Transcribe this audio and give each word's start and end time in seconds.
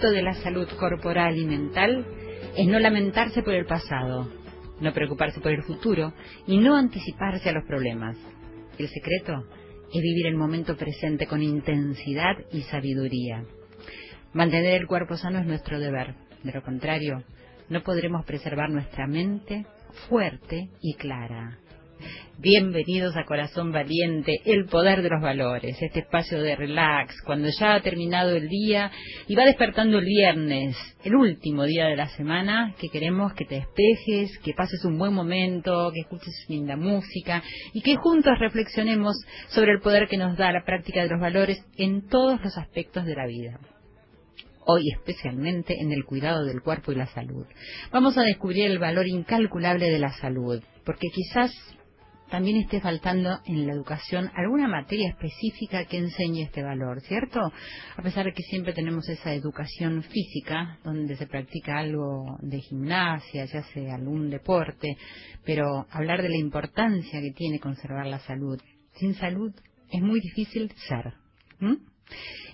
secreto 0.00 0.16
de 0.16 0.22
la 0.22 0.34
salud 0.34 0.66
corporal 0.78 1.36
y 1.36 1.44
mental 1.44 2.06
es 2.56 2.66
no 2.66 2.78
lamentarse 2.78 3.42
por 3.42 3.52
el 3.52 3.66
pasado, 3.66 4.32
no 4.80 4.94
preocuparse 4.94 5.40
por 5.40 5.52
el 5.52 5.62
futuro 5.62 6.14
y 6.46 6.56
no 6.56 6.74
anticiparse 6.74 7.50
a 7.50 7.52
los 7.52 7.66
problemas. 7.66 8.16
El 8.78 8.88
secreto 8.88 9.44
es 9.92 10.00
vivir 10.00 10.28
el 10.28 10.36
momento 10.36 10.74
presente 10.74 11.26
con 11.26 11.42
intensidad 11.42 12.34
y 12.50 12.62
sabiduría. 12.62 13.44
Mantener 14.32 14.80
el 14.80 14.86
cuerpo 14.86 15.18
sano 15.18 15.38
es 15.38 15.46
nuestro 15.46 15.78
deber. 15.78 16.14
De 16.44 16.52
lo 16.52 16.62
contrario, 16.62 17.22
no 17.68 17.82
podremos 17.82 18.24
preservar 18.24 18.70
nuestra 18.70 19.06
mente 19.06 19.66
fuerte 20.08 20.70
y 20.80 20.94
clara. 20.94 21.58
Bienvenidos 22.38 23.14
a 23.18 23.24
Corazón 23.24 23.70
Valiente, 23.70 24.40
el 24.46 24.64
poder 24.64 25.02
de 25.02 25.10
los 25.10 25.20
valores, 25.20 25.76
este 25.82 26.00
espacio 26.00 26.40
de 26.40 26.56
relax, 26.56 27.14
cuando 27.26 27.50
ya 27.50 27.74
ha 27.74 27.82
terminado 27.82 28.34
el 28.34 28.48
día 28.48 28.90
y 29.28 29.34
va 29.34 29.44
despertando 29.44 29.98
el 29.98 30.06
viernes, 30.06 30.74
el 31.04 31.16
último 31.16 31.64
día 31.64 31.86
de 31.86 31.96
la 31.96 32.08
semana, 32.08 32.74
que 32.78 32.88
queremos 32.88 33.34
que 33.34 33.44
te 33.44 33.56
despejes, 33.56 34.38
que 34.42 34.54
pases 34.54 34.82
un 34.86 34.96
buen 34.96 35.12
momento, 35.12 35.92
que 35.92 36.00
escuches 36.00 36.46
linda 36.48 36.76
música 36.76 37.42
y 37.74 37.82
que 37.82 37.96
juntos 37.96 38.38
reflexionemos 38.38 39.16
sobre 39.48 39.72
el 39.72 39.80
poder 39.80 40.08
que 40.08 40.16
nos 40.16 40.38
da 40.38 40.50
la 40.50 40.64
práctica 40.64 41.02
de 41.02 41.10
los 41.10 41.20
valores 41.20 41.62
en 41.76 42.08
todos 42.08 42.40
los 42.42 42.56
aspectos 42.56 43.04
de 43.04 43.16
la 43.16 43.26
vida 43.26 43.60
hoy 44.66 44.88
especialmente 44.90 45.74
en 45.80 45.92
el 45.92 46.04
cuidado 46.04 46.44
del 46.44 46.62
cuerpo 46.62 46.92
y 46.92 46.94
la 46.94 47.06
salud. 47.06 47.44
Vamos 47.90 48.16
a 48.16 48.22
descubrir 48.22 48.70
el 48.70 48.78
valor 48.78 49.06
incalculable 49.08 49.90
de 49.90 49.98
la 49.98 50.12
salud, 50.12 50.62
porque 50.84 51.08
quizás 51.12 51.52
también 52.30 52.56
esté 52.56 52.80
faltando 52.80 53.40
en 53.44 53.66
la 53.66 53.72
educación 53.72 54.30
alguna 54.34 54.68
materia 54.68 55.08
específica 55.08 55.84
que 55.84 55.98
enseñe 55.98 56.42
este 56.42 56.62
valor, 56.62 57.00
¿cierto? 57.02 57.40
A 57.96 58.02
pesar 58.02 58.26
de 58.26 58.32
que 58.32 58.42
siempre 58.42 58.72
tenemos 58.72 59.08
esa 59.08 59.34
educación 59.34 60.02
física, 60.04 60.78
donde 60.84 61.16
se 61.16 61.26
practica 61.26 61.78
algo 61.78 62.38
de 62.40 62.60
gimnasia, 62.60 63.44
ya 63.46 63.62
sea 63.64 63.96
algún 63.96 64.30
deporte, 64.30 64.96
pero 65.44 65.86
hablar 65.90 66.22
de 66.22 66.28
la 66.28 66.38
importancia 66.38 67.20
que 67.20 67.32
tiene 67.32 67.58
conservar 67.58 68.06
la 68.06 68.20
salud. 68.20 68.60
Sin 68.94 69.14
salud 69.14 69.52
es 69.90 70.00
muy 70.00 70.20
difícil 70.20 70.72
ser. 70.88 71.14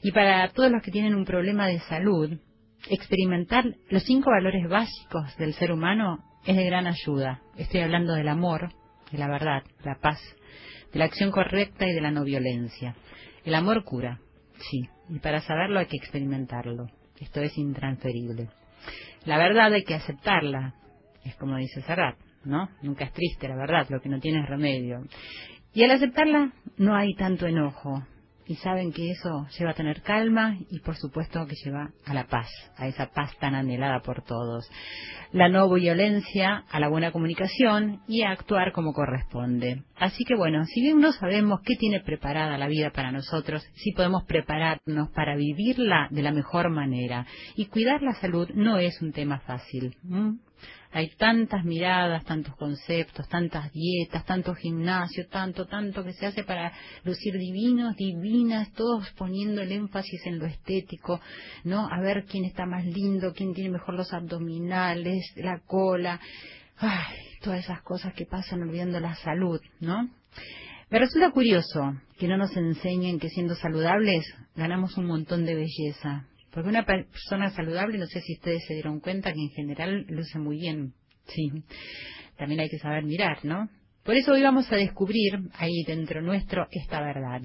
Y 0.02 0.12
para 0.12 0.48
todos 0.48 0.70
los 0.70 0.82
que 0.82 0.90
tienen 0.90 1.14
un 1.14 1.24
problema 1.24 1.66
de 1.66 1.80
salud, 1.80 2.38
experimentar 2.88 3.64
los 3.90 4.02
cinco 4.04 4.30
valores 4.30 4.68
básicos 4.68 5.36
del 5.36 5.54
ser 5.54 5.72
humano 5.72 6.24
es 6.46 6.56
de 6.56 6.64
gran 6.64 6.86
ayuda. 6.86 7.42
Estoy 7.56 7.80
hablando 7.80 8.14
del 8.14 8.28
amor, 8.28 8.70
de 9.10 9.18
la 9.18 9.28
verdad, 9.28 9.62
la 9.84 9.96
paz, 9.96 10.20
de 10.92 10.98
la 10.98 11.06
acción 11.06 11.30
correcta 11.30 11.86
y 11.86 11.92
de 11.92 12.00
la 12.00 12.10
no 12.10 12.24
violencia. 12.24 12.94
El 13.44 13.54
amor 13.54 13.84
cura, 13.84 14.20
sí, 14.58 14.88
y 15.08 15.18
para 15.18 15.40
saberlo 15.40 15.78
hay 15.78 15.86
que 15.86 15.96
experimentarlo. 15.96 16.88
Esto 17.20 17.40
es 17.40 17.56
intransferible. 17.56 18.48
La 19.24 19.38
verdad 19.38 19.72
hay 19.72 19.84
que 19.84 19.94
aceptarla, 19.94 20.74
es 21.24 21.34
como 21.36 21.56
dice 21.56 21.82
Serrat, 21.82 22.16
¿no? 22.44 22.68
Nunca 22.82 23.04
es 23.04 23.12
triste 23.12 23.48
la 23.48 23.56
verdad, 23.56 23.86
lo 23.88 24.00
que 24.00 24.08
no 24.08 24.20
tiene 24.20 24.40
es 24.40 24.48
remedio. 24.48 25.02
Y 25.72 25.84
al 25.84 25.90
aceptarla 25.90 26.52
no 26.78 26.94
hay 26.94 27.14
tanto 27.14 27.46
enojo, 27.46 28.06
y 28.46 28.56
saben 28.56 28.92
que 28.92 29.10
eso 29.10 29.46
lleva 29.58 29.72
a 29.72 29.74
tener 29.74 30.02
calma 30.02 30.56
y 30.70 30.80
por 30.80 30.96
supuesto 30.96 31.46
que 31.46 31.56
lleva 31.64 31.90
a 32.04 32.14
la 32.14 32.26
paz, 32.26 32.48
a 32.76 32.86
esa 32.86 33.10
paz 33.10 33.36
tan 33.38 33.54
anhelada 33.54 34.00
por 34.00 34.22
todos. 34.22 34.70
La 35.32 35.48
no 35.48 35.68
violencia, 35.72 36.64
a 36.70 36.80
la 36.80 36.88
buena 36.88 37.10
comunicación 37.10 38.00
y 38.06 38.22
a 38.22 38.30
actuar 38.30 38.72
como 38.72 38.92
corresponde. 38.92 39.82
Así 39.96 40.24
que 40.24 40.36
bueno, 40.36 40.64
si 40.66 40.80
bien 40.80 41.00
no 41.00 41.12
sabemos 41.12 41.60
qué 41.64 41.74
tiene 41.76 42.00
preparada 42.00 42.56
la 42.56 42.68
vida 42.68 42.90
para 42.90 43.10
nosotros, 43.10 43.66
sí 43.74 43.92
podemos 43.92 44.24
prepararnos 44.24 45.10
para 45.10 45.36
vivirla 45.36 46.08
de 46.10 46.22
la 46.22 46.32
mejor 46.32 46.70
manera. 46.70 47.26
Y 47.56 47.66
cuidar 47.66 48.02
la 48.02 48.14
salud 48.14 48.48
no 48.54 48.78
es 48.78 49.02
un 49.02 49.12
tema 49.12 49.40
fácil. 49.40 49.96
Hay 50.92 51.10
tantas 51.16 51.64
miradas, 51.64 52.24
tantos 52.24 52.56
conceptos, 52.56 53.28
tantas 53.28 53.72
dietas, 53.72 54.24
tanto 54.24 54.54
gimnasio, 54.54 55.26
tanto, 55.28 55.66
tanto 55.66 56.02
que 56.04 56.12
se 56.12 56.26
hace 56.26 56.44
para 56.44 56.72
lucir 57.04 57.34
divinos, 57.34 57.96
divinas, 57.96 58.72
todos 58.72 59.10
poniendo 59.12 59.60
el 59.60 59.72
énfasis 59.72 60.24
en 60.26 60.38
lo 60.38 60.46
estético, 60.46 61.20
¿no? 61.64 61.88
A 61.90 62.00
ver 62.00 62.24
quién 62.24 62.44
está 62.44 62.64
más 62.64 62.84
lindo, 62.84 63.34
quién 63.34 63.52
tiene 63.52 63.70
mejor 63.70 63.94
los 63.94 64.12
abdominales, 64.12 65.32
la 65.36 65.60
cola, 65.66 66.20
ay, 66.78 67.16
todas 67.42 67.64
esas 67.64 67.82
cosas 67.82 68.14
que 68.14 68.24
pasan 68.24 68.62
olvidando 68.62 69.00
la 69.00 69.14
salud, 69.16 69.60
¿no? 69.80 70.08
Me 70.88 70.98
resulta 71.00 71.32
curioso 71.32 71.94
que 72.16 72.28
no 72.28 72.36
nos 72.36 72.56
enseñen 72.56 73.18
que 73.18 73.28
siendo 73.28 73.54
saludables 73.56 74.24
ganamos 74.54 74.96
un 74.96 75.06
montón 75.06 75.44
de 75.44 75.56
belleza, 75.56 76.26
porque 76.50 76.68
una 76.68 76.84
persona 76.84 77.50
saludable, 77.50 77.98
no 77.98 78.06
sé 78.06 78.20
si 78.20 78.34
ustedes 78.34 78.64
se 78.66 78.74
dieron 78.74 79.00
cuenta 79.00 79.32
que 79.32 79.40
en 79.40 79.50
general 79.50 80.06
luce 80.08 80.38
muy 80.38 80.58
bien. 80.58 80.94
Sí. 81.26 81.50
También 82.36 82.60
hay 82.60 82.68
que 82.68 82.78
saber 82.78 83.04
mirar, 83.04 83.44
¿no? 83.44 83.68
Por 84.04 84.14
eso 84.14 84.32
hoy 84.32 84.42
vamos 84.42 84.70
a 84.70 84.76
descubrir 84.76 85.50
ahí 85.54 85.82
dentro 85.86 86.22
nuestro 86.22 86.68
esta 86.70 87.00
verdad. 87.00 87.42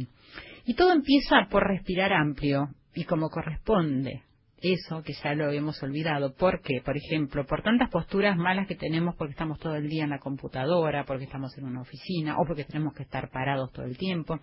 Y 0.66 0.76
todo 0.76 0.94
empieza 0.94 1.48
por 1.50 1.68
respirar 1.68 2.14
amplio 2.14 2.70
y 2.94 3.06
como 3.06 3.30
corresponde. 3.30 4.24
Eso 4.62 5.02
que 5.02 5.14
ya 5.14 5.34
lo 5.34 5.46
habíamos 5.46 5.82
olvidado. 5.82 6.36
¿Por 6.36 6.62
qué? 6.62 6.82
Por 6.86 6.96
ejemplo, 6.96 7.48
por 7.48 7.64
tantas 7.64 7.90
posturas 7.90 8.38
malas 8.38 8.68
que 8.68 8.76
tenemos 8.76 9.16
porque 9.16 9.32
estamos 9.32 9.58
todo 9.58 9.76
el 9.76 9.90
día 9.90 10.04
en 10.04 10.12
la 10.12 10.20
computadora, 10.20 11.04
porque 11.06 11.24
estamos 11.24 11.58
en 11.58 11.66
una 11.66 11.82
oficina 11.82 12.38
o 12.38 12.46
porque 12.46 12.66
tenemos 12.66 12.94
que 12.94 13.04
estar 13.04 13.32
parados 13.32 13.72
todo 13.72 13.86
el 13.86 13.98
tiempo 13.98 14.40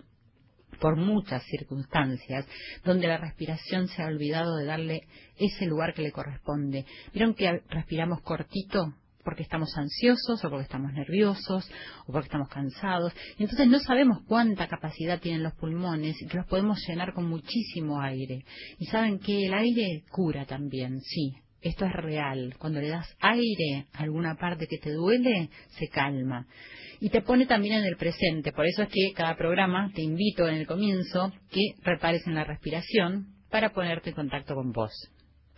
por 0.80 0.96
muchas 0.96 1.42
circunstancias 1.44 2.46
donde 2.84 3.08
la 3.08 3.18
respiración 3.18 3.88
se 3.88 4.02
ha 4.02 4.06
olvidado 4.06 4.56
de 4.56 4.66
darle 4.66 5.08
ese 5.36 5.66
lugar 5.66 5.94
que 5.94 6.02
le 6.02 6.12
corresponde. 6.12 6.84
¿Vieron 7.12 7.34
que 7.34 7.62
respiramos 7.68 8.22
cortito? 8.22 8.94
porque 9.28 9.42
estamos 9.42 9.76
ansiosos 9.76 10.42
o 10.42 10.48
porque 10.48 10.62
estamos 10.62 10.90
nerviosos 10.94 11.70
o 12.06 12.12
porque 12.12 12.28
estamos 12.28 12.48
cansados. 12.48 13.12
Y 13.36 13.42
entonces 13.42 13.68
no 13.68 13.78
sabemos 13.78 14.20
cuánta 14.26 14.68
capacidad 14.68 15.20
tienen 15.20 15.42
los 15.42 15.52
pulmones 15.52 16.16
y 16.22 16.26
que 16.26 16.38
los 16.38 16.46
podemos 16.46 16.78
llenar 16.88 17.12
con 17.12 17.28
muchísimo 17.28 18.00
aire. 18.00 18.46
Y 18.78 18.86
saben 18.86 19.18
que 19.18 19.44
el 19.44 19.52
aire 19.52 20.04
cura 20.10 20.46
también, 20.46 21.02
sí. 21.02 21.34
Esto 21.60 21.86
es 21.86 21.92
real. 21.92 22.54
Cuando 22.58 22.80
le 22.80 22.88
das 22.88 23.16
aire 23.20 23.86
a 23.92 24.02
alguna 24.02 24.36
parte 24.36 24.66
que 24.66 24.78
te 24.78 24.92
duele, 24.92 25.50
se 25.78 25.88
calma 25.88 26.46
y 27.00 27.10
te 27.10 27.22
pone 27.22 27.46
también 27.46 27.80
en 27.80 27.84
el 27.84 27.96
presente. 27.96 28.52
Por 28.52 28.66
eso 28.66 28.82
es 28.82 28.88
que 28.88 29.12
cada 29.14 29.36
programa 29.36 29.90
te 29.94 30.02
invito 30.02 30.48
en 30.48 30.56
el 30.56 30.66
comienzo 30.66 31.32
que 31.50 31.74
repares 31.82 32.26
en 32.26 32.34
la 32.34 32.44
respiración 32.44 33.34
para 33.50 33.70
ponerte 33.70 34.10
en 34.10 34.16
contacto 34.16 34.54
con 34.54 34.72
vos, 34.72 34.92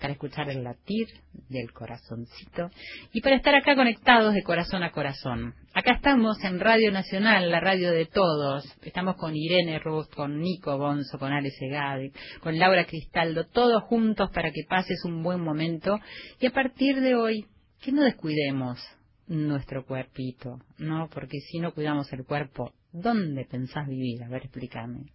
para 0.00 0.14
escuchar 0.14 0.49
el 0.49 0.64
latir 0.64 1.06
del 1.49 1.73
corazoncito 1.73 2.70
y 3.12 3.20
para 3.20 3.37
estar 3.37 3.55
acá 3.55 3.76
conectados 3.76 4.35
de 4.35 4.43
corazón 4.43 4.82
a 4.82 4.91
corazón. 4.91 5.55
Acá 5.75 5.93
estamos 5.93 6.43
en 6.43 6.58
Radio 6.58 6.91
Nacional, 6.91 7.50
la 7.50 7.61
radio 7.61 7.93
de 7.93 8.06
todos. 8.06 8.64
Estamos 8.82 9.17
con 9.17 9.37
Irene 9.37 9.79
Ruth, 9.79 10.08
con 10.14 10.41
Nico 10.41 10.79
Bonzo, 10.79 11.19
con 11.19 11.32
Ale 11.32 11.50
Segade, 11.50 12.12
con 12.41 12.58
Laura 12.58 12.87
Cristaldo, 12.87 13.44
todos 13.47 13.82
juntos 13.85 14.31
para 14.32 14.50
que 14.50 14.64
pases 14.69 15.05
un 15.05 15.23
buen 15.23 15.41
momento 15.41 15.99
y 16.41 16.47
a 16.47 16.50
partir 16.50 17.00
de 17.00 17.14
hoy 17.14 17.47
que 17.81 17.93
no 17.93 18.02
descuidemos 18.02 18.81
nuestro 19.26 19.85
cuerpito, 19.85 20.58
¿no? 20.79 21.08
Porque 21.12 21.38
si 21.41 21.61
no 21.61 21.73
cuidamos 21.73 22.12
el 22.12 22.25
cuerpo, 22.25 22.73
¿dónde 22.93 23.44
pensás 23.44 23.87
vivir? 23.87 24.25
A 24.25 24.29
ver, 24.29 24.43
explícame. 24.44 25.12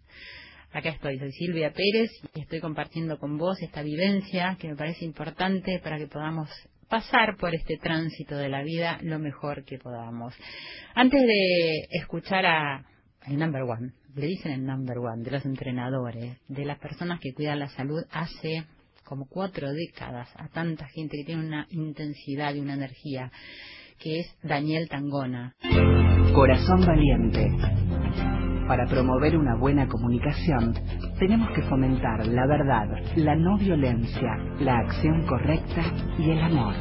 Acá 0.75 0.89
estoy, 0.89 1.17
soy 1.17 1.31
Silvia 1.31 1.71
Pérez 1.71 2.11
y 2.33 2.41
estoy 2.41 2.59
compartiendo 2.59 3.17
con 3.17 3.37
vos 3.37 3.57
esta 3.61 3.81
vivencia 3.81 4.57
que 4.59 4.67
me 4.67 4.75
parece 4.75 5.05
importante 5.05 5.79
para 5.81 5.97
que 5.97 6.07
podamos 6.07 6.49
pasar 6.89 7.37
por 7.37 7.55
este 7.55 7.77
tránsito 7.77 8.35
de 8.35 8.49
la 8.49 8.61
vida 8.61 8.99
lo 9.01 9.17
mejor 9.17 9.63
que 9.63 9.77
podamos. 9.77 10.35
Antes 10.93 11.21
de 11.21 11.87
escuchar 11.91 12.45
a 12.45 12.85
el 13.25 13.39
number 13.39 13.61
one, 13.61 13.93
le 14.15 14.27
dicen 14.27 14.51
el 14.51 14.65
number 14.65 14.97
one, 14.97 15.23
de 15.23 15.31
los 15.31 15.45
entrenadores, 15.45 16.41
de 16.49 16.65
las 16.65 16.77
personas 16.79 17.21
que 17.21 17.33
cuidan 17.33 17.59
la 17.59 17.69
salud 17.69 18.03
hace 18.11 18.65
como 19.05 19.29
cuatro 19.29 19.71
décadas 19.71 20.27
a 20.35 20.49
tanta 20.49 20.87
gente 20.89 21.15
que 21.15 21.23
tiene 21.23 21.47
una 21.47 21.67
intensidad 21.69 22.53
y 22.53 22.59
una 22.59 22.73
energía, 22.73 23.31
que 23.97 24.19
es 24.19 24.27
Daniel 24.43 24.89
Tangona. 24.89 25.55
Corazón 26.33 26.85
valiente. 26.85 27.94
Para 28.67 28.87
promover 28.87 29.37
una 29.37 29.55
buena 29.55 29.87
comunicación, 29.87 30.73
tenemos 31.19 31.49
que 31.51 31.63
fomentar 31.63 32.25
la 32.27 32.47
verdad, 32.47 32.87
la 33.15 33.35
no 33.35 33.57
violencia, 33.57 34.37
la 34.59 34.79
acción 34.79 35.25
correcta 35.27 35.83
y 36.19 36.31
el 36.31 36.39
amor. 36.41 36.73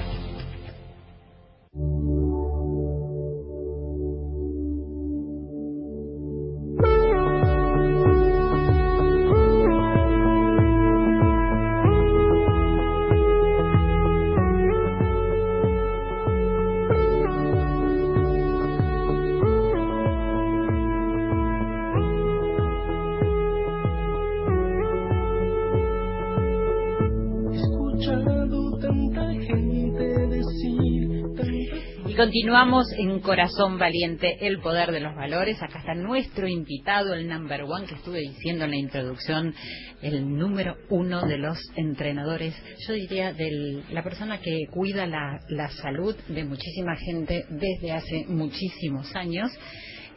Continuamos 32.34 32.86
en 32.98 33.20
Corazón 33.20 33.78
Valiente, 33.78 34.44
el 34.44 34.58
poder 34.58 34.90
de 34.90 34.98
los 34.98 35.14
valores. 35.14 35.62
Acá 35.62 35.78
está 35.78 35.94
nuestro 35.94 36.48
invitado, 36.48 37.14
el 37.14 37.28
number 37.28 37.62
one, 37.62 37.86
que 37.86 37.94
estuve 37.94 38.18
diciendo 38.18 38.64
en 38.64 38.72
la 38.72 38.76
introducción, 38.76 39.54
el 40.02 40.36
número 40.36 40.74
uno 40.90 41.24
de 41.28 41.38
los 41.38 41.56
entrenadores. 41.76 42.52
Yo 42.88 42.94
diría 42.94 43.32
de 43.32 43.84
la 43.92 44.02
persona 44.02 44.40
que 44.40 44.66
cuida 44.68 45.06
la, 45.06 45.68
salud 45.80 46.16
de 46.26 46.42
muchísima 46.42 46.96
gente 46.96 47.44
desde 47.50 47.92
hace 47.92 48.24
muchísimos 48.26 49.14
años. 49.14 49.52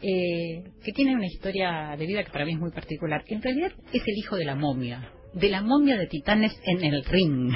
Eh, 0.01 0.63
que 0.83 0.93
tiene 0.93 1.13
una 1.13 1.27
historia 1.27 1.95
de 1.95 2.07
vida 2.07 2.23
que 2.23 2.31
para 2.31 2.45
mí 2.45 2.53
es 2.53 2.59
muy 2.59 2.71
particular. 2.71 3.23
En 3.27 3.43
realidad 3.43 3.73
es 3.93 4.01
el 4.03 4.17
hijo 4.17 4.37
de 4.37 4.45
la 4.45 4.55
momia 4.55 5.11
de 5.39 5.49
la 5.49 5.61
momia 5.61 5.97
de 5.97 6.07
Titanes 6.07 6.59
en 6.65 6.83
el 6.83 7.03
ring, 7.05 7.51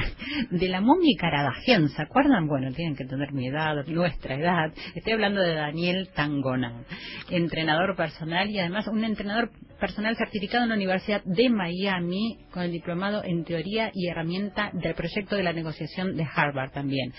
de 0.51 0.69
la 0.69 0.81
momia 0.81 1.17
Caradagian, 1.19 1.89
¿se 1.89 2.01
acuerdan? 2.01 2.47
Bueno, 2.47 2.71
tienen 2.71 2.95
que 2.95 3.05
tener 3.05 3.33
mi 3.33 3.47
edad, 3.47 3.85
nuestra 3.87 4.35
edad. 4.35 4.71
Estoy 4.93 5.13
hablando 5.13 5.41
de 5.41 5.55
Daniel 5.55 6.09
Tangona, 6.13 6.83
entrenador 7.29 7.95
personal 7.95 8.49
y 8.49 8.59
además 8.59 8.87
un 8.87 9.03
entrenador 9.03 9.51
personal 9.81 10.15
certificado 10.15 10.63
en 10.63 10.69
la 10.69 10.75
Universidad 10.75 11.23
de 11.25 11.49
Miami 11.49 12.37
con 12.51 12.61
el 12.63 12.71
diplomado 12.71 13.23
en 13.25 13.43
teoría 13.43 13.89
y 13.93 14.07
herramienta 14.07 14.69
del 14.73 14.93
proyecto 14.93 15.35
de 15.35 15.43
la 15.43 15.53
negociación 15.53 16.15
de 16.15 16.23
Harvard 16.23 16.71
también. 16.71 17.11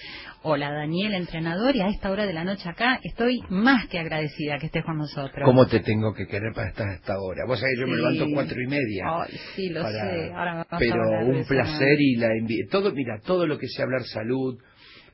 Hola 0.42 0.70
Daniel, 0.70 1.12
entrenador, 1.14 1.74
y 1.74 1.80
a 1.80 1.88
esta 1.88 2.10
hora 2.12 2.24
de 2.24 2.32
la 2.32 2.44
noche 2.44 2.68
acá 2.68 3.00
estoy 3.02 3.40
más 3.48 3.88
que 3.88 3.98
agradecida 3.98 4.58
que 4.58 4.66
estés 4.66 4.84
con 4.84 4.96
nosotros. 4.96 5.44
¿Cómo 5.44 5.66
te 5.66 5.80
tengo 5.80 6.14
que 6.14 6.26
querer 6.26 6.52
para 6.54 6.68
estar 6.68 6.88
a 6.88 6.94
esta 6.94 7.18
hora? 7.18 7.44
Vos 7.46 7.58
sabés, 7.58 7.74
yo 7.80 7.86
me 7.88 7.96
levanto 7.96 8.26
cuatro 8.32 8.56
y 8.60 8.66
media. 8.68 9.06
Sí, 9.56 9.68
lo 9.68 9.82
sé. 9.88 10.32
Ahora 10.32 10.64
me 10.70 10.78
Pero 10.78 11.02
un 11.26 11.44
placer 11.44 12.00
y 12.00 12.16
la 12.16 12.28
todo, 12.70 12.92
mira, 12.92 13.18
todo 13.24 13.46
lo 13.46 13.58
que 13.58 13.66
sea 13.66 13.84
hablar 13.84 14.04
salud, 14.04 14.56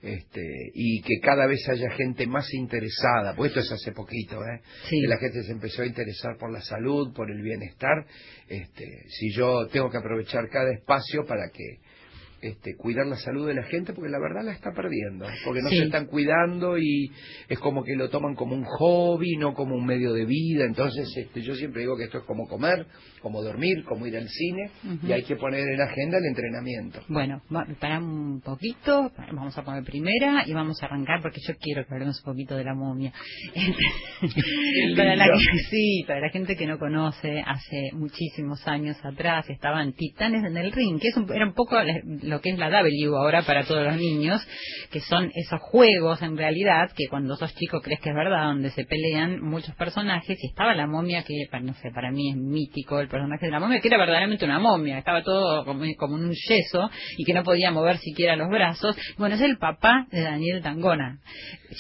este, 0.03 0.71
y 0.75 1.03
que 1.03 1.19
cada 1.21 1.47
vez 1.47 1.69
haya 1.69 1.91
gente 1.91 2.27
más 2.27 2.53
interesada, 2.53 3.35
pues 3.37 3.51
esto 3.51 3.61
es 3.61 3.73
hace 3.73 3.93
poquito, 3.93 4.41
¿eh? 4.45 4.61
que 4.89 5.09
la 5.09 5.19
gente 5.19 5.43
se 5.43 5.53
empezó 5.53 5.83
a 5.83 5.87
interesar 5.87 6.37
por 6.39 6.53
la 6.53 6.61
salud, 6.61 7.13
por 7.15 7.31
el 7.31 7.43
bienestar, 7.43 8.07
este, 8.49 8.87
si 9.09 9.33
yo 9.33 9.67
tengo 9.69 9.91
que 9.91 9.99
aprovechar 9.99 10.49
cada 10.49 10.73
espacio 10.73 11.25
para 11.27 11.51
que 11.51 11.88
este, 12.41 12.77
cuidar 12.77 13.07
la 13.07 13.17
salud 13.17 13.47
de 13.49 13.55
la 13.55 13.65
gente 13.65 13.93
porque 13.93 14.11
la 14.11 14.19
verdad 14.19 14.45
la 14.45 14.53
está 14.53 14.71
perdiendo, 14.73 15.27
porque 15.45 15.61
no 15.63 15.69
se 15.71 15.85
están 15.85 16.07
cuidando 16.07 16.79
y 16.79 17.11
es 17.49 17.59
como 17.59 17.83
que 17.83 17.97
lo 17.97 18.09
toman 18.11 18.35
como 18.35 18.55
un 18.55 18.65
hobby, 18.65 19.37
no 19.37 19.55
como 19.55 19.75
un 19.75 19.85
medio 19.85 20.13
de 20.13 20.25
vida. 20.25 20.65
Entonces, 20.65 21.13
este, 21.17 21.43
yo 21.43 21.55
siempre 21.55 21.83
digo 21.83 21.97
que 21.97 22.05
esto 22.05 22.19
es 22.19 22.25
como 22.25 22.47
comer, 22.47 22.87
como 23.21 23.43
dormir, 23.43 23.85
como 23.85 24.07
ir 24.07 24.17
al 24.17 24.29
cine 24.29 24.71
y 25.03 25.13
hay 25.13 25.23
que 25.25 25.37
poner 25.37 25.69
en 25.69 25.81
agenda 25.81 26.19
el 26.19 26.27
entrenamiento. 26.27 27.01
Bueno, 27.09 27.43
para 27.81 27.99
un 27.99 28.41
poquito, 28.41 29.11
vamos 29.33 29.57
a 29.59 29.65
poner 29.65 29.83
primera 29.85 30.45
y 30.47 30.53
vamos 30.53 30.83
a 30.83 30.87
arrancar 30.87 31.21
porque 31.23 31.41
yo 31.47 31.55
quiero 31.61 31.85
que 31.87 31.95
hablemos 31.95 32.19
un 32.25 32.33
poquito 32.33 32.57
de 32.57 32.65
la 32.65 32.75
momia. 32.75 33.13
para 34.97 35.17
la 35.17 35.27
sí, 35.71 36.05
para 36.07 36.21
la 36.21 36.31
gente 36.31 36.57
que 36.57 36.67
no 36.67 36.79
conoce, 36.79 37.41
hace 37.41 37.91
muchísimos 37.93 38.67
años 38.67 38.97
atrás 39.05 39.49
estaban 39.49 39.93
Titanes 39.93 40.45
en 40.45 40.57
el 40.57 40.73
ring, 40.73 41.01
que 41.01 41.09
es 41.09 41.17
era 41.35 41.47
un 41.47 41.55
poco 41.55 41.77
lo 42.29 42.41
que 42.41 42.51
es 42.51 42.59
la 42.59 42.71
W 42.71 43.17
ahora 43.17 43.43
para 43.43 43.65
todos 43.65 43.85
los 43.85 43.97
niños, 43.97 44.47
que 44.91 45.01
son 45.01 45.31
esos 45.35 45.61
juegos 45.61 46.23
en 46.23 46.37
realidad 46.37 46.91
que 46.95 47.09
cuando 47.09 47.37
sos 47.37 47.55
chico 47.55 47.81
crees 47.81 48.01
que 48.01 48.11
es 48.11 48.15
verdad, 48.15 48.45
donde 48.45 48.71
se 48.71 48.85
pelean 48.85 49.41
muchos 49.41 49.75
personajes 49.75 50.39
y 50.43 50.47
estaba 50.47 50.75
la 50.75 50.87
momia 50.87 51.25
que, 51.25 51.35
no 51.63 51.75
sé, 51.75 51.91
para 51.91 52.11
mí 52.11 52.31
es 52.31 52.37
mítico 52.37 53.01
el 53.01 53.09
personaje 53.09 53.47
de 53.47 53.53
la 53.53 53.61
momia, 53.61 53.81
que 53.81 53.89
era 53.89 53.99
verdaderamente 53.99 54.45
una 54.45 54.59
momia, 54.59 54.99
estaba 54.99 55.23
todo 55.23 55.65
como, 55.65 55.85
como 55.97 56.19
en 56.19 56.25
un 56.25 56.33
yeso 56.33 56.91
y 57.17 57.25
que 57.25 57.35
no 57.35 57.43
podía 57.43 57.71
mover 57.71 57.99
siquiera 57.99 58.37
los 58.37 58.49
brazos. 58.49 58.97
Bueno, 59.17 59.35
es 59.35 59.41
el 59.41 59.59
papá 59.59 60.07
de 60.11 60.23
Daniel 60.23 60.63
Tangona. 60.63 61.19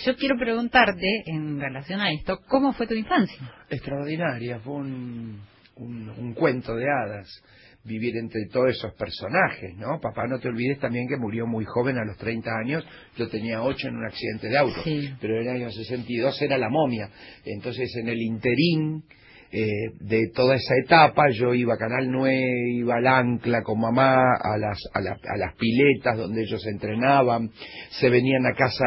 Yo 0.04 0.16
quiero 0.16 0.36
preguntarte 0.38 1.22
en 1.26 1.60
relación 1.60 2.00
a 2.00 2.10
esto, 2.10 2.40
¿cómo 2.48 2.72
fue 2.72 2.86
tu 2.86 2.94
infancia? 2.94 3.38
Extraordinaria, 3.70 4.58
fue 4.60 4.74
un, 4.74 5.42
un 5.76 6.34
cuento 6.34 6.74
de 6.74 6.84
hadas 6.84 7.42
vivir 7.84 8.16
entre 8.16 8.46
todos 8.46 8.70
esos 8.70 8.92
personajes, 8.94 9.74
¿no? 9.76 9.98
Papá, 10.00 10.26
no 10.28 10.38
te 10.38 10.48
olvides 10.48 10.78
también 10.78 11.08
que 11.08 11.16
murió 11.16 11.46
muy 11.46 11.64
joven 11.64 11.96
a 11.96 12.04
los 12.04 12.16
30 12.18 12.50
años, 12.64 12.84
yo 13.16 13.28
tenía 13.28 13.62
8 13.62 13.88
en 13.88 13.96
un 13.96 14.06
accidente 14.06 14.48
de 14.48 14.58
auto, 14.58 14.80
pero 15.20 15.40
en 15.40 15.48
el 15.48 15.48
año 15.48 15.70
62 15.70 16.42
era 16.42 16.58
la 16.58 16.68
momia, 16.68 17.08
entonces 17.44 17.90
en 17.96 18.08
el 18.08 18.20
interín 18.20 19.04
eh, 19.50 19.92
de 20.00 20.28
toda 20.34 20.56
esa 20.56 20.74
etapa, 20.84 21.30
yo 21.30 21.54
iba 21.54 21.72
a 21.72 21.78
Canal 21.78 22.10
9, 22.10 22.70
iba 22.74 22.96
al 22.96 23.06
Ancla 23.06 23.62
con 23.62 23.80
mamá, 23.80 24.14
a 24.14 24.58
las, 24.58 24.78
a, 24.92 25.00
las 25.00 25.54
piletas 25.56 26.18
donde 26.18 26.42
ellos 26.42 26.66
entrenaban, 26.66 27.50
se 27.98 28.10
venían 28.10 28.44
a 28.44 28.52
casa 28.52 28.84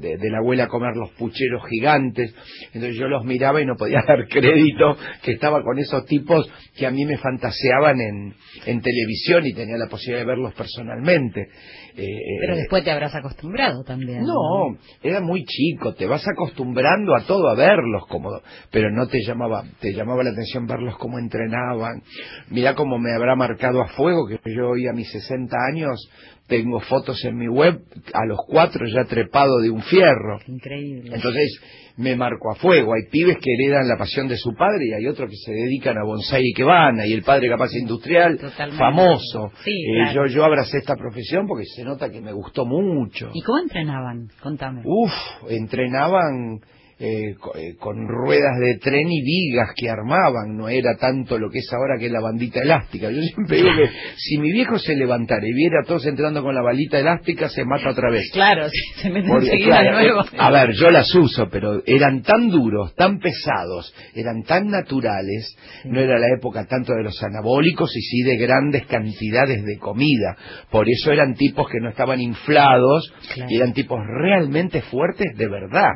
de, 0.00 0.30
la 0.30 0.38
abuela 0.38 0.64
a 0.64 0.68
comer 0.68 0.94
los 0.94 1.10
pucheros 1.12 1.62
gigantes, 1.68 2.32
entonces 2.72 2.96
yo 2.96 3.08
los 3.08 3.24
miraba 3.24 3.60
y 3.60 3.66
no 3.66 3.74
podía 3.74 4.00
dar 4.06 4.28
crédito 4.28 4.96
que 5.22 5.32
estaba 5.32 5.62
con 5.64 5.76
esos 5.78 6.06
tipos 6.06 6.48
que 6.76 6.86
a 6.86 6.92
mí 6.92 7.04
me 7.04 7.18
fantaseaban 7.18 8.00
en, 8.00 8.34
en 8.64 8.80
televisión 8.80 9.44
y 9.44 9.54
tenía 9.54 9.76
la 9.76 9.88
posibilidad 9.88 10.20
de 10.20 10.30
verlos 10.30 10.54
personalmente. 10.54 11.48
Eh, 11.96 12.38
Pero 12.40 12.54
eh, 12.54 12.56
después 12.58 12.84
te 12.84 12.90
habrás 12.90 13.14
acostumbrado 13.14 13.82
también. 13.82 14.22
No, 14.22 14.76
era 15.02 15.20
muy 15.20 15.44
chico, 15.44 15.94
te 15.94 16.06
vas 16.06 16.22
acostumbrando 16.28 17.14
a 17.16 17.24
todo, 17.26 17.48
a 17.48 17.54
verlos 17.54 18.06
como, 18.08 18.30
pero 18.70 18.90
no 18.90 19.06
te 19.08 19.18
llamaba, 19.26 19.64
te 19.80 19.94
llamaba 19.94 20.22
la 20.22 20.30
atención 20.30 20.66
verlos 20.66 20.96
cómo 20.98 21.18
entrenaban. 21.18 22.02
Mira 22.50 22.74
cómo 22.74 22.98
me 22.98 23.14
habrá 23.14 23.34
marcado 23.34 23.80
a 23.80 23.88
fuego 23.88 24.26
que 24.26 24.38
yo 24.54 24.68
hoy 24.68 24.86
a 24.86 24.92
mis 24.92 25.10
60 25.10 25.56
años 25.72 26.10
tengo 26.46 26.80
fotos 26.80 27.24
en 27.24 27.36
mi 27.36 27.48
web 27.48 27.80
a 28.12 28.24
los 28.26 28.38
cuatro 28.46 28.86
ya 28.86 29.04
trepado 29.04 29.58
de 29.60 29.70
un 29.70 29.82
fierro. 29.82 30.38
Increíble. 30.46 31.10
Entonces 31.14 31.60
me 31.96 32.14
marco 32.14 32.50
a 32.52 32.56
fuego. 32.56 32.92
Hay 32.94 33.10
pibes 33.10 33.38
que 33.38 33.52
heredan 33.54 33.88
la 33.88 33.96
pasión 33.96 34.28
de 34.28 34.36
su 34.36 34.54
padre 34.54 34.86
y 34.86 34.92
hay 34.92 35.06
otros 35.06 35.30
que 35.30 35.36
se 35.36 35.52
dedican 35.52 35.96
a 35.98 36.04
bonsai 36.04 36.42
y 36.44 36.52
que 36.52 36.62
van, 36.62 36.98
y 37.04 37.12
el 37.12 37.22
padre 37.22 37.48
capaz 37.48 37.74
industrial, 37.74 38.38
famoso. 38.78 39.52
Eh, 39.64 40.14
yo, 40.14 40.26
yo 40.26 40.44
abracé 40.44 40.78
esta 40.78 40.94
profesión 40.96 41.46
porque 41.46 41.64
se 41.64 41.84
nota 41.84 42.10
que 42.10 42.20
me 42.20 42.32
gustó 42.32 42.64
mucho. 42.66 43.30
¿Y 43.32 43.42
cómo 43.42 43.58
entrenaban? 43.58 44.28
Contame. 44.42 44.82
Uf, 44.84 45.12
entrenaban 45.48 46.60
eh, 46.98 47.34
eh, 47.56 47.74
con 47.78 48.08
ruedas 48.08 48.58
de 48.58 48.78
tren 48.78 49.06
y 49.10 49.22
vigas 49.22 49.68
que 49.76 49.90
armaban, 49.90 50.56
no 50.56 50.70
era 50.70 50.96
tanto 50.96 51.38
lo 51.38 51.50
que 51.50 51.58
es 51.58 51.70
ahora 51.70 51.98
que 51.98 52.06
es 52.06 52.12
la 52.12 52.22
bandita 52.22 52.60
elástica. 52.62 53.10
Yo 53.10 53.20
siempre 53.20 53.58
digo 53.58 53.68
que 53.76 53.90
si 54.16 54.38
mi 54.38 54.50
viejo 54.50 54.78
se 54.78 54.96
levantara 54.96 55.46
y 55.46 55.52
viera 55.52 55.80
a 55.82 55.86
todos 55.86 56.06
entrando 56.06 56.42
con 56.42 56.54
la 56.54 56.62
balita 56.62 56.98
elástica, 56.98 57.50
se 57.50 57.66
mata 57.66 57.90
otra 57.90 58.10
vez. 58.10 58.30
Claro, 58.32 58.68
se 58.96 59.10
mete 59.10 59.28
enseguida 59.30 59.82
de 59.82 59.90
nuevo. 59.90 60.24
A 60.38 60.50
ver, 60.50 60.72
yo 60.72 60.90
las 60.90 61.14
uso, 61.14 61.50
pero 61.50 61.82
eran 61.84 62.22
tan 62.22 62.48
duros, 62.48 62.94
tan 62.94 63.18
pesados, 63.18 63.94
eran 64.14 64.42
tan 64.44 64.68
naturales, 64.68 65.54
no 65.84 66.00
era 66.00 66.18
la 66.18 66.28
época 66.34 66.64
tanto 66.64 66.94
de 66.94 67.02
los 67.02 67.22
anabólicos 67.22 67.94
y 67.94 68.00
sí 68.00 68.22
de 68.22 68.38
grandes 68.38 68.86
cantidades 68.86 69.62
de 69.66 69.76
comida. 69.78 70.34
Por 70.70 70.88
eso 70.88 71.12
eran 71.12 71.34
tipos 71.34 71.68
que 71.68 71.78
no 71.78 71.90
estaban 71.90 72.22
inflados, 72.22 73.12
y 73.48 73.56
eran 73.56 73.74
tipos 73.74 74.00
realmente 74.06 74.80
fuertes 74.80 75.36
de 75.36 75.46
verdad. 75.46 75.90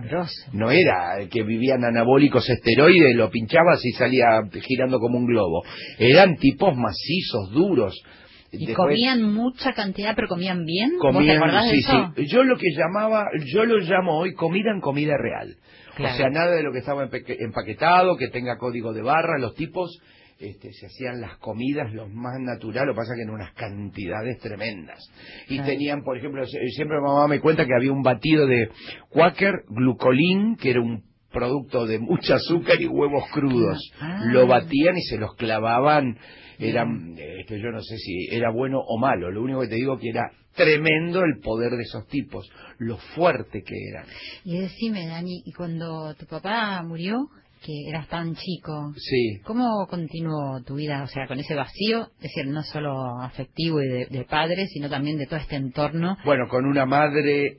No 0.52 0.70
era 0.70 0.89
que 1.30 1.42
vivían 1.42 1.84
anabólicos 1.84 2.48
esteroides, 2.48 3.14
lo 3.16 3.30
pinchabas 3.30 3.84
y 3.84 3.92
salía 3.92 4.42
girando 4.66 4.98
como 4.98 5.18
un 5.18 5.26
globo. 5.26 5.62
Eran 5.98 6.36
tipos 6.36 6.76
macizos, 6.76 7.50
duros. 7.52 8.00
¿Y 8.52 8.66
Después- 8.66 8.76
comían 8.76 9.22
mucha 9.32 9.72
cantidad, 9.72 10.14
pero 10.16 10.26
comían 10.26 10.64
bien? 10.64 10.92
¿Vos 11.00 11.12
te 11.12 11.18
Comían, 11.18 11.36
acordás 11.36 11.66
de 11.66 11.70
sí, 11.70 11.78
eso? 11.78 12.12
sí. 12.16 12.26
Yo 12.26 12.42
lo 12.42 12.56
que 12.56 12.66
llamaba, 12.76 13.26
yo 13.54 13.64
lo 13.64 13.78
llamo 13.78 14.18
hoy 14.18 14.34
comida 14.34 14.72
en 14.74 14.80
comida 14.80 15.14
real. 15.16 15.54
Claro. 15.94 16.14
O 16.14 16.16
sea, 16.16 16.30
nada 16.30 16.52
de 16.56 16.62
lo 16.64 16.72
que 16.72 16.78
estaba 16.78 17.08
empaquetado, 17.38 18.16
que 18.16 18.28
tenga 18.28 18.56
código 18.58 18.92
de 18.92 19.02
barra, 19.02 19.38
los 19.38 19.54
tipos 19.54 20.00
este, 20.40 20.72
se 20.72 20.86
hacían 20.86 21.20
las 21.20 21.36
comidas 21.38 21.92
lo 21.92 22.08
más 22.08 22.40
natural, 22.40 22.86
lo 22.86 22.94
que 22.94 22.96
pasa 22.96 23.14
que 23.14 23.22
en 23.22 23.30
unas 23.30 23.52
cantidades 23.52 24.38
tremendas. 24.38 24.98
Y 25.48 25.56
Claro. 25.56 25.70
tenían, 25.70 26.02
por 26.02 26.16
ejemplo, 26.16 26.44
siempre 26.46 27.00
mamá 27.00 27.28
me 27.28 27.40
cuenta 27.40 27.66
que 27.66 27.74
había 27.74 27.92
un 27.92 28.02
batido 28.02 28.46
de 28.46 28.70
Quaker 29.10 29.64
glucolín, 29.68 30.56
que 30.56 30.70
era 30.70 30.80
un 30.80 31.04
producto 31.30 31.86
de 31.86 31.98
mucho 31.98 32.34
azúcar 32.34 32.80
y 32.80 32.86
huevos 32.86 33.24
crudos. 33.32 33.78
Ah. 34.00 34.20
Lo 34.32 34.46
batían 34.46 34.96
y 34.96 35.02
se 35.02 35.16
los 35.18 35.34
clavaban 35.36 36.18
eran, 36.60 37.14
este, 37.16 37.58
yo 37.60 37.70
no 37.70 37.80
sé 37.80 37.96
si 37.96 38.28
era 38.30 38.50
bueno 38.50 38.80
o 38.80 38.98
malo, 38.98 39.30
lo 39.30 39.42
único 39.42 39.60
que 39.62 39.68
te 39.68 39.76
digo 39.76 39.98
que 39.98 40.10
era 40.10 40.30
tremendo 40.54 41.22
el 41.24 41.40
poder 41.40 41.72
de 41.72 41.82
esos 41.82 42.06
tipos, 42.08 42.50
lo 42.78 42.98
fuerte 42.98 43.62
que 43.62 43.74
eran. 43.90 44.04
Y 44.44 44.58
decime, 44.58 45.06
Dani, 45.06 45.42
¿y 45.44 45.52
cuando 45.52 46.14
tu 46.16 46.26
papá 46.26 46.82
murió, 46.82 47.28
que 47.64 47.72
eras 47.88 48.08
tan 48.08 48.34
chico, 48.34 48.92
Sí, 48.96 49.40
¿cómo 49.44 49.86
continuó 49.88 50.62
tu 50.64 50.76
vida? 50.76 51.02
O 51.02 51.06
sea, 51.06 51.26
con 51.26 51.38
ese 51.38 51.54
vacío, 51.54 52.08
es 52.16 52.22
decir, 52.22 52.46
no 52.46 52.62
solo 52.62 53.20
afectivo 53.22 53.82
y 53.82 53.86
de, 53.88 54.06
de 54.06 54.24
padre, 54.24 54.66
sino 54.68 54.88
también 54.88 55.18
de 55.18 55.26
todo 55.26 55.38
este 55.40 55.56
entorno. 55.56 56.16
bueno, 56.24 56.48
con 56.48 56.64
una 56.64 56.86
madre 56.86 57.58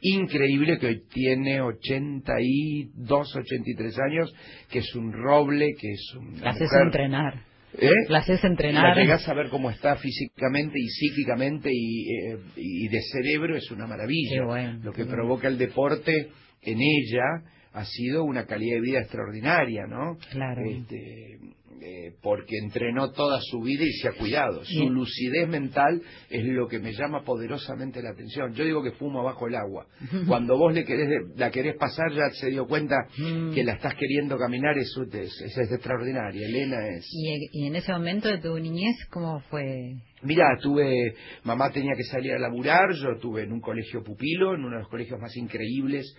increíble 0.00 0.78
que 0.78 0.86
hoy 0.86 1.02
tiene 1.12 1.60
82, 1.60 3.36
83 3.36 3.98
años, 3.98 4.32
que 4.70 4.78
es 4.80 4.94
un 4.94 5.12
roble, 5.12 5.74
que 5.78 5.90
es 5.90 6.14
una 6.16 6.40
La 6.44 6.50
haces 6.50 6.62
mujer- 6.70 6.82
entrenar. 6.86 7.34
¿Eh? 7.80 7.90
La 8.08 8.18
haces 8.20 8.42
La 8.42 8.48
entrenar. 8.48 8.96
llegás 8.96 9.28
a 9.28 9.34
ver 9.34 9.50
cómo 9.50 9.70
está 9.70 9.96
físicamente 9.96 10.78
y 10.78 10.88
psíquicamente 10.88 11.68
y, 11.72 12.10
eh, 12.10 12.38
y 12.56 12.88
de 12.88 13.00
cerebro 13.12 13.56
es 13.56 13.70
una 13.70 13.86
maravilla. 13.86 14.36
Qué 14.36 14.40
bueno, 14.44 14.80
Lo 14.82 14.92
que 14.92 15.02
bueno. 15.04 15.16
provoca 15.16 15.48
el 15.48 15.58
deporte 15.58 16.28
en 16.62 16.78
ella 16.80 17.42
ha 17.72 17.84
sido 17.84 18.24
una 18.24 18.46
calidad 18.46 18.76
de 18.76 18.80
vida 18.80 19.00
extraordinaria, 19.00 19.86
¿no? 19.86 20.18
Claro. 20.30 20.62
Este, 20.64 21.38
eh, 21.82 22.14
porque 22.22 22.56
entrenó 22.62 23.10
toda 23.12 23.38
su 23.40 23.60
vida 23.60 23.84
y 23.84 23.92
se 23.92 24.08
ha 24.08 24.12
cuidado. 24.12 24.64
Su 24.64 24.90
lucidez 24.90 25.48
mental 25.48 26.02
es 26.30 26.44
lo 26.44 26.68
que 26.68 26.78
me 26.78 26.92
llama 26.92 27.22
poderosamente 27.24 28.02
la 28.02 28.10
atención. 28.10 28.52
Yo 28.54 28.64
digo 28.64 28.82
que 28.82 28.92
fumo 28.92 29.22
bajo 29.22 29.46
el 29.46 29.54
agua. 29.54 29.86
Cuando 30.26 30.56
vos 30.56 30.72
le 30.74 30.84
querés, 30.84 31.08
la 31.36 31.50
querés 31.50 31.76
pasar, 31.76 32.10
ya 32.12 32.30
se 32.32 32.50
dio 32.50 32.66
cuenta 32.66 32.96
Mm. 33.18 33.52
que 33.54 33.64
la 33.64 33.72
estás 33.74 33.94
queriendo 33.94 34.36
caminar, 34.38 34.76
es, 34.78 34.94
es, 35.12 35.40
es 35.58 35.72
extraordinaria. 35.72 36.46
Elena 36.46 36.76
es... 36.96 37.06
Y, 37.12 37.48
y 37.62 37.66
en 37.66 37.76
ese 37.76 37.92
momento 37.92 38.28
de 38.28 38.38
tu 38.38 38.56
niñez, 38.58 38.96
¿cómo 39.10 39.40
fue? 39.50 39.94
Mirá, 40.22 40.44
tuve, 40.60 41.14
mamá 41.44 41.70
tenía 41.70 41.92
que 41.96 42.02
salir 42.04 42.32
a 42.32 42.38
laburar, 42.38 42.92
yo 42.92 43.12
estuve 43.12 43.42
en 43.44 43.52
un 43.52 43.60
colegio 43.60 44.02
pupilo, 44.02 44.54
en 44.54 44.60
uno 44.64 44.76
de 44.76 44.82
los 44.82 44.88
colegios 44.88 45.20
más 45.20 45.36
increíbles, 45.36 46.12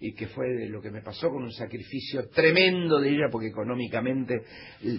y 0.00 0.14
que 0.14 0.26
fue 0.28 0.46
de 0.48 0.68
lo 0.70 0.80
que 0.80 0.90
me 0.90 1.02
pasó 1.02 1.28
con 1.28 1.42
un 1.42 1.52
sacrificio 1.52 2.28
tremendo 2.34 2.98
de 2.98 3.10
ella, 3.10 3.26
porque 3.30 3.48
económicamente 3.48 4.34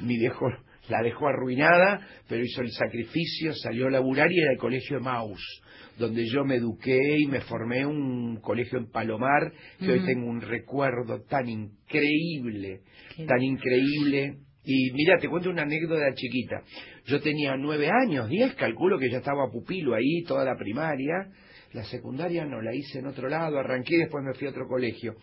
mi 0.04 0.18
viejo 0.18 0.48
la 0.90 1.02
dejó 1.02 1.28
arruinada, 1.28 2.06
pero 2.28 2.44
hizo 2.44 2.62
el 2.62 2.72
sacrificio, 2.72 3.54
salió 3.54 3.88
a 3.88 3.92
laburar 3.92 4.32
y 4.32 4.40
era 4.40 4.52
el 4.52 4.58
colegio 4.58 4.98
de 4.98 5.04
Maus, 5.04 5.62
donde 5.98 6.26
yo 6.26 6.44
me 6.44 6.56
eduqué 6.56 7.20
y 7.20 7.28
me 7.28 7.42
formé 7.42 7.86
un 7.86 8.40
colegio 8.42 8.80
en 8.80 8.90
Palomar, 8.90 9.52
que 9.80 9.92
hoy 9.92 10.06
tengo 10.06 10.28
un 10.28 10.42
recuerdo 10.42 11.22
tan 11.24 11.48
increíble, 11.48 12.82
Qué 13.16 13.26
tan 13.26 13.42
increíble. 13.42 14.38
Y 14.66 14.92
mira, 14.94 15.18
te 15.20 15.28
cuento 15.28 15.50
una 15.50 15.64
anécdota 15.64 16.14
chiquita. 16.16 16.64
Yo 17.06 17.20
tenía 17.20 17.56
nueve 17.58 17.90
años, 17.90 18.30
diez, 18.30 18.56
calculo 18.56 18.98
que 18.98 19.10
ya 19.10 19.18
estaba 19.18 19.52
pupilo 19.52 19.94
ahí, 19.94 20.24
toda 20.26 20.46
la 20.46 20.56
primaria. 20.56 21.28
La 21.74 21.84
secundaria 21.84 22.46
no, 22.46 22.62
la 22.62 22.74
hice 22.74 23.00
en 23.00 23.08
otro 23.08 23.28
lado, 23.28 23.58
arranqué 23.58 23.96
y 23.96 24.00
después 24.00 24.24
me 24.24 24.34
fui 24.34 24.48
a 24.48 24.52
otro 24.52 24.68
colegio. 24.68 25.16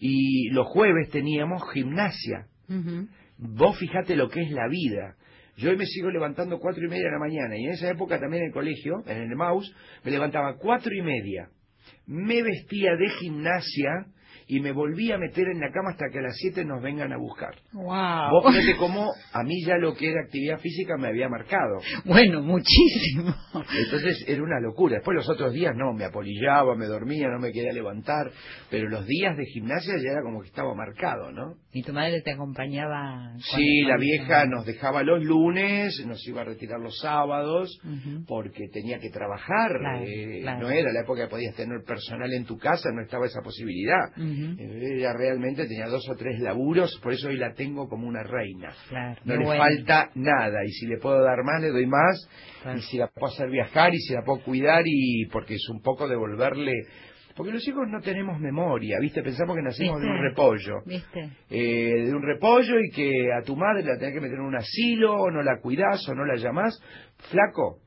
Y 0.00 0.48
los 0.50 0.66
jueves 0.66 1.10
teníamos 1.10 1.62
gimnasia. 1.72 2.46
Vos 3.38 3.78
fijate 3.78 4.16
lo 4.16 4.28
que 4.28 4.42
es 4.42 4.50
la 4.50 4.68
vida. 4.68 5.16
Yo 5.56 5.70
hoy 5.70 5.76
me 5.76 5.86
sigo 5.86 6.10
levantando 6.10 6.58
cuatro 6.58 6.84
y 6.84 6.88
media 6.88 7.06
de 7.06 7.12
la 7.12 7.18
mañana 7.18 7.56
y 7.56 7.64
en 7.64 7.72
esa 7.72 7.90
época 7.90 8.20
también 8.20 8.42
en 8.42 8.48
el 8.48 8.54
colegio, 8.54 9.02
en 9.06 9.22
el 9.22 9.36
Maus, 9.36 9.74
me 10.04 10.10
levantaba 10.10 10.56
cuatro 10.56 10.94
y 10.94 11.02
media, 11.02 11.48
me 12.06 12.42
vestía 12.42 12.94
de 12.96 13.08
gimnasia 13.08 14.06
y 14.48 14.60
me 14.60 14.72
volvía 14.72 15.16
a 15.16 15.18
meter 15.18 15.46
en 15.48 15.60
la 15.60 15.70
cama 15.70 15.90
hasta 15.90 16.06
que 16.10 16.18
a 16.18 16.22
las 16.22 16.36
siete 16.36 16.64
nos 16.64 16.82
vengan 16.82 17.12
a 17.12 17.18
buscar. 17.18 17.54
Wow. 17.72 18.30
Vos 18.30 18.46
fíjate 18.54 18.76
cómo 18.78 19.12
a 19.32 19.42
mí 19.42 19.62
ya 19.64 19.76
lo 19.76 19.94
que 19.94 20.10
era 20.10 20.22
actividad 20.22 20.58
física 20.58 20.96
me 20.96 21.08
había 21.08 21.28
marcado. 21.28 21.80
Bueno, 22.06 22.42
muchísimo. 22.42 23.34
Entonces 23.54 24.24
era 24.26 24.42
una 24.42 24.58
locura. 24.60 24.96
Después 24.96 25.16
los 25.16 25.28
otros 25.28 25.52
días 25.52 25.74
no, 25.76 25.92
me 25.92 26.04
apolillaba, 26.06 26.74
me 26.76 26.86
dormía, 26.86 27.28
no 27.28 27.38
me 27.38 27.52
quería 27.52 27.72
levantar. 27.72 28.30
Pero 28.70 28.88
los 28.88 29.06
días 29.06 29.36
de 29.36 29.44
gimnasia 29.44 29.94
ya 29.96 30.12
era 30.12 30.22
como 30.22 30.40
que 30.40 30.48
estaba 30.48 30.74
marcado, 30.74 31.30
¿no? 31.30 31.54
¿Y 31.72 31.82
tu 31.82 31.92
madre 31.92 32.22
te 32.22 32.32
acompañaba? 32.32 33.34
Sí, 33.54 33.82
la 33.82 33.98
vieja 33.98 34.46
nos 34.46 34.64
dejaba 34.64 35.02
los 35.02 35.22
lunes, 35.22 36.02
nos 36.06 36.26
iba 36.26 36.40
a 36.40 36.44
retirar 36.44 36.80
los 36.80 36.98
sábados, 37.00 37.78
porque 38.26 38.68
tenía 38.72 38.98
que 38.98 39.10
trabajar. 39.10 39.72
Claro, 39.78 40.04
eh, 40.04 40.38
claro. 40.40 40.60
No 40.60 40.70
era 40.70 40.90
la 40.90 41.02
época 41.02 41.24
que 41.24 41.30
podías 41.30 41.54
tener 41.54 41.82
personal 41.86 42.32
en 42.32 42.46
tu 42.46 42.56
casa, 42.56 42.88
no 42.94 43.02
estaba 43.02 43.26
esa 43.26 43.42
posibilidad. 43.42 44.08
Ella 44.58 45.12
realmente 45.12 45.66
tenía 45.66 45.86
dos 45.86 46.08
o 46.08 46.14
tres 46.16 46.38
laburos, 46.40 46.98
por 47.02 47.12
eso 47.12 47.28
hoy 47.28 47.36
la 47.36 47.52
tengo 47.54 47.88
como 47.88 48.06
una 48.06 48.22
reina. 48.22 48.72
Claro, 48.88 49.20
No 49.24 49.36
le 49.36 49.44
bueno. 49.44 49.62
falta 49.62 50.10
nada, 50.14 50.64
y 50.64 50.70
si 50.70 50.86
le 50.86 50.98
puedo 50.98 51.22
dar 51.22 51.42
más, 51.44 51.60
le 51.62 51.68
doy 51.70 51.86
más, 51.86 52.28
Claro. 52.62 52.78
y 52.78 52.82
si 52.82 52.98
la 52.98 53.08
puedo 53.08 53.32
hacer 53.32 53.50
viajar, 53.50 53.94
y 53.94 53.98
si 53.98 54.14
la 54.14 54.22
puedo 54.22 54.40
cuidar, 54.42 54.82
y 54.84 55.26
porque 55.26 55.54
es 55.54 55.68
un 55.70 55.80
poco 55.82 56.08
devolverle... 56.08 56.72
Porque 57.36 57.52
los 57.52 57.68
hijos 57.68 57.86
no 57.88 58.00
tenemos 58.00 58.40
memoria, 58.40 58.98
¿viste? 59.00 59.22
Pensamos 59.22 59.54
que 59.54 59.62
nacimos 59.62 60.00
de 60.00 60.08
un 60.08 60.20
repollo. 60.20 60.78
¿Viste? 60.84 61.28
Eh, 61.48 62.04
de 62.06 62.12
un 62.12 62.20
repollo 62.20 62.80
y 62.80 62.90
que 62.90 63.32
a 63.32 63.42
tu 63.44 63.54
madre 63.54 63.84
la 63.84 63.96
tenés 63.96 64.14
que 64.14 64.20
meter 64.20 64.38
en 64.38 64.44
un 64.44 64.56
asilo, 64.56 65.14
o 65.14 65.30
no 65.30 65.40
la 65.42 65.60
cuidás, 65.60 66.00
o 66.08 66.14
no 66.16 66.24
la 66.24 66.34
llamás. 66.34 66.76
Flaco, 67.30 67.78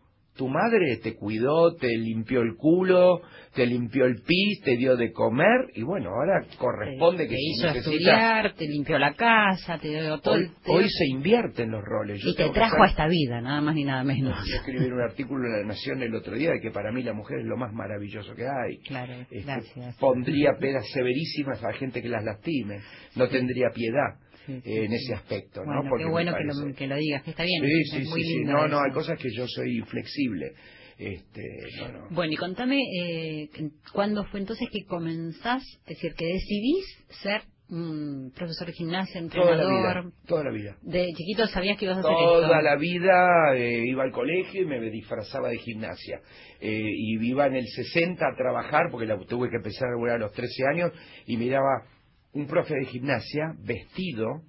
tu 0.42 0.48
madre 0.50 0.98
te 1.04 1.14
cuidó, 1.16 1.76
te 1.76 1.88
limpió 1.88 2.42
el 2.42 2.56
culo, 2.56 3.22
te 3.54 3.68
limpió 3.68 4.06
el 4.06 4.24
pis, 4.24 4.60
te 4.64 4.76
dio 4.76 4.96
de 4.98 5.12
comer, 5.12 5.70
y 5.76 5.84
bueno, 5.84 6.10
ahora 6.10 6.44
corresponde 6.58 7.26
te, 7.26 7.30
que 7.30 7.36
te 7.36 7.42
si 7.42 7.52
hizo 7.52 7.68
estudiar, 7.68 8.54
te 8.56 8.66
limpió 8.68 8.98
la 8.98 9.14
casa, 9.14 9.78
te 9.78 9.90
dio 9.90 10.18
todo. 10.20 10.34
Hoy, 10.34 10.50
te- 10.66 10.72
hoy 10.72 10.86
se 10.90 11.06
invierten 11.12 11.70
los 11.70 11.84
roles. 11.84 12.20
Yo 12.24 12.32
y 12.32 12.36
te 12.36 12.50
trajo 12.50 12.82
a 12.82 12.88
esta 12.88 13.06
vida, 13.08 13.40
nada 13.40 13.62
más 13.62 13.76
ni 13.76 13.84
nada 13.84 14.04
menos. 14.04 14.36
Yo 14.50 14.56
escribí 14.56 14.86
un 14.86 15.00
artículo 15.02 15.46
en 15.46 15.62
La 15.62 15.68
Nación 15.68 16.02
el 16.02 16.16
otro 16.16 16.34
día 16.34 16.50
de 16.54 16.60
que 16.60 16.72
para 16.72 16.92
mí 16.92 17.04
la 17.04 17.14
mujer 17.14 17.42
es 17.42 17.46
lo 17.46 17.56
más 17.56 17.72
maravilloso 17.72 18.34
que 18.34 18.48
hay. 18.48 18.80
Claro, 18.88 19.14
Este, 19.14 19.42
gracias. 19.44 19.98
Pondría 20.00 20.54
penas 20.60 20.86
severísimas 20.92 21.64
a 21.64 21.68
la 21.68 21.74
gente 21.74 22.02
que 22.02 22.10
las 22.10 22.24
lastime. 22.24 22.80
No 23.16 23.28
tendría 23.30 23.70
piedad 23.76 24.16
Sí, 24.56 24.62
sí, 24.64 24.78
en 24.78 24.94
ese 24.94 25.14
aspecto, 25.14 25.62
¿no? 25.62 25.66
Bueno, 25.68 25.90
Porque 25.90 26.02
qué 26.04 26.06
me 26.08 26.12
bueno 26.12 26.34
que 26.36 26.44
lo, 26.44 26.76
que 26.76 26.88
lo 26.88 26.96
digas, 26.98 27.24
que 27.24 27.30
está 27.32 27.44
bien. 27.44 27.64
Sí, 27.64 27.82
es 27.98 28.04
sí, 28.04 28.10
muy 28.10 28.24
lindo 28.24 28.52
No, 28.54 28.68
no, 28.68 28.78
eso. 28.78 28.84
hay 28.86 28.92
cosas 28.92 29.20
que 29.20 29.30
yo 29.36 29.48
soy 29.48 29.78
inflexible. 29.78 30.52
Este, 30.98 31.42
no, 31.80 31.88
no. 31.94 32.08
Bueno, 32.12 32.34
y 32.34 32.36
contame, 32.36 32.78
eh, 32.80 33.50
¿cuándo 33.94 34.24
fue 34.26 34.40
entonces 34.40 34.68
que 34.72 34.86
comenzás, 34.86 35.64
es 35.86 35.96
decir, 35.96 36.14
que 36.16 36.26
decidís 36.26 36.86
ser 37.24 37.42
un 37.70 38.32
profesor 38.36 38.68
de 38.68 38.74
gimnasia, 38.74 39.22
Toda 39.30 39.56
la 39.56 39.64
entrenador? 39.64 40.04
vida, 40.06 40.14
toda 40.28 40.44
la 40.44 40.52
vida. 40.52 40.76
De 40.82 41.06
chiquito 41.16 41.48
sabías 41.48 41.78
que 41.78 41.86
ibas 41.86 41.98
a 41.98 42.00
hacer 42.02 42.12
Toda 42.12 42.48
esto. 42.58 42.62
la 42.64 42.76
vida 42.76 43.56
eh, 43.56 43.84
iba 43.88 44.04
al 44.04 44.12
colegio 44.12 44.62
y 44.64 44.66
me 44.66 44.80
disfrazaba 44.92 45.48
de 45.50 45.58
gimnasia. 45.58 46.20
Eh, 46.60 46.84
y 46.86 47.26
iba 47.30 47.48
en 47.48 47.56
el 47.56 47.66
60 47.66 48.24
a 48.24 48.36
trabajar, 48.36 48.88
porque 48.92 49.08
la 49.08 49.18
tuve 49.26 49.50
que 49.50 49.56
empezar 49.56 49.88
a 49.88 49.92
laburar 49.92 50.18
a 50.18 50.20
los 50.20 50.34
13 50.34 50.64
años, 50.74 50.92
y 51.26 51.38
miraba 51.38 51.86
un 52.34 52.48
profe 52.48 52.74
de 52.76 52.86
gimnasia 52.86 53.54
vestido. 53.64 54.42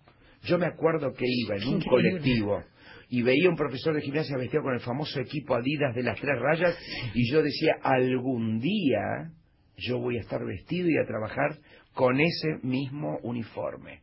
Yo 0.44 0.58
me 0.58 0.66
acuerdo 0.66 1.12
que 1.12 1.24
iba 1.26 1.56
en 1.56 1.68
un 1.68 1.74
Increíble. 1.76 2.10
colectivo 2.10 2.62
y 3.08 3.22
veía 3.22 3.50
un 3.50 3.56
profesor 3.56 3.94
de 3.94 4.00
gimnasia 4.00 4.36
vestido 4.38 4.62
con 4.62 4.72
el 4.74 4.80
famoso 4.80 5.20
equipo 5.20 5.54
Adidas 5.54 5.94
de 5.94 6.02
las 6.02 6.18
tres 6.18 6.38
rayas, 6.40 6.74
y 7.14 7.30
yo 7.30 7.42
decía, 7.42 7.74
algún 7.82 8.58
día 8.58 9.30
yo 9.76 9.98
voy 9.98 10.16
a 10.16 10.20
estar 10.20 10.42
vestido 10.44 10.88
y 10.88 10.96
a 10.96 11.06
trabajar 11.06 11.58
con 11.92 12.18
ese 12.20 12.56
mismo 12.62 13.18
uniforme. 13.22 14.00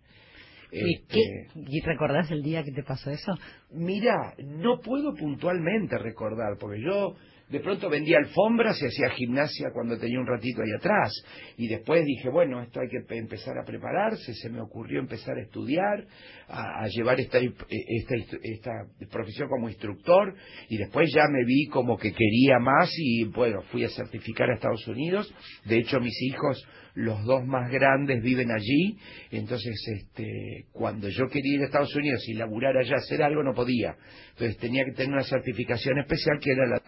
¿Y, 0.72 0.94
Este, 0.94 1.08
qué, 1.10 1.60
¿Y 1.68 1.82
recordás 1.82 2.30
el 2.30 2.44
día 2.44 2.64
que 2.64 2.72
te 2.72 2.84
pasó 2.84 3.10
eso? 3.10 3.32
Mira, 3.72 4.36
no 4.38 4.78
puedo 4.80 5.16
puntualmente 5.16 5.98
recordar, 5.98 6.58
porque 6.60 6.80
yo 6.80 7.16
de 7.50 7.60
pronto 7.60 7.90
vendía 7.90 8.18
alfombras 8.18 8.80
y 8.82 8.86
hacía 8.86 9.10
gimnasia 9.16 9.70
cuando 9.74 9.98
tenía 9.98 10.20
un 10.20 10.28
ratito 10.28 10.62
ahí 10.62 10.72
atrás. 10.78 11.12
Y 11.58 11.68
después 11.68 12.06
dije, 12.06 12.30
bueno, 12.30 12.62
esto 12.62 12.80
hay 12.80 12.88
que 12.90 13.02
pe- 13.08 13.18
empezar 13.18 13.58
a 13.58 13.66
prepararse, 13.66 14.34
se 14.34 14.50
me 14.50 14.62
ocurrió 14.62 15.00
empezar 15.00 15.38
a 15.38 15.42
estudiar, 15.42 16.06
a, 16.48 16.88
llevar 16.88 17.20
esta, 17.20 17.40
esta, 17.40 18.16
esta 18.42 18.72
profesión 19.12 19.50
como 19.50 19.70
instructor, 19.70 20.34
y 20.70 20.78
después 20.78 21.10
ya 21.14 21.24
me 21.30 21.44
vi 21.46 21.66
como 21.68 21.98
que 21.98 22.12
quería 22.14 22.60
más 22.60 22.90
y 22.98 23.26
bueno, 23.26 23.62
fui 23.72 23.84
a 23.84 23.90
certificar 23.90 24.50
a 24.50 24.56
Estados 24.56 24.88
Unidos. 24.88 25.34
De 25.66 25.78
hecho, 25.78 26.00
mis 26.00 26.20
hijos 26.24 26.64
los 26.96 27.24
dos 27.24 27.46
más 27.46 27.72
grandes 27.72 28.22
viven 28.22 28.52
allí, 28.52 28.98
entonces 29.32 29.74
este, 29.96 30.66
cuando 30.74 31.08
yo 31.08 31.28
quería 31.28 31.56
ir 31.56 31.62
a 31.62 31.66
Estados 31.66 31.96
Unidos 31.96 32.22
y 32.28 32.34
laburar 32.34 32.76
allá, 32.76 32.96
hacer 32.96 33.22
algo, 33.24 33.42
no 33.44 33.54
podía. 33.54 33.96
Entonces 34.32 34.58
tenía 34.58 34.84
que 34.84 34.92
tener 34.94 35.14
una 35.14 35.24
certificación 35.24 36.00
especial 36.00 36.40
que 36.42 36.52
era 36.52 36.66
la 36.68 36.80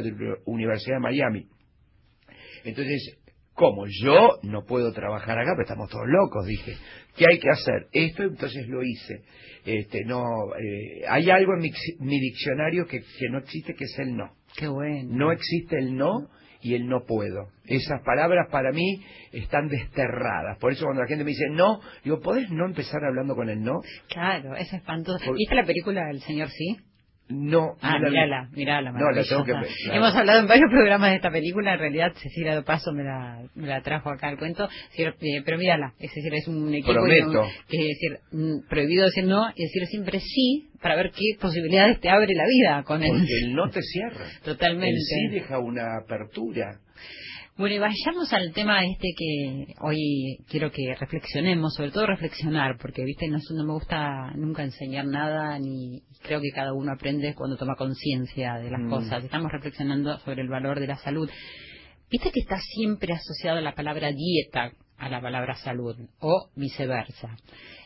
Universidad 0.51 0.97
de 0.97 1.01
Miami. 1.01 1.47
Entonces, 2.63 3.17
como 3.53 3.85
yo 4.03 4.39
no 4.43 4.63
puedo 4.65 4.91
trabajar 4.93 5.37
acá, 5.37 5.51
pero 5.55 5.63
estamos 5.63 5.89
todos 5.89 6.07
locos, 6.07 6.45
dije, 6.45 6.75
¿qué 7.15 7.25
hay 7.29 7.39
que 7.39 7.49
hacer? 7.49 7.87
Esto, 7.91 8.23
entonces 8.23 8.67
lo 8.67 8.81
hice. 8.83 9.21
Este, 9.65 10.03
no, 10.05 10.23
eh, 10.55 11.03
hay 11.09 11.29
algo 11.29 11.53
en 11.53 11.59
mi, 11.59 11.71
mi 11.99 12.19
diccionario 12.19 12.85
que, 12.87 12.99
que 13.01 13.29
no 13.29 13.39
existe, 13.39 13.73
que 13.75 13.83
es 13.85 13.99
el 13.99 14.15
no. 14.15 14.31
Qué 14.57 14.67
bueno. 14.67 15.09
No 15.11 15.31
existe 15.31 15.77
el 15.77 15.95
no 15.95 16.29
y 16.61 16.75
el 16.75 16.87
no 16.87 17.05
puedo. 17.05 17.49
Esas 17.65 18.01
palabras 18.03 18.47
para 18.51 18.71
mí 18.71 19.03
están 19.31 19.67
desterradas. 19.67 20.57
Por 20.59 20.71
eso 20.71 20.85
cuando 20.85 21.01
la 21.01 21.07
gente 21.07 21.23
me 21.23 21.31
dice 21.31 21.45
no, 21.51 21.79
digo, 22.03 22.19
¿podés 22.21 22.49
no 22.51 22.65
empezar 22.65 23.03
hablando 23.03 23.35
con 23.35 23.49
el 23.49 23.61
no? 23.61 23.81
Claro, 24.09 24.55
es 24.55 24.71
espantoso. 24.73 25.23
Por- 25.25 25.35
¿Viste 25.37 25.55
la 25.55 25.65
película 25.65 26.05
del 26.07 26.21
señor 26.21 26.49
Sí? 26.49 26.77
No. 27.31 27.75
Ah, 27.81 27.93
no 27.97 27.99
la 27.99 28.09
vi. 28.09 28.11
mírala, 28.11 28.49
mírala, 28.51 28.91
No, 28.91 29.11
la 29.11 29.23
tengo 29.23 29.43
que 29.43 29.53
ver, 29.53 29.67
claro. 29.83 29.97
Hemos 29.99 30.15
hablado 30.15 30.39
en 30.39 30.47
varios 30.47 30.69
programas 30.71 31.09
de 31.11 31.15
esta 31.15 31.31
película, 31.31 31.73
en 31.73 31.79
realidad 31.79 32.13
Cecilia 32.15 32.55
de 32.55 32.63
Paso 32.63 32.91
me 32.91 33.03
la, 33.03 33.41
me 33.55 33.67
la 33.67 33.81
trajo 33.81 34.09
acá 34.09 34.27
al 34.27 34.37
cuento, 34.37 34.67
eh, 34.97 35.41
pero 35.45 35.57
mírala, 35.57 35.93
es 35.99 36.13
decir, 36.13 36.33
es 36.33 36.47
un 36.47 36.73
equipo 36.73 36.93
Prometo. 36.93 37.43
que 37.67 37.77
es 37.77 37.97
decir, 37.99 38.19
mm, 38.31 38.67
prohibido 38.69 39.05
decir 39.05 39.25
no 39.25 39.49
y 39.55 39.63
decir 39.63 39.85
siempre 39.87 40.19
sí 40.19 40.69
para 40.81 40.95
ver 40.95 41.11
qué 41.11 41.37
posibilidades 41.39 41.99
te 41.99 42.09
abre 42.09 42.33
la 42.33 42.45
vida 42.45 42.83
con 42.83 43.03
él. 43.03 43.09
Porque 43.09 43.45
el 43.45 43.53
no 43.55 43.69
te 43.69 43.81
cierra. 43.81 44.25
Totalmente. 44.43 44.89
El 44.89 45.01
sí 45.01 45.27
deja 45.31 45.59
una 45.59 45.97
apertura. 46.03 46.79
Bueno, 47.61 47.75
y 47.75 47.77
vayamos 47.77 48.33
al 48.33 48.53
tema 48.53 48.83
este 48.83 49.09
que 49.15 49.75
hoy 49.81 50.39
quiero 50.49 50.71
que 50.71 50.95
reflexionemos, 50.99 51.75
sobre 51.75 51.91
todo 51.91 52.07
reflexionar, 52.07 52.75
porque 52.81 53.03
viste, 53.05 53.27
no, 53.27 53.37
no 53.37 53.63
me 53.63 53.73
gusta 53.73 54.31
nunca 54.33 54.63
enseñar 54.63 55.05
nada, 55.05 55.59
ni 55.59 56.01
creo 56.23 56.41
que 56.41 56.49
cada 56.49 56.73
uno 56.73 56.91
aprende 56.91 57.35
cuando 57.35 57.57
toma 57.57 57.75
conciencia 57.75 58.55
de 58.55 58.71
las 58.71 58.81
Mm. 58.81 58.89
cosas. 58.89 59.23
Estamos 59.23 59.51
reflexionando 59.51 60.17
sobre 60.21 60.41
el 60.41 60.49
valor 60.49 60.79
de 60.79 60.87
la 60.87 60.97
salud. 60.97 61.29
Viste 62.09 62.31
que 62.31 62.39
está 62.39 62.57
siempre 62.59 63.13
asociada 63.13 63.61
la 63.61 63.75
palabra 63.75 64.11
dieta 64.11 64.71
a 64.97 65.09
la 65.09 65.21
palabra 65.21 65.53
salud, 65.53 65.95
o 66.19 66.49
viceversa. 66.55 67.37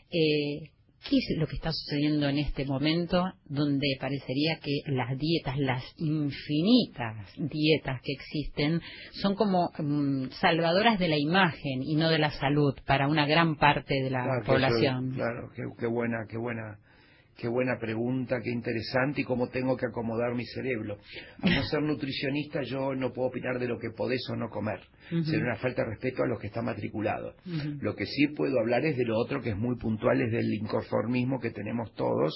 Eh, 0.09 0.69
¿Qué 1.07 1.17
es 1.17 1.37
lo 1.37 1.45
que 1.45 1.55
está 1.55 1.71
sucediendo 1.71 2.27
en 2.27 2.39
este 2.39 2.65
momento 2.65 3.23
donde 3.45 3.85
parecería 3.99 4.57
que 4.61 4.79
las 4.91 5.15
dietas, 5.19 5.55
las 5.59 5.83
infinitas 5.97 7.15
dietas 7.37 8.01
que 8.01 8.11
existen, 8.13 8.81
son 9.21 9.35
como 9.35 9.69
mm, 9.77 10.29
salvadoras 10.41 10.97
de 10.97 11.07
la 11.07 11.17
imagen 11.17 11.83
y 11.83 11.95
no 11.95 12.09
de 12.09 12.17
la 12.17 12.31
salud 12.31 12.73
para 12.87 13.07
una 13.07 13.27
gran 13.27 13.55
parte 13.57 13.93
de 14.01 14.09
la 14.09 14.23
Claro, 14.23 14.45
población? 14.45 15.07
eso- 15.09 15.15
claro, 15.15 15.49
qué, 15.55 15.61
qué 15.79 15.85
buena, 15.87 16.17
qué 16.27 16.37
buena, 16.37 16.79
qué 17.37 17.47
buena 17.47 17.77
pregunta, 17.79 18.39
qué 18.43 18.51
interesante 18.51 19.21
y 19.21 19.23
cómo 19.23 19.47
tengo 19.49 19.75
que 19.75 19.85
acomodar 19.85 20.35
mi 20.35 20.45
cerebro. 20.45 20.97
Al 21.41 21.55
no 21.55 21.63
ser 21.63 21.81
nutricionista 21.81 22.61
yo 22.63 22.95
no 22.95 23.11
puedo 23.11 23.29
opinar 23.29 23.59
de 23.59 23.67
lo 23.67 23.77
que 23.77 23.89
podés 23.91 24.21
o 24.29 24.35
no 24.35 24.49
comer. 24.49 24.79
Ujú. 25.11 25.23
Sería 25.23 25.45
una 25.45 25.57
falta 25.57 25.83
de 25.83 25.89
respeto 25.89 26.23
a 26.23 26.27
los 26.27 26.39
que 26.39 26.47
están 26.47 26.65
matriculados. 26.65 27.35
Lo 27.79 27.95
que 27.95 28.05
sí 28.05 28.27
puedo 28.35 28.59
hablar 28.59 28.85
es 28.85 28.97
de 28.97 29.05
lo 29.05 29.17
otro 29.17 29.41
que 29.41 29.51
es 29.51 29.57
muy 29.57 29.75
puntual, 29.77 30.21
es 30.21 30.31
del 30.31 30.53
inconformismo 30.53 31.39
que 31.39 31.51
tenemos 31.51 31.93
todos 31.95 32.33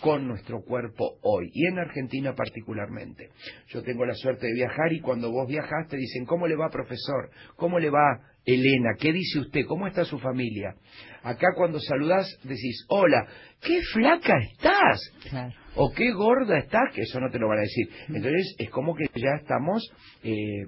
con 0.00 0.28
nuestro 0.28 0.62
cuerpo 0.62 1.18
hoy, 1.22 1.50
y 1.52 1.66
en 1.66 1.78
Argentina 1.78 2.34
particularmente. 2.34 3.30
Yo 3.68 3.82
tengo 3.82 4.06
la 4.06 4.14
suerte 4.14 4.46
de 4.46 4.52
viajar 4.52 4.92
y 4.92 5.00
cuando 5.00 5.30
vos 5.30 5.48
viajás 5.48 5.88
te 5.88 5.96
dicen, 5.96 6.24
¿cómo 6.24 6.46
le 6.46 6.54
va 6.54 6.70
profesor? 6.70 7.30
¿Cómo 7.56 7.78
le 7.78 7.90
va 7.90 8.20
Elena? 8.54 8.90
¿Qué 8.98 9.12
dice 9.12 9.40
usted? 9.40 9.66
¿Cómo 9.66 9.86
está 9.86 10.04
su 10.04 10.18
familia? 10.18 10.74
Acá 11.22 11.48
cuando 11.56 11.78
saludás 11.80 12.26
decís, 12.44 12.84
hola, 12.88 13.26
¿qué 13.60 13.80
flaca 13.92 14.34
estás? 14.52 15.00
Claro. 15.30 15.52
o 15.76 15.92
qué 15.92 16.12
gorda 16.12 16.58
estás, 16.58 16.92
que 16.94 17.02
eso 17.02 17.20
no 17.20 17.30
te 17.30 17.38
lo 17.38 17.48
van 17.48 17.58
a 17.58 17.62
decir. 17.62 17.88
Entonces 18.08 18.54
es 18.58 18.70
como 18.70 18.94
que 18.94 19.06
ya 19.14 19.30
estamos 19.40 19.82
eh, 20.22 20.64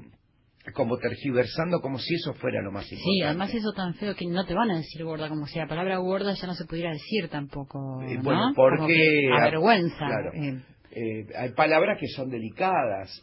como 0.74 0.98
tergiversando 0.98 1.80
como 1.80 1.98
si 1.98 2.14
eso 2.14 2.34
fuera 2.34 2.60
lo 2.62 2.70
más 2.70 2.84
importante. 2.84 3.10
Sí, 3.16 3.22
además 3.22 3.54
eso 3.54 3.72
tan 3.74 3.94
feo 3.94 4.14
que 4.14 4.26
no 4.26 4.44
te 4.44 4.54
van 4.54 4.70
a 4.70 4.76
decir 4.76 5.02
gorda 5.04 5.28
como 5.28 5.46
si 5.46 5.58
la 5.58 5.66
palabra 5.66 5.96
gorda 5.98 6.34
ya 6.34 6.46
no 6.46 6.54
se 6.54 6.66
pudiera 6.66 6.90
decir 6.90 7.28
tampoco, 7.30 8.02
Eh, 8.02 8.16
¿no? 8.16 8.22
bueno, 8.22 8.40
Como 8.54 8.76
porque- 8.76 8.92
que 8.94 9.32
avergüenza. 9.32 9.96
Claro. 10.06 10.32
eh, 10.34 10.60
Eh, 10.92 11.24
hay 11.38 11.50
palabras 11.52 11.98
que 12.00 12.08
son 12.08 12.30
delicadas, 12.30 13.22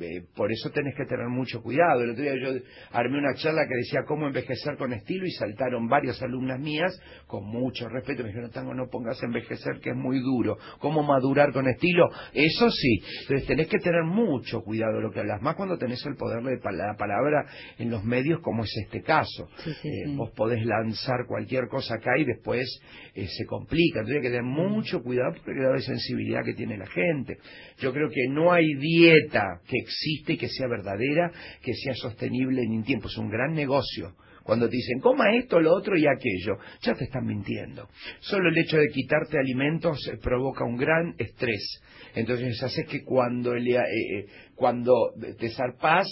eh, 0.00 0.22
por 0.34 0.50
eso 0.50 0.70
tenés 0.70 0.94
que 0.96 1.04
tener 1.04 1.28
mucho 1.28 1.62
cuidado. 1.62 2.02
El 2.02 2.10
otro 2.10 2.22
día 2.22 2.34
yo 2.40 2.52
armé 2.92 3.18
una 3.18 3.34
charla 3.34 3.62
que 3.68 3.76
decía 3.76 4.00
cómo 4.06 4.26
envejecer 4.26 4.76
con 4.76 4.92
estilo 4.92 5.26
y 5.26 5.30
saltaron 5.32 5.88
varias 5.88 6.20
alumnas 6.22 6.58
mías 6.58 6.98
con 7.26 7.44
mucho 7.44 7.88
respeto. 7.88 8.22
Me 8.22 8.28
dijeron, 8.28 8.50
Tango, 8.50 8.74
no 8.74 8.88
pongas 8.90 9.22
envejecer 9.22 9.80
que 9.82 9.90
es 9.90 9.96
muy 9.96 10.20
duro. 10.20 10.56
¿Cómo 10.78 11.02
madurar 11.02 11.52
con 11.52 11.68
estilo? 11.68 12.08
Eso 12.32 12.70
sí. 12.70 12.98
Entonces 13.22 13.46
tenés 13.46 13.68
que 13.68 13.78
tener 13.78 14.04
mucho 14.04 14.62
cuidado 14.62 14.96
de 14.96 15.02
lo 15.02 15.10
que 15.10 15.20
hablas, 15.20 15.40
más 15.42 15.54
cuando 15.56 15.76
tenés 15.78 16.04
el 16.06 16.16
poder 16.16 16.42
de 16.42 16.58
la 16.72 16.94
palabra 16.96 17.46
en 17.78 17.90
los 17.90 18.04
medios 18.04 18.40
como 18.40 18.64
es 18.64 18.70
este 18.84 19.02
caso. 19.02 19.48
Sí, 19.64 19.72
sí, 19.82 19.88
Eh, 19.88 20.02
sí. 20.06 20.14
Vos 20.16 20.30
podés 20.36 20.64
lanzar 20.64 21.26
cualquier 21.26 21.68
cosa 21.68 21.94
acá 21.96 22.16
y 22.18 22.24
después 22.24 22.66
eh, 23.14 23.26
se 23.26 23.44
complica. 23.46 24.00
Entonces 24.00 24.16
hay 24.16 24.22
que 24.22 24.28
tener 24.36 24.42
mucho 24.44 25.02
cuidado 25.02 25.32
porque 25.34 25.50
el 25.50 25.56
grado 25.58 25.74
de 25.74 25.82
sensibilidad 25.82 26.44
que 26.44 26.54
tiene 26.54 26.76
la 26.78 26.86
gente. 26.86 27.36
Yo 27.78 27.92
creo 27.92 28.08
que 28.08 28.28
no 28.30 28.52
hay 28.52 28.66
dieta 28.74 29.60
que 29.68 29.76
existe 29.90 30.34
y 30.34 30.36
que 30.38 30.48
sea 30.48 30.68
verdadera, 30.68 31.30
que 31.62 31.72
sea 31.74 31.94
sostenible 31.94 32.62
en 32.62 32.70
un 32.72 32.84
tiempo. 32.84 33.08
Es 33.08 33.18
un 33.18 33.28
gran 33.28 33.52
negocio. 33.54 34.14
Cuando 34.42 34.68
te 34.68 34.76
dicen, 34.76 35.00
coma 35.00 35.34
esto, 35.36 35.60
lo 35.60 35.74
otro 35.74 35.96
y 35.98 36.06
aquello, 36.06 36.56
ya 36.82 36.94
te 36.94 37.04
están 37.04 37.26
mintiendo. 37.26 37.88
Solo 38.20 38.48
el 38.48 38.58
hecho 38.58 38.78
de 38.78 38.88
quitarte 38.88 39.38
alimentos 39.38 39.98
eh, 40.08 40.16
provoca 40.20 40.64
un 40.64 40.76
gran 40.76 41.14
estrés. 41.18 41.80
Entonces 42.14 42.60
hace 42.62 42.84
que 42.84 43.04
cuando, 43.04 43.54
le- 43.54 43.76
eh, 43.76 44.18
eh, 44.18 44.26
cuando 44.56 44.94
te 45.38 45.50
zarpás, 45.50 46.06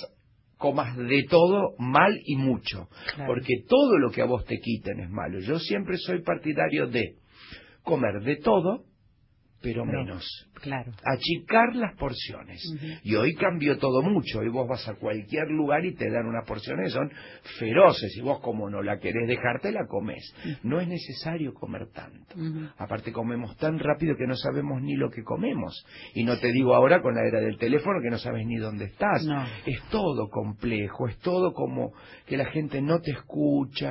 comas 0.59 0.97
de 0.97 1.25
todo 1.31 1.75
mal 1.79 2.12
y 2.25 2.37
mucho. 2.37 2.88
Claro. 3.14 3.33
Porque 3.33 3.55
todo 3.67 3.99
lo 3.99 4.11
que 4.11 4.23
a 4.23 4.27
vos 4.27 4.45
te 4.45 4.59
quiten 4.59 5.01
es 5.01 5.11
malo. 5.11 5.41
Yo 5.41 5.59
siempre 5.59 5.97
soy 5.97 6.23
partidario 6.23 6.87
de 6.88 7.14
comer 7.83 8.21
de 8.23 8.37
todo, 8.37 8.85
pero 9.61 9.85
menos. 9.85 10.25
claro. 10.62 10.92
Achicar 11.05 11.75
las 11.75 11.97
porciones. 11.97 12.62
Y 13.03 13.14
hoy 13.14 13.35
cambió 13.35 13.79
todo 13.79 14.03
mucho. 14.03 14.40
Hoy 14.40 14.49
vos 14.49 14.68
vas 14.68 14.88
a 14.88 14.94
cualquier 14.94 15.49
lugar 15.49 15.85
y 15.85 15.94
te 15.94 16.11
dan 16.11 16.27
unas 16.27 16.47
porciones 16.47 16.87
que 16.87 16.90
son 16.90 17.11
feroces. 17.59 18.16
Y 18.16 18.21
vos, 18.21 18.40
como 18.40 18.71
no 18.71 18.83
la 18.83 18.99
querés 18.99 19.27
dejarte, 19.27 19.73
la 19.73 19.87
comes. 19.87 20.35
No 20.62 20.81
es 20.81 20.88
necesario 20.88 21.55
comer 21.55 21.88
tanto. 21.92 22.35
Aparte 22.77 23.12
comemos 23.12 23.57
tan 23.57 23.79
rápido 23.79 24.16
que 24.16 24.27
no 24.27 24.35
sabemos 24.35 24.81
ni 24.83 24.94
lo 24.97 25.11
que 25.11 25.23
comemos. 25.23 25.85
Y 26.14 26.25
no 26.25 26.38
te 26.38 26.53
digo 26.53 26.75
ahora 26.75 27.03
con 27.03 27.14
la 27.14 27.27
era 27.27 27.40
del 27.40 27.59
teléfono 27.59 28.01
que 28.03 28.11
no 28.11 28.18
sabes 28.18 28.47
ni 28.47 28.57
dónde 28.57 28.87
estás. 28.87 29.25
No. 29.25 29.44
Es 29.66 29.83
todo 29.90 30.29
complejo, 30.29 31.09
es 31.09 31.18
todo 31.18 31.53
como 31.53 31.92
que 32.27 32.37
la 32.37 32.47
gente 32.47 32.81
no 32.81 33.01
te 33.01 33.11
escucha, 33.12 33.90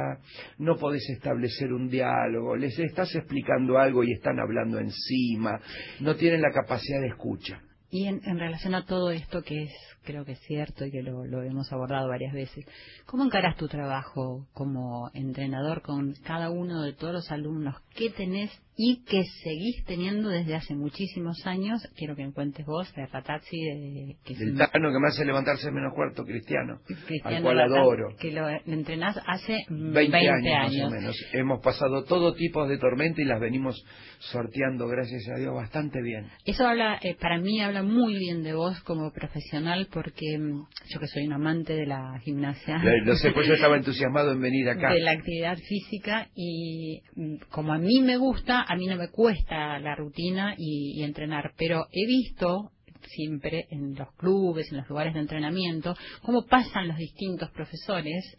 no 0.57 0.77
podés 0.77 1.07
establecer 1.09 1.73
un 1.73 1.89
diálogo, 1.89 2.55
les 2.55 2.77
estás 2.79 3.13
explicando 3.15 3.77
algo 3.77 4.03
y 4.03 4.11
están 4.13 4.39
hablando 4.39 4.79
encima, 4.79 5.56
no 5.99 6.15
tienen 6.15 6.41
la 6.41 6.51
capacidad 6.51 7.01
de 7.01 7.07
escucha. 7.07 7.61
Y 7.89 8.05
en, 8.05 8.21
en 8.25 8.37
relación 8.37 8.75
a 8.75 8.85
todo 8.85 9.11
esto 9.11 9.43
que 9.43 9.63
es, 9.63 9.73
creo 10.03 10.25
que 10.25 10.33
es 10.33 10.39
cierto 10.41 10.85
y 10.85 10.91
que 10.91 11.01
lo, 11.01 11.25
lo 11.25 11.41
hemos 11.43 11.71
abordado 11.71 12.09
varias 12.09 12.33
veces, 12.33 12.65
¿cómo 13.05 13.23
encaras 13.23 13.55
tu 13.55 13.67
trabajo 13.67 14.47
como 14.53 15.09
entrenador 15.13 15.81
con 15.81 16.13
cada 16.25 16.49
uno 16.49 16.81
de 16.81 16.93
todos 16.93 17.13
los 17.13 17.31
alumnos 17.31 17.75
que 17.95 18.09
tenés 18.09 18.51
y 18.79 19.03
que 19.05 19.23
seguís 19.43 19.83
teniendo 19.85 20.29
desde 20.29 20.53
hace 20.55 20.75
muchísimos 20.75 21.45
años? 21.47 21.81
Quiero 21.97 22.15
que 22.15 22.25
me 22.27 22.31
cuentes 22.31 22.63
vos 22.65 22.93
de 22.95 23.07
Ratazzi, 23.07 23.57
de, 23.59 24.15
que 24.23 24.33
es 24.33 24.41
El 24.41 24.51
un- 24.51 24.57
tano 24.57 24.91
que 24.91 24.99
me 24.99 25.07
hace 25.07 25.25
levantarse 25.25 25.71
menos 25.71 25.93
cuarto, 25.95 26.23
Cristiano, 26.23 26.79
Cristiano 26.85 27.37
al 27.37 27.41
cual 27.43 27.57
Ratazzi, 27.57 27.79
adoro. 27.79 28.15
que 28.19 28.31
lo, 28.31 28.47
lo 28.49 28.73
entrenás 28.73 29.19
hace 29.25 29.57
20, 29.69 29.93
20, 29.99 30.17
años, 30.29 30.45
años. 30.71 30.83
más 30.83 30.91
o 30.91 30.95
menos. 30.95 31.15
Hemos 31.33 31.59
pasado 31.63 32.03
todo 32.03 32.35
tipo 32.35 32.67
de 32.67 32.77
tormenta 32.77 33.21
y 33.21 33.25
las 33.25 33.39
venimos 33.41 33.83
sorteando, 34.19 34.87
gracias 34.87 35.27
a 35.29 35.39
Dios, 35.39 35.53
bastante 35.55 36.01
bien. 36.01 36.27
Eso 36.45 36.67
habla, 36.67 36.99
eh, 37.01 37.15
para 37.19 37.39
mí 37.39 37.59
habla 37.61 37.83
muy 37.83 38.15
bien 38.17 38.43
de 38.43 38.53
vos 38.53 38.79
como 38.81 39.11
profesional 39.11 39.87
porque 39.91 40.37
mm, 40.37 40.67
yo 40.93 40.99
que 40.99 41.07
soy 41.07 41.25
un 41.25 41.33
amante 41.33 41.73
de 41.73 41.85
la 41.87 42.19
gimnasia. 42.23 42.77
Lo, 42.77 43.05
lo 43.05 43.15
sé, 43.15 43.31
pues 43.31 43.47
yo 43.47 43.53
estaba 43.55 43.75
entusiasmado 43.77 44.31
en 44.33 44.41
venir 44.41 44.69
acá. 44.69 44.91
de 44.93 44.99
la 45.01 45.11
actividad 45.11 45.57
física 45.57 46.29
y 46.35 47.01
mm, 47.15 47.37
como 47.49 47.73
a 47.73 47.77
mí 47.79 48.01
me 48.01 48.17
gusta, 48.17 48.61
a 48.67 48.75
mí 48.75 48.85
no 48.85 48.95
me 48.95 49.09
cuesta 49.09 49.79
la 49.79 49.95
rutina 49.95 50.55
y, 50.57 50.99
y 50.99 51.03
entrenar, 51.03 51.53
pero 51.57 51.87
he 51.91 52.05
visto 52.05 52.71
siempre 53.07 53.67
en 53.71 53.95
los 53.95 54.11
clubes, 54.15 54.71
en 54.71 54.77
los 54.77 54.89
lugares 54.89 55.13
de 55.13 55.21
entrenamiento, 55.21 55.95
cómo 56.21 56.45
pasan 56.45 56.87
los 56.87 56.97
distintos 56.97 57.49
profesores 57.51 58.37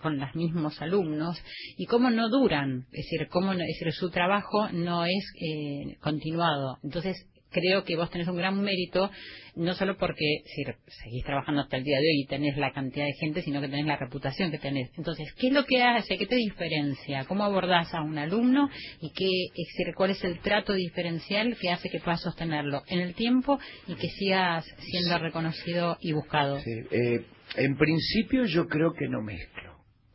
con 0.00 0.18
los 0.18 0.34
mismos 0.34 0.80
alumnos 0.80 1.42
y 1.76 1.86
cómo 1.86 2.10
no 2.10 2.28
duran, 2.28 2.86
es 2.92 3.04
decir, 3.04 3.28
cómo 3.28 3.52
es 3.52 3.58
decir, 3.58 3.92
su 3.92 4.10
trabajo 4.10 4.70
no 4.72 5.04
es 5.04 5.24
eh, 5.40 5.96
continuado. 6.00 6.78
Entonces, 6.82 7.26
creo 7.50 7.84
que 7.84 7.96
vos 7.96 8.10
tenés 8.10 8.28
un 8.28 8.36
gran 8.36 8.60
mérito, 8.60 9.10
no 9.56 9.74
solo 9.74 9.96
porque 9.96 10.42
si 10.46 10.64
seguís 11.02 11.24
trabajando 11.24 11.62
hasta 11.62 11.76
el 11.76 11.84
día 11.84 11.98
de 11.98 12.08
hoy 12.08 12.22
y 12.22 12.26
tenés 12.26 12.56
la 12.56 12.72
cantidad 12.72 13.04
de 13.04 13.12
gente, 13.14 13.42
sino 13.42 13.60
que 13.60 13.68
tenés 13.68 13.86
la 13.86 13.96
reputación 13.96 14.50
que 14.50 14.58
tenés. 14.58 14.90
Entonces, 14.96 15.32
¿qué 15.34 15.48
es 15.48 15.52
lo 15.52 15.64
que 15.64 15.82
hace? 15.82 16.16
¿Qué 16.16 16.26
te 16.26 16.36
diferencia? 16.36 17.24
¿Cómo 17.24 17.44
abordás 17.44 17.92
a 17.94 18.02
un 18.02 18.18
alumno? 18.18 18.70
¿Y 19.00 19.10
qué, 19.10 19.94
cuál 19.94 20.10
es 20.10 20.22
el 20.24 20.38
trato 20.40 20.72
diferencial 20.72 21.56
que 21.60 21.70
hace 21.70 21.90
que 21.90 22.00
puedas 22.00 22.20
sostenerlo 22.20 22.82
en 22.86 23.00
el 23.00 23.14
tiempo 23.14 23.58
y 23.86 23.94
que 23.94 24.08
sigas 24.08 24.64
siendo 24.78 25.18
reconocido 25.18 25.98
y 26.00 26.12
buscado? 26.12 26.58
Eh, 26.58 27.24
en 27.56 27.76
principio 27.76 28.44
yo 28.44 28.66
creo 28.66 28.92
que 28.92 29.08
no 29.08 29.22
mezclo. 29.22 29.69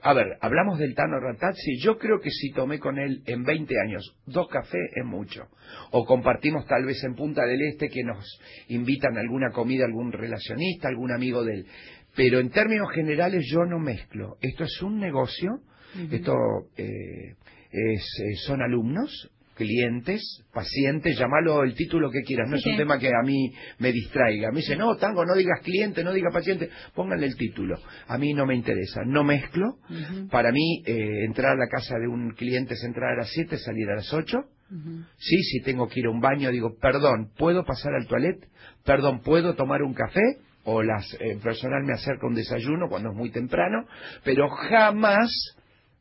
A 0.06 0.14
ver, 0.14 0.38
hablamos 0.40 0.78
del 0.78 0.94
Tano 0.94 1.20
Ratazzi. 1.20 1.80
Yo 1.80 1.98
creo 1.98 2.20
que 2.20 2.30
si 2.30 2.52
tomé 2.52 2.78
con 2.78 3.00
él 3.00 3.24
en 3.26 3.44
20 3.44 3.74
años 3.82 4.16
dos 4.28 4.48
cafés 4.50 4.92
es 4.96 5.04
mucho. 5.04 5.48
O 5.90 6.06
compartimos 6.06 6.68
tal 6.68 6.86
vez 6.86 7.04
en 7.04 7.16
Punta 7.16 7.44
del 7.44 7.60
Este 7.64 7.90
que 7.90 8.04
nos 8.04 8.24
invitan 8.68 9.18
a 9.18 9.22
alguna 9.22 9.50
comida 9.50 9.84
algún 9.84 10.12
relacionista, 10.12 10.90
algún 10.90 11.12
amigo 11.12 11.44
de 11.44 11.56
él. 11.56 11.66
Pero 12.16 12.40
en 12.40 12.52
términos 12.52 12.92
generales 12.94 13.48
yo 13.52 13.66
no 13.66 13.80
mezclo. 13.80 14.38
Esto 14.42 14.66
es 14.66 14.80
un 14.84 15.00
negocio, 15.00 15.62
esto 16.12 16.36
eh, 16.78 17.34
es, 17.72 18.20
eh, 18.20 18.36
son 18.46 18.62
alumnos, 18.62 19.32
clientes, 19.56 20.22
pacientes, 20.54 21.18
llamalo 21.18 21.64
el 21.64 21.74
título 21.74 22.12
que 22.12 22.22
quieras, 22.22 22.50
no 22.50 22.58
es 22.58 22.66
un 22.66 22.78
tema 22.78 23.00
que 23.00 23.08
a 23.08 23.26
mí 23.26 23.52
me 23.80 23.92
distraiga. 23.92 24.52
Me 24.52 24.58
dice, 24.58 24.76
no, 24.76 24.96
Tango, 24.98 25.26
no 25.26 25.34
digas 25.34 25.62
cliente, 25.64 26.04
no 26.04 26.14
digas 26.14 26.34
paciente, 26.34 26.70
pónganle 26.94 27.28
el 27.28 27.36
título. 27.36 27.78
A 28.08 28.18
mí 28.18 28.34
no 28.34 28.46
me 28.46 28.56
interesa, 28.56 29.02
no 29.06 29.24
mezclo. 29.24 29.78
Para 30.30 30.52
mí, 30.52 30.84
eh, 30.86 31.26
entrar 31.26 31.54
a 31.54 31.56
la 31.56 31.68
casa 31.68 31.96
de 32.00 32.08
un 32.08 32.32
cliente 32.32 32.74
es 32.76 32.84
entrar 32.84 33.14
a 33.14 33.18
las 33.18 33.30
7, 33.32 33.58
salir 33.58 33.90
a 33.90 33.96
las 33.96 34.14
8. 34.14 34.38
Sí, 35.18 35.38
si 35.44 35.62
tengo 35.62 35.88
que 35.88 36.00
ir 36.00 36.08
a 36.08 36.10
un 36.10 36.20
baño, 36.20 36.52
digo, 36.52 36.76
perdón, 36.82 37.32
¿puedo 37.38 37.64
pasar 37.64 37.94
al 37.94 38.08
toilet? 38.08 38.38
Perdón, 38.84 39.22
¿puedo 39.22 39.56
tomar 39.56 39.82
un 39.84 39.94
café? 39.94 40.22
O 40.64 40.82
las, 40.82 41.06
eh, 41.20 41.38
personal 41.44 41.84
me 41.84 41.94
acerca 41.94 42.26
un 42.28 42.34
desayuno 42.34 42.88
cuando 42.90 43.12
es 43.12 43.16
muy 43.16 43.30
temprano, 43.30 43.86
pero 44.24 44.50
jamás 44.50 45.30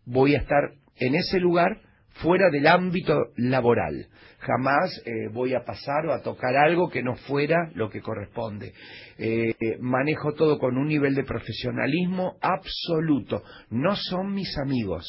voy 0.06 0.34
a 0.34 0.38
estar 0.38 0.70
en 0.96 1.14
ese 1.14 1.38
lugar 1.38 1.80
fuera 2.14 2.50
del 2.50 2.66
ámbito 2.66 3.14
laboral. 3.37 4.07
Jamás 4.38 5.03
eh, 5.05 5.29
voy 5.33 5.55
a 5.55 5.64
pasar 5.64 6.07
o 6.07 6.12
a 6.12 6.22
tocar 6.22 6.57
algo 6.57 6.90
que 6.90 7.03
no 7.03 7.16
fuera 7.16 7.70
lo 7.74 7.88
que 7.88 8.00
corresponde. 8.00 8.72
Eh, 9.18 9.55
manejo 9.81 10.33
todo 10.35 10.59
con 10.59 10.77
un 10.77 10.88
nivel 10.88 11.14
de 11.14 11.24
profesionalismo 11.24 12.37
absoluto. 12.40 13.42
No 13.70 13.96
son 13.96 14.33
mis 14.35 14.57
amigos, 14.59 15.07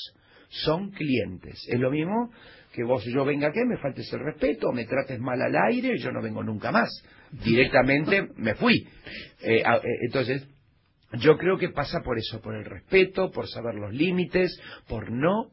son 0.49 0.91
clientes. 0.91 1.65
Es 1.67 1.79
lo 1.79 1.91
mismo 1.91 2.31
que 2.73 2.83
vos 2.83 3.03
yo 3.05 3.23
venga 3.23 3.47
aquí, 3.47 3.59
me 3.65 3.77
faltes 3.77 4.11
el 4.11 4.19
respeto, 4.19 4.71
me 4.73 4.85
trates 4.85 5.19
mal 5.19 5.41
al 5.41 5.55
aire, 5.69 5.97
yo 5.97 6.11
no 6.11 6.21
vengo 6.21 6.43
nunca 6.43 6.71
más. 6.71 6.89
Directamente 7.31 8.29
me 8.35 8.55
fui. 8.55 8.87
Eh, 9.41 9.63
entonces, 10.01 10.47
yo 11.13 11.37
creo 11.37 11.57
que 11.57 11.69
pasa 11.69 12.01
por 12.03 12.17
eso, 12.17 12.41
por 12.41 12.55
el 12.55 12.65
respeto, 12.65 13.31
por 13.31 13.47
saber 13.47 13.75
los 13.75 13.93
límites, 13.93 14.59
por 14.87 15.11
no 15.11 15.51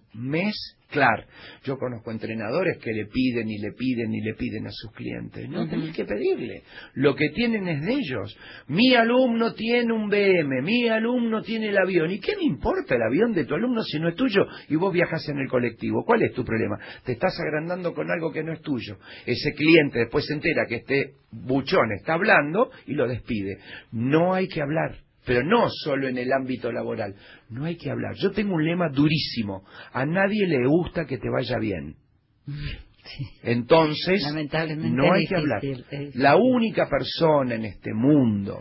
mezclar. 0.93 1.27
Yo 1.65 1.77
conozco 1.79 2.11
entrenadores 2.11 2.79
que 2.79 2.93
le 2.93 3.07
piden 3.07 3.49
y 3.49 3.59
le 3.59 3.73
piden 3.73 4.13
y 4.15 4.21
le 4.21 4.35
piden 4.35 4.67
a 4.67 4.71
sus 4.71 4.93
clientes. 4.93 5.49
No 5.49 5.69
tenés 5.69 5.95
que 5.95 6.05
pedirle. 6.05 6.63
Lo 6.95 7.15
que 7.15 7.31
tienen 7.31 7.69
es 7.69 7.83
de 7.83 7.93
ellos. 7.93 8.37
Mi 8.69 8.95
alumno 8.95 9.55
tiene 9.55 9.93
un 9.93 10.09
BM, 10.09 10.63
mi 10.63 10.89
alumno 10.89 11.43
tiene 11.43 11.69
el 11.69 11.79
avión. 11.79 12.11
¿Y 12.11 12.21
qué 12.21 12.37
me 12.37 12.45
importa 12.45 12.95
el 12.95 13.03
avión 13.03 13.33
de 13.33 13.45
tu 13.45 13.55
alumno 13.55 13.83
si 13.83 13.99
no 13.99 14.09
es 14.09 14.17
tuyo 14.17 14.47
y 14.69 14.77
vos 14.77 14.93
viajas 14.93 15.29
en 15.29 15.39
el 15.39 15.49
colectivo? 15.49 16.05
¿Cuál 16.05 16.23
es 16.23 16.33
tu 16.33 16.45
problema? 16.45 16.79
Te 17.05 17.13
estás 17.13 17.39
agrandando 17.41 17.95
con 17.95 18.11
algo 18.11 18.33
que 18.33 18.43
no 18.43 18.53
es 18.53 18.61
tuyo. 18.61 18.99
Ese 19.25 19.53
cliente 19.55 20.01
después 20.01 20.27
se 20.27 20.35
entera 20.35 20.67
que 20.67 20.77
este 20.77 21.15
buchón 21.31 21.93
está 21.93 22.15
hablando 22.15 22.71
y 22.87 22.95
lo 22.95 23.09
despide. 23.09 23.59
No 23.93 24.35
hay 24.35 24.49
que 24.49 24.63
hablar 24.63 24.97
pero 25.25 25.45
no 25.45 25.69
solo 25.69 26.09
en 26.09 26.19
el 26.19 26.33
ámbito 26.33 26.73
laboral. 26.73 27.15
No 27.53 27.67
hay 27.67 27.77
que 27.77 27.91
hablar. 27.91 28.15
Yo 28.17 28.31
tengo 28.31 28.55
un 28.55 28.65
lema 28.65 28.89
durísimo. 28.89 29.65
A 29.93 30.07
nadie 30.07 30.47
le 30.47 30.67
gusta 30.67 31.05
que 31.05 31.19
te 31.19 31.29
vaya 31.29 31.59
bien. 31.59 31.97
Entonces, 33.43 34.25
no 34.79 35.13
hay 35.13 35.27
que 35.27 35.37
hablar. 35.37 35.63
La 36.15 36.37
única 36.37 36.89
persona 36.89 37.57
en 37.57 37.67
este 37.67 37.93
mundo 37.93 38.61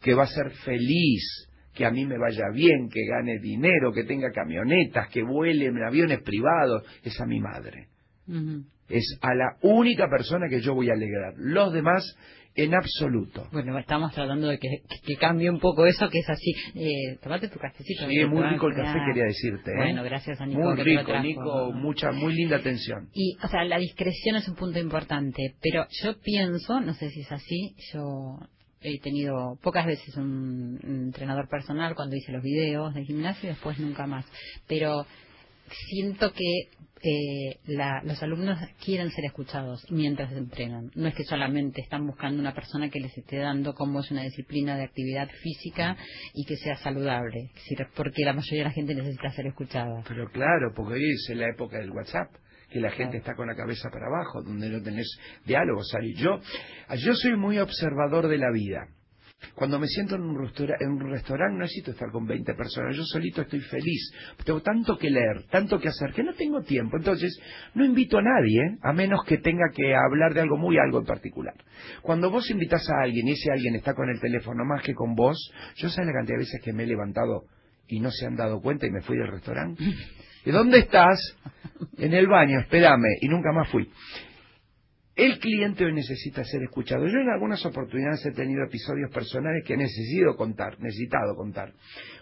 que 0.00 0.14
va 0.14 0.24
a 0.24 0.28
ser 0.28 0.50
feliz, 0.64 1.48
que 1.74 1.84
a 1.84 1.90
mí 1.90 2.06
me 2.06 2.18
vaya 2.18 2.44
bien, 2.52 2.88
que 2.88 3.06
gane 3.06 3.38
dinero, 3.40 3.92
que 3.92 4.04
tenga 4.04 4.30
camionetas, 4.30 5.08
que 5.08 5.22
vuele 5.22 5.66
en 5.66 5.82
aviones 5.82 6.22
privados, 6.22 6.84
es 7.02 7.20
a 7.20 7.26
mi 7.26 7.40
madre. 7.40 7.88
Es 8.88 9.18
a 9.22 9.34
la 9.34 9.56
única 9.62 10.08
persona 10.08 10.48
que 10.48 10.60
yo 10.60 10.74
voy 10.74 10.90
a 10.90 10.94
alegrar. 10.94 11.34
Los 11.36 11.72
demás 11.72 12.16
en 12.56 12.74
absoluto. 12.74 13.48
Bueno, 13.52 13.76
estamos 13.78 14.12
tratando 14.12 14.48
de 14.48 14.58
que, 14.58 15.16
cambie 15.18 15.50
un 15.50 15.58
poco 15.58 15.86
eso, 15.86 16.08
que 16.08 16.18
es 16.18 16.28
así. 16.28 16.52
Eh, 16.74 17.18
tomate 17.22 17.48
tu 17.48 17.58
cafecito. 17.58 18.06
Sí, 18.08 18.24
muy 18.26 18.42
rico 18.44 18.68
el 18.68 18.76
café, 18.76 18.98
quería 19.06 19.24
decirte. 19.24 19.72
¿eh? 19.72 19.76
Bueno, 19.76 20.04
gracias 20.04 20.40
a 20.40 20.46
Nico. 20.46 20.60
Muy 20.60 20.82
rico, 20.82 21.18
Nico, 21.20 21.72
mucha, 21.72 22.12
muy 22.12 22.34
linda 22.34 22.56
atención. 22.56 23.08
Y, 23.12 23.36
o 23.42 23.48
sea, 23.48 23.64
la 23.64 23.78
discreción 23.78 24.36
es 24.36 24.48
un 24.48 24.54
punto 24.54 24.78
importante, 24.78 25.56
pero 25.60 25.86
yo 26.02 26.18
pienso, 26.20 26.80
no 26.80 26.94
sé 26.94 27.10
si 27.10 27.20
es 27.20 27.32
así, 27.32 27.74
yo 27.92 28.38
he 28.80 29.00
tenido 29.00 29.58
pocas 29.62 29.86
veces 29.86 30.14
un 30.16 30.78
entrenador 30.82 31.48
personal 31.48 31.94
cuando 31.94 32.16
hice 32.16 32.30
los 32.30 32.42
videos 32.42 32.94
de 32.94 33.04
gimnasio 33.04 33.48
y 33.48 33.52
después 33.52 33.78
nunca 33.80 34.06
más. 34.06 34.26
Pero 34.68 35.06
siento 35.88 36.32
que 36.32 36.68
eh, 37.04 37.58
los 38.04 38.22
alumnos 38.22 38.58
quieren 38.82 39.10
ser 39.10 39.26
escuchados 39.26 39.86
mientras 39.90 40.32
entrenan. 40.32 40.90
No 40.94 41.08
es 41.08 41.14
que 41.14 41.24
solamente 41.24 41.82
están 41.82 42.06
buscando 42.06 42.40
una 42.40 42.54
persona 42.54 42.88
que 42.88 43.00
les 43.00 43.16
esté 43.16 43.38
dando 43.38 43.74
cómo 43.74 44.00
es 44.00 44.10
una 44.10 44.22
disciplina 44.22 44.76
de 44.76 44.84
actividad 44.84 45.28
física 45.42 45.96
y 46.32 46.44
que 46.46 46.56
sea 46.56 46.76
saludable, 46.76 47.50
porque 47.94 48.24
la 48.24 48.32
mayoría 48.32 48.64
de 48.64 48.68
la 48.68 48.74
gente 48.74 48.94
necesita 48.94 49.30
ser 49.30 49.46
escuchada. 49.46 50.02
Pero 50.08 50.30
claro, 50.30 50.72
porque 50.74 50.94
hoy 50.94 51.10
es 51.12 51.36
la 51.36 51.50
época 51.50 51.78
del 51.78 51.90
WhatsApp 51.90 52.30
que 52.70 52.80
la 52.80 52.90
gente 52.90 53.18
está 53.18 53.34
con 53.34 53.46
la 53.46 53.54
cabeza 53.54 53.88
para 53.90 54.06
abajo, 54.06 54.42
donde 54.42 54.68
no 54.68 54.82
tenés 54.82 55.06
diálogo. 55.44 55.84
salir 55.84 56.16
yo, 56.16 56.40
yo 56.96 57.14
soy 57.14 57.36
muy 57.36 57.58
observador 57.58 58.28
de 58.28 58.38
la 58.38 58.50
vida. 58.52 58.88
Cuando 59.54 59.78
me 59.78 59.86
siento 59.86 60.16
en 60.16 60.22
un, 60.22 60.36
restaurante 61.10 61.54
no 61.54 61.60
necesito 61.60 61.92
estar 61.92 62.10
con 62.10 62.26
20 62.26 62.54
personas, 62.54 62.96
yo 62.96 63.02
solito 63.04 63.42
estoy 63.42 63.60
feliz. 63.60 64.12
Tengo 64.44 64.60
tanto 64.62 64.96
que 64.96 65.10
leer, 65.10 65.44
tanto 65.50 65.78
que 65.78 65.88
hacer, 65.88 66.12
que 66.12 66.22
no 66.22 66.34
tengo 66.34 66.62
tiempo. 66.62 66.96
Entonces, 66.96 67.38
no 67.74 67.84
invito 67.84 68.18
a 68.18 68.22
nadie, 68.22 68.78
a 68.82 68.92
menos 68.92 69.20
que 69.26 69.38
tenga 69.38 69.66
que 69.74 69.94
hablar 69.94 70.34
de 70.34 70.40
algo 70.40 70.56
muy 70.56 70.78
algo 70.78 70.98
en 70.98 71.06
particular. 71.06 71.54
Cuando 72.02 72.30
vos 72.30 72.50
invitas 72.50 72.88
a 72.90 73.02
alguien 73.02 73.28
y 73.28 73.32
ese 73.32 73.50
alguien 73.52 73.74
está 73.74 73.94
con 73.94 74.08
el 74.08 74.20
teléfono 74.20 74.64
más 74.64 74.82
que 74.82 74.94
con 74.94 75.14
vos, 75.14 75.52
yo 75.76 75.88
sé 75.88 76.04
la 76.04 76.12
cantidad 76.12 76.36
de 76.36 76.44
veces 76.44 76.60
que 76.62 76.72
me 76.72 76.84
he 76.84 76.86
levantado 76.86 77.44
y 77.88 78.00
no 78.00 78.10
se 78.10 78.26
han 78.26 78.36
dado 78.36 78.60
cuenta 78.60 78.86
y 78.86 78.90
me 78.90 79.02
fui 79.02 79.16
del 79.16 79.28
restaurante. 79.28 79.82
¿Y 80.44 80.50
dónde 80.50 80.80
estás? 80.80 81.18
En 81.96 82.12
el 82.12 82.26
baño, 82.26 82.60
espérame. 82.60 83.16
Y 83.20 83.28
nunca 83.28 83.50
más 83.52 83.68
fui. 83.70 83.90
El 85.16 85.38
cliente 85.38 85.84
hoy 85.84 85.92
necesita 85.92 86.42
ser 86.42 86.62
escuchado. 86.64 87.06
Yo 87.06 87.18
en 87.18 87.28
algunas 87.28 87.64
oportunidades 87.64 88.26
he 88.26 88.32
tenido 88.32 88.64
episodios 88.64 89.10
personales 89.12 89.62
que 89.64 89.74
he 89.74 89.76
necesitado 89.76 90.36
contar, 90.36 90.80
necesitado 90.80 91.36
contar. 91.36 91.72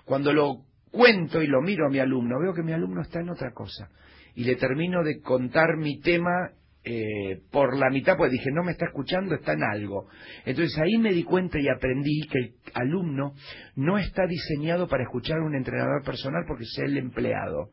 Cuando 0.04 0.32
lo 0.32 0.66
cuento 0.90 1.42
y 1.42 1.46
lo 1.46 1.62
miro 1.62 1.86
a 1.86 1.90
mi 1.90 2.00
alumno, 2.00 2.38
veo 2.38 2.52
que 2.52 2.62
mi 2.62 2.72
alumno 2.72 3.00
está 3.00 3.20
en 3.20 3.30
otra 3.30 3.52
cosa. 3.52 3.88
Y 4.34 4.44
le 4.44 4.56
termino 4.56 5.02
de 5.02 5.20
contar 5.20 5.78
mi 5.78 6.00
tema 6.00 6.52
eh, 6.84 7.40
por 7.50 7.78
la 7.78 7.88
mitad, 7.88 8.16
porque 8.16 8.32
dije, 8.32 8.50
no 8.52 8.62
me 8.62 8.72
está 8.72 8.86
escuchando, 8.86 9.34
está 9.34 9.54
en 9.54 9.62
algo. 9.62 10.08
Entonces 10.44 10.76
ahí 10.78 10.98
me 10.98 11.12
di 11.12 11.24
cuenta 11.24 11.58
y 11.58 11.68
aprendí 11.68 12.20
que 12.30 12.38
el 12.38 12.54
alumno 12.74 13.34
no 13.74 13.98
está 13.98 14.26
diseñado 14.26 14.86
para 14.86 15.04
escuchar 15.04 15.38
a 15.38 15.46
un 15.46 15.54
entrenador 15.54 16.02
personal 16.04 16.44
porque 16.46 16.64
es 16.64 16.78
el 16.84 16.98
empleado. 16.98 17.70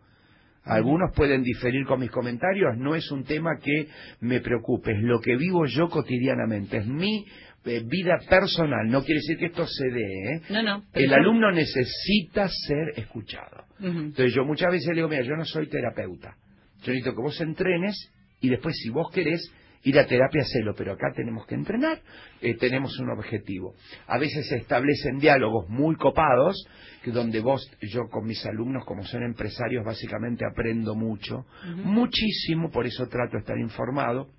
Algunos 0.70 1.12
pueden 1.16 1.42
diferir 1.42 1.86
con 1.86 2.00
mis 2.00 2.12
comentarios, 2.12 2.78
no 2.78 2.96
es 2.96 3.12
un 3.12 3.24
tema 3.24 3.58
que 3.62 3.88
me 4.22 4.40
preocupe, 4.40 4.92
es 4.92 5.02
lo 5.02 5.20
que 5.20 5.36
vivo 5.36 5.66
yo 5.66 5.90
cotidianamente, 5.90 6.78
es 6.78 6.86
mi 6.86 7.26
eh, 7.66 7.82
vida 7.86 8.20
personal, 8.30 8.88
no 8.88 9.04
quiere 9.04 9.20
decir 9.20 9.38
que 9.38 9.48
esto 9.48 9.66
se 9.66 9.90
dé. 9.90 10.36
¿eh? 10.36 10.42
No, 10.50 10.62
no. 10.62 10.84
El 10.94 11.14
alumno 11.14 11.52
necesita 11.52 12.48
ser 12.48 12.94
escuchado. 12.98 13.66
Entonces 13.80 14.34
yo 14.34 14.46
muchas 14.46 14.72
veces 14.72 14.90
le 14.90 14.96
digo, 14.96 15.10
mira, 15.10 15.24
yo 15.24 15.36
no 15.36 15.46
soy 15.46 15.68
terapeuta, 15.68 16.36
yo 16.84 16.94
necesito 16.94 17.16
que 17.16 17.22
vos 17.22 17.42
entrenes 17.42 18.12
y 18.42 18.50
después 18.50 18.76
si 18.78 18.90
vos 18.90 19.10
querés 19.12 19.52
ir 19.84 19.98
a 19.98 20.06
terapia, 20.06 20.42
hacelo, 20.42 20.74
pero 20.76 20.94
acá 20.94 21.12
tenemos 21.16 21.46
que 21.46 21.56
entrenar, 21.56 22.02
eh, 22.42 22.56
tenemos 22.56 22.98
un 23.00 23.10
objetivo. 23.12 23.76
A 24.08 24.18
veces 24.18 24.48
se 24.48 24.58
establecen 24.58 25.20
diálogos 25.20 25.70
muy 25.70 25.96
copados, 25.96 26.56
que 27.04 27.12
donde 27.12 27.40
vos, 27.40 27.70
yo 27.82 28.02
con 28.10 28.26
mis 28.26 28.46
alumnos, 28.46 28.86
como 28.86 29.04
son 29.04 29.24
empresarios, 29.24 29.86
básicamente 29.86 30.46
aprendo 30.46 30.96
mucho, 30.96 31.46
muchísimo, 31.84 32.70
por 32.72 32.86
eso 32.86 33.08
trato 33.08 33.34
de 33.34 33.40
estar 33.40 33.58
informado, 33.58 34.30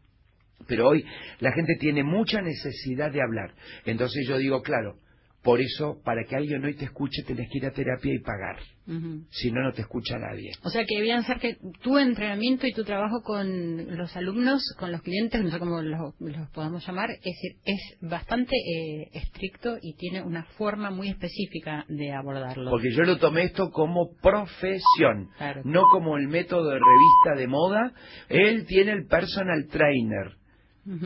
Pero 0.67 0.89
hoy 0.89 1.05
la 1.41 1.53
gente 1.53 1.75
tiene 1.81 2.05
mucha 2.05 2.43
necesidad 2.43 3.11
de 3.11 3.23
hablar. 3.23 3.55
Entonces 3.87 4.27
yo 4.29 4.37
digo, 4.37 4.61
claro, 4.61 4.99
por 5.43 5.61
eso, 5.61 6.01
para 6.05 6.25
que 6.25 6.37
alguien 6.37 6.65
hoy 6.65 6.77
te 6.77 6.85
escuche, 6.85 7.23
tenés 7.27 7.49
que 7.51 7.59
ir 7.59 7.67
a 7.67 7.71
terapia 7.71 8.15
y 8.15 8.19
pagar. 8.19 8.59
Si 9.31 9.53
no, 9.53 9.63
no 9.63 9.73
te 9.73 9.83
escucha 9.83 10.19
nadie. 10.19 10.51
O 10.65 10.69
sea, 10.69 10.85
que 10.85 10.97
debían 10.97 11.23
ser 11.23 11.39
que 11.39 11.59
tu 11.81 11.97
entrenamiento 11.97 12.67
y 12.67 12.73
tu 12.73 12.83
trabajo 12.83 13.23
con 13.23 13.97
los 13.97 14.17
alumnos, 14.17 14.65
con 14.81 14.91
los 14.91 15.01
clientes, 15.03 15.41
no 15.41 15.49
sé 15.49 15.61
cómo 15.61 15.81
los, 15.81 16.13
podamos 16.53 16.85
llamar, 16.85 17.09
es, 17.23 17.37
es 17.65 17.99
bastante 18.01 18.57
eh, 18.57 19.09
estricto 19.13 19.79
y 19.81 19.95
tiene 19.95 20.23
una 20.23 20.43
forma 20.59 20.91
muy 20.91 21.09
específica 21.09 21.85
de 21.89 22.13
abordarlo. 22.13 22.69
Porque 22.69 22.93
yo 22.93 23.05
lo 23.05 23.19
tomé 23.19 23.45
esto 23.45 23.71
como 23.71 24.11
profesión, 24.21 25.29
no 25.63 25.83
como 25.93 26.17
el 26.17 26.27
método 26.27 26.71
de 26.71 26.81
revista 26.81 27.41
de 27.41 27.47
moda. 27.47 27.93
Él 28.29 28.67
tiene 28.67 28.91
el 28.91 29.07
personal 29.07 29.69
trainer 29.71 30.41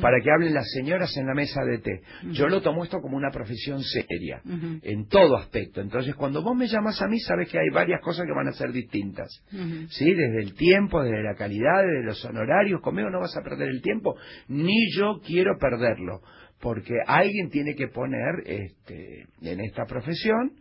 para 0.01 0.21
que 0.21 0.31
hablen 0.31 0.55
las 0.55 0.71
señoras 0.71 1.17
en 1.17 1.27
la 1.27 1.35
mesa 1.35 1.63
de 1.65 1.79
té. 1.79 2.01
Yo 2.33 2.49
lo 2.49 2.63
tomo 2.63 2.85
esto 2.85 3.01
como 3.01 3.17
una 3.17 3.31
profesión 3.31 3.83
seria, 3.83 4.41
en 4.45 5.07
todo 5.09 5.37
aspecto. 5.37 5.81
Entonces, 5.81 6.15
cuando 6.15 6.43
vos 6.43 6.57
me 6.57 6.67
llamas 6.67 7.01
a 7.03 7.09
mí, 7.09 7.19
sabes 7.21 7.51
que 7.51 7.59
hay 7.59 7.69
varias 7.73 8.01
cosas 8.01 8.25
que 8.27 8.33
van 8.33 8.49
a 8.49 8.53
ser 8.53 8.73
distintas. 8.73 9.29
¿Sí? 9.51 10.15
Desde 10.15 10.41
el 10.41 10.55
tiempo, 10.55 11.03
desde 11.03 11.23
la 11.23 11.35
calidad, 11.35 11.83
desde 11.83 12.05
los 12.05 12.25
honorarios. 12.25 12.81
Conmigo 12.81 13.11
no 13.11 13.21
vas 13.21 13.37
a 13.37 13.43
perder 13.43 13.69
el 13.69 13.83
tiempo, 13.83 14.17
ni 14.49 14.91
yo 14.97 15.21
quiero 15.25 15.59
perderlo. 15.59 16.21
Porque 16.61 16.95
alguien 17.07 17.51
tiene 17.51 17.75
que 17.75 17.89
poner 17.89 18.43
este, 18.47 19.27
en 19.43 19.61
esta 19.61 19.85
profesión 19.87 20.53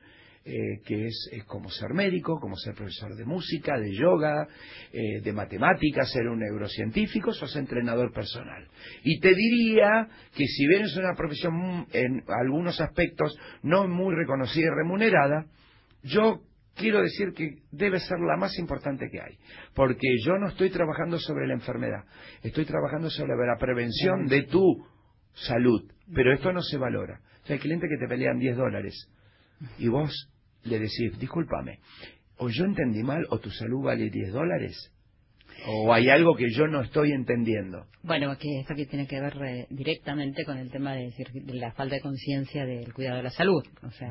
eh, 0.45 0.82
que 0.86 1.06
es, 1.06 1.29
como 1.47 1.69
ser 1.69 1.93
médico, 1.93 2.38
como 2.38 2.58
ser 2.58 2.73
profesor 2.75 3.15
de 3.15 3.23
música, 3.23 3.79
de 3.79 3.95
yoga, 3.95 4.45
eh, 4.91 5.21
de 5.21 5.32
matemáticas, 5.32 6.12
ser 6.12 6.27
un 6.27 6.39
neurocientífico, 6.39 7.32
sos 7.32 7.56
entrenador 7.56 8.12
personal. 8.12 8.67
Y 9.03 9.21
te 9.21 9.34
diría 9.34 10.10
que 10.36 10.45
si 10.45 10.67
bien 10.67 10.84
es 10.84 10.97
una 10.97 11.15
profesión 11.15 11.88
en 11.93 12.23
algunos 12.27 12.82
aspectos 12.82 13.38
no 13.62 13.88
muy 13.88 14.13
reconocida 14.15 14.65
y 14.65 14.75
remunerada, 14.75 15.45
yo 16.03 16.41
quiero 16.75 17.01
decir 17.01 17.32
que 17.34 17.60
debe 17.71 18.01
ser 18.01 18.19
la 18.19 18.36
más 18.36 18.58
importante 18.60 19.08
que 19.10 19.21
hay, 19.21 19.38
porque 19.73 20.08
yo 20.25 20.38
no 20.38 20.49
estoy 20.49 20.69
trabajando 20.71 21.19
sobre 21.19 21.47
la 21.47 21.53
enfermedad, 21.53 22.03
estoy 22.41 22.65
trabajando 22.65 23.10
sobre 23.10 23.36
la 23.36 23.58
prevención 23.58 24.25
de 24.25 24.43
tu 24.43 24.86
salud, 25.34 25.89
pero 26.13 26.34
esto 26.34 26.51
no 26.51 26.62
se 26.62 26.77
valora. 26.77 27.21
hay 27.47 27.60
clientes 27.60 27.89
que 27.89 27.97
te 27.97 28.10
pelean 28.10 28.39
10 28.39 28.58
dólares 28.58 29.10
y 29.77 29.88
vos 29.88 30.29
le 30.63 30.80
decís, 30.80 31.17
discúlpame, 31.19 31.80
o 32.38 32.49
yo 32.49 32.65
entendí 32.65 33.04
mal, 33.04 33.26
o 33.30 33.39
tu 33.39 33.49
salud 33.49 33.84
vale 33.84 34.10
10 34.10 34.32
dólares, 34.32 34.93
o 35.65 35.93
hay 35.93 36.10
algo 36.10 36.36
que 36.36 36.49
yo 36.52 36.67
no 36.67 36.82
estoy 36.82 37.12
entendiendo. 37.12 37.86
Bueno, 38.02 38.36
que 38.38 38.60
esto 38.60 38.76
que 38.76 38.86
tiene 38.86 39.08
que 39.08 39.21
ver 39.21 39.34
eh, 39.45 39.67
directamente 39.69 40.43
con 40.43 40.58
el 40.58 40.69
tema 40.69 40.93
de, 40.93 41.13
la 41.47 41.71
falta 41.71 41.95
de 41.95 42.02
conciencia 42.02 42.65
del 42.65 42.93
cuidado 42.93 43.17
de 43.17 43.23
la 43.23 43.30
salud. 43.30 43.63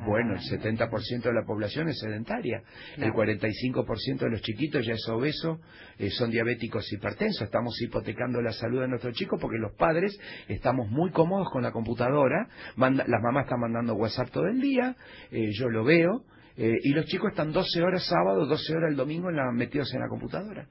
bueno, 0.07 0.35
el 0.35 0.41
70% 0.41 1.23
de 1.23 1.33
la 1.33 1.45
población 1.47 1.88
es 1.88 1.99
sedentaria, 1.99 2.62
el 2.97 3.12
45% 3.12 4.19
de 4.19 4.31
los 4.31 4.41
chiquitos 4.41 4.87
ya 4.87 4.95
es 4.95 5.07
obeso, 5.09 5.61
eh, 5.99 6.11
son 6.11 6.31
diabéticos 6.31 6.91
hipertensos, 6.91 7.43
estamos 7.43 7.75
hipotecando 7.83 8.41
la 8.41 8.53
salud 8.53 8.81
de 8.81 8.88
nuestros 8.88 9.15
chicos 9.15 9.38
porque 9.41 9.59
los 9.59 9.73
padres 9.77 10.19
estamos 10.49 10.88
muy 10.88 11.11
cómodos 11.11 11.51
con 11.51 11.62
la 11.62 11.73
computadora, 11.73 12.49
las 12.77 13.23
mamás 13.23 13.45
están 13.45 13.61
mandando 13.61 13.95
WhatsApp 13.95 14.31
todo 14.31 14.47
el 14.47 14.61
día, 14.61 14.97
eh, 15.31 15.51
yo 15.53 15.69
lo 15.69 15.85
veo, 15.85 16.25
eh, 16.57 16.79
y 16.83 16.91
los 16.91 17.07
chicos 17.07 17.31
están 17.31 17.53
12 17.53 17.83
horas 17.83 18.07
sábado, 18.07 18.47
12 18.47 18.75
horas 18.75 18.91
el 18.91 18.97
domingo 18.97 19.29
metidos 19.55 19.93
en 19.95 20.01
la 20.01 20.09
computadora. 20.09 20.67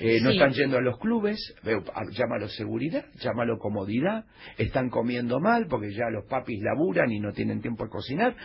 Eh, 0.00 0.20
no 0.22 0.30
están 0.30 0.52
yendo 0.52 0.78
a 0.78 0.80
los 0.80 0.98
clubes, 0.98 1.38
llámalo 2.12 2.48
seguridad, 2.48 3.04
llámalo 3.20 3.58
comodidad, 3.58 4.24
están 4.58 4.90
comiendo 4.90 5.40
mal 5.40 5.66
porque 5.68 5.92
ya 5.92 6.08
los 6.10 6.24
papis 6.26 6.62
laburan 6.62 7.10
y 7.10 7.20
no 7.20 7.32
tienen 7.32 7.60
tiempo 7.60 7.84
de 7.84 7.90
cocinar. 7.90 8.36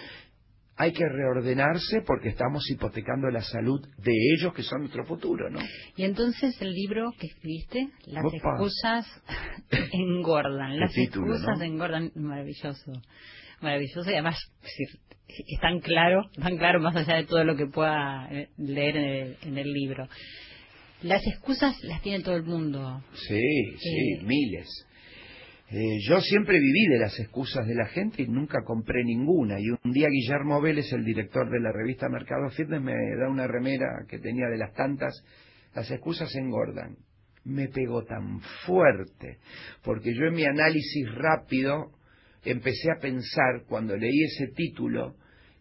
Hay 0.78 0.94
que 0.94 1.04
reordenarse 1.04 2.02
porque 2.08 2.30
estamos 2.30 2.64
hipotecando 2.72 3.30
la 3.30 3.42
salud 3.42 3.82
de 3.98 4.14
ellos 4.38 4.54
que 4.54 4.64
son 4.64 4.80
nuestro 4.80 5.04
futuro, 5.04 5.50
¿no? 5.50 5.60
Y 5.98 6.06
entonces 6.06 6.60
el 6.62 6.72
libro 6.72 7.12
que 7.20 7.28
escribiste, 7.28 7.90
Las 8.06 8.24
excusas 8.34 9.06
engordan, 9.92 10.80
las 10.80 10.98
excusas 10.98 11.60
engordan, 11.62 12.12
maravilloso, 12.16 12.94
maravilloso 13.62 14.10
y 14.10 14.14
además 14.14 14.38
es 15.30 15.60
tan 15.62 15.80
claro, 15.80 16.30
tan 16.42 16.58
claro 16.58 16.80
más 16.80 16.96
allá 16.96 17.16
de 17.18 17.26
todo 17.26 17.44
lo 17.44 17.56
que 17.56 17.68
pueda 17.68 18.28
eh, 18.32 18.50
leer 18.58 19.38
en 19.44 19.58
el, 19.58 19.72
libro. 19.72 20.08
Las 21.02 21.26
excusas 21.26 21.76
las 21.84 22.02
tiene 22.02 22.24
todo 22.24 22.36
el 22.36 22.44
mundo. 22.44 23.04
Sí, 23.14 23.42
sí, 23.78 24.20
eh, 24.20 24.24
miles. 24.24 24.86
Eh, 25.72 26.00
yo 26.08 26.20
siempre 26.20 26.60
viví 26.60 26.88
de 26.88 27.00
las 27.00 27.20
excusas 27.20 27.66
de 27.68 27.76
la 27.76 27.86
gente 27.86 28.24
y 28.24 28.28
nunca 28.28 28.64
compré 28.66 29.04
ninguna. 29.04 29.60
Y 29.60 29.70
un 29.70 29.92
día 29.92 30.08
Guillermo 30.10 30.60
Vélez, 30.62 30.92
el 30.94 31.06
director 31.06 31.50
de 31.50 31.60
la 31.60 31.72
revista 31.72 32.10
Mercado 32.10 32.50
Fitness, 32.50 32.82
me 32.82 32.94
da 32.94 33.30
una 33.30 33.48
remera 33.48 33.86
que 34.08 34.18
tenía 34.18 34.48
de 34.48 34.58
las 34.58 34.74
tantas. 34.74 35.24
Las 35.76 35.90
excusas 35.92 36.36
engordan. 36.36 36.98
Me 37.46 37.68
pegó 37.68 38.04
tan 38.04 38.42
fuerte, 38.66 39.38
porque 39.84 40.14
yo 40.14 40.26
en 40.26 40.34
mi 40.34 40.44
análisis 40.44 41.08
rápido 41.16 41.92
empecé 42.44 42.92
a 42.92 43.02
pensar 43.02 43.64
cuando 43.68 43.96
leí 43.96 44.24
ese 44.24 44.48
título 44.56 45.16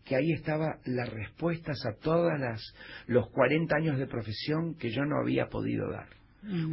que 0.04 0.16
ahí 0.16 0.32
estaba 0.32 0.78
las 0.86 1.08
respuestas 1.10 1.78
a 1.84 2.00
todas 2.00 2.40
las 2.40 2.62
los 3.06 3.28
40 3.30 3.76
años 3.76 3.98
de 3.98 4.06
profesión 4.06 4.74
que 4.76 4.90
yo 4.90 5.04
no 5.04 5.20
había 5.20 5.46
podido 5.46 5.90
dar. 5.90 6.08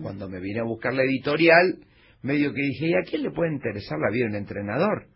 Cuando 0.02 0.30
me 0.30 0.40
vine 0.40 0.62
a 0.62 0.64
buscar 0.64 0.94
la 0.94 1.04
editorial, 1.04 1.80
medio 2.22 2.54
que 2.54 2.62
dije, 2.62 2.88
¿y 2.88 2.94
a 2.94 3.04
quién 3.08 3.24
le 3.24 3.32
puede 3.32 3.52
interesar 3.52 3.98
la 4.00 4.12
vida 4.12 4.26
de 4.26 4.30
un 4.30 4.36
entrenador? 4.38 5.08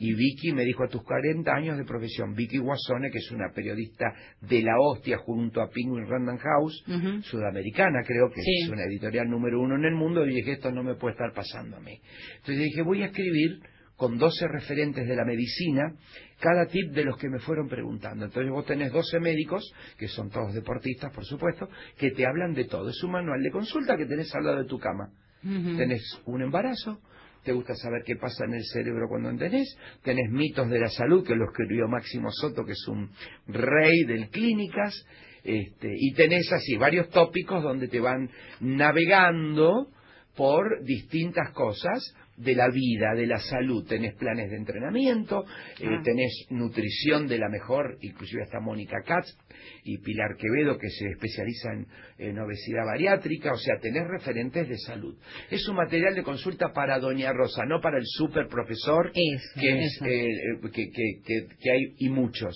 Y 0.00 0.14
Vicky 0.14 0.52
me 0.52 0.64
dijo, 0.64 0.84
a 0.84 0.88
tus 0.88 1.02
40 1.02 1.50
años 1.52 1.76
de 1.76 1.84
profesión, 1.84 2.34
Vicky 2.34 2.58
Guasone, 2.58 3.10
que 3.10 3.18
es 3.18 3.30
una 3.32 3.52
periodista 3.52 4.06
de 4.40 4.62
la 4.62 4.72
hostia 4.80 5.18
junto 5.18 5.60
a 5.60 5.68
Penguin 5.70 6.06
Random 6.06 6.38
House, 6.38 6.84
sudamericana 7.22 8.02
creo 8.06 8.30
que 8.30 8.40
es 8.40 8.68
una 8.70 8.84
editorial 8.84 9.28
número 9.28 9.60
uno 9.60 9.74
en 9.76 9.84
el 9.84 9.94
mundo, 9.94 10.24
y 10.24 10.34
dije, 10.34 10.52
esto 10.52 10.70
no 10.70 10.82
me 10.82 10.94
puede 10.94 11.14
estar 11.14 11.32
pasando 11.32 11.76
a 11.76 11.80
mí. 11.80 12.00
Entonces 12.36 12.64
dije, 12.64 12.82
voy 12.82 13.02
a 13.02 13.06
escribir 13.06 13.60
con 13.98 14.16
12 14.16 14.46
referentes 14.46 15.08
de 15.08 15.16
la 15.16 15.24
medicina, 15.24 15.92
cada 16.38 16.66
tip 16.66 16.92
de 16.92 17.04
los 17.04 17.18
que 17.18 17.28
me 17.28 17.40
fueron 17.40 17.68
preguntando. 17.68 18.26
Entonces 18.26 18.50
vos 18.50 18.64
tenés 18.64 18.92
12 18.92 19.18
médicos, 19.18 19.72
que 19.98 20.06
son 20.06 20.30
todos 20.30 20.54
deportistas, 20.54 21.12
por 21.12 21.24
supuesto, 21.24 21.68
que 21.98 22.12
te 22.12 22.24
hablan 22.24 22.54
de 22.54 22.66
todo. 22.66 22.88
Es 22.90 23.02
un 23.02 23.10
manual 23.10 23.42
de 23.42 23.50
consulta 23.50 23.96
que 23.96 24.06
tenés 24.06 24.32
al 24.36 24.44
lado 24.44 24.58
de 24.58 24.68
tu 24.68 24.78
cama. 24.78 25.10
Tenés 25.42 26.02
un 26.26 26.42
embarazo, 26.42 27.00
te 27.42 27.52
gusta 27.52 27.74
saber 27.74 28.02
qué 28.04 28.14
pasa 28.14 28.44
en 28.44 28.54
el 28.54 28.64
cerebro 28.64 29.08
cuando 29.08 29.36
tenés, 29.36 29.76
tenés 30.04 30.30
mitos 30.30 30.70
de 30.70 30.78
la 30.78 30.88
salud, 30.90 31.26
que 31.26 31.34
lo 31.34 31.46
escribió 31.46 31.88
Máximo 31.88 32.28
Soto, 32.30 32.64
que 32.64 32.72
es 32.72 32.88
un 32.88 33.10
rey 33.48 34.04
del 34.04 34.30
clínicas, 34.30 34.94
este, 35.42 35.92
y 35.92 36.12
tenés 36.14 36.52
así 36.52 36.76
varios 36.76 37.08
tópicos 37.08 37.64
donde 37.64 37.88
te 37.88 37.98
van 37.98 38.30
navegando 38.60 39.88
por 40.36 40.84
distintas 40.84 41.50
cosas 41.52 42.14
de 42.38 42.54
la 42.54 42.68
vida, 42.68 43.14
de 43.14 43.26
la 43.26 43.38
salud. 43.38 43.86
Tenés 43.86 44.14
planes 44.14 44.50
de 44.50 44.56
entrenamiento, 44.56 45.44
eh, 45.80 45.86
ah. 45.86 46.00
tenés 46.04 46.46
nutrición 46.50 47.26
de 47.26 47.38
la 47.38 47.48
mejor, 47.48 47.98
inclusive 48.00 48.42
hasta 48.44 48.60
Mónica 48.60 49.02
Katz 49.04 49.36
y 49.84 49.98
Pilar 49.98 50.36
Quevedo 50.36 50.78
que 50.78 50.88
se 50.88 51.08
especializan 51.08 51.86
en, 52.18 52.38
obesidad 52.38 52.84
bariátrica, 52.86 53.52
o 53.52 53.56
sea, 53.56 53.74
tenés 53.80 54.06
referentes 54.06 54.68
de 54.68 54.78
salud. 54.78 55.16
Es 55.50 55.68
un 55.68 55.76
material 55.76 56.14
de 56.14 56.22
consulta 56.22 56.72
para 56.72 56.98
Doña 56.98 57.32
Rosa, 57.32 57.64
no 57.66 57.80
para 57.80 57.98
el 57.98 58.06
super 58.06 58.46
profesor 58.48 59.12
que, 59.12 59.84
Es, 59.84 60.02
eh, 60.02 60.26
eh, 60.26 60.70
que, 60.72 60.90
que, 60.90 61.46
que 61.58 61.70
hay 61.70 61.94
y 61.98 62.08
muchos. 62.08 62.54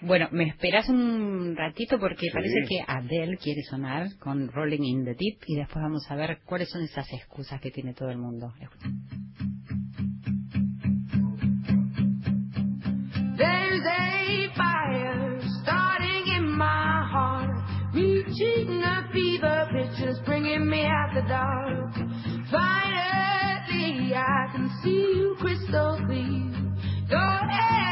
Bueno, 0.00 0.28
me 0.32 0.44
esperas 0.44 0.88
un 0.88 1.56
ratito 1.56 1.98
porque 1.98 2.26
parece 2.32 2.66
que 2.68 2.84
Adele 2.86 3.38
quiere 3.38 3.62
sonar 3.62 4.08
con 4.18 4.48
Rolling 4.48 4.82
in 4.82 5.04
the 5.04 5.14
Deep 5.14 5.38
y 5.46 5.56
después 5.56 5.82
vamos 5.82 6.04
a 6.10 6.16
ver 6.16 6.40
cuáles 6.44 6.68
son 6.70 6.82
esas 6.82 7.10
excusas 7.12 7.60
que 7.60 7.70
tiene 7.70 7.94
todo 7.94 8.10
el 8.10 8.18
mundo. 8.18 8.52
There's 13.36 13.82
a 13.86 14.52
fire 14.54 15.40
starting 15.62 16.26
in 16.36 16.50
my 16.50 17.08
heart, 17.10 17.50
reaching 17.94 18.82
a 18.82 19.08
fever 19.12 19.68
pitch, 19.72 20.06
just 20.06 20.24
bringing 20.26 20.68
me 20.68 20.84
out 20.84 21.14
the 21.14 21.22
dark. 21.28 21.94
Finally, 22.50 24.14
I 24.14 24.48
can 24.52 24.70
see 24.82 25.14
you 25.16 25.36
crystal 25.40 25.98
clear. 26.06 26.52
Go 27.08 27.16
ahead 27.16 27.83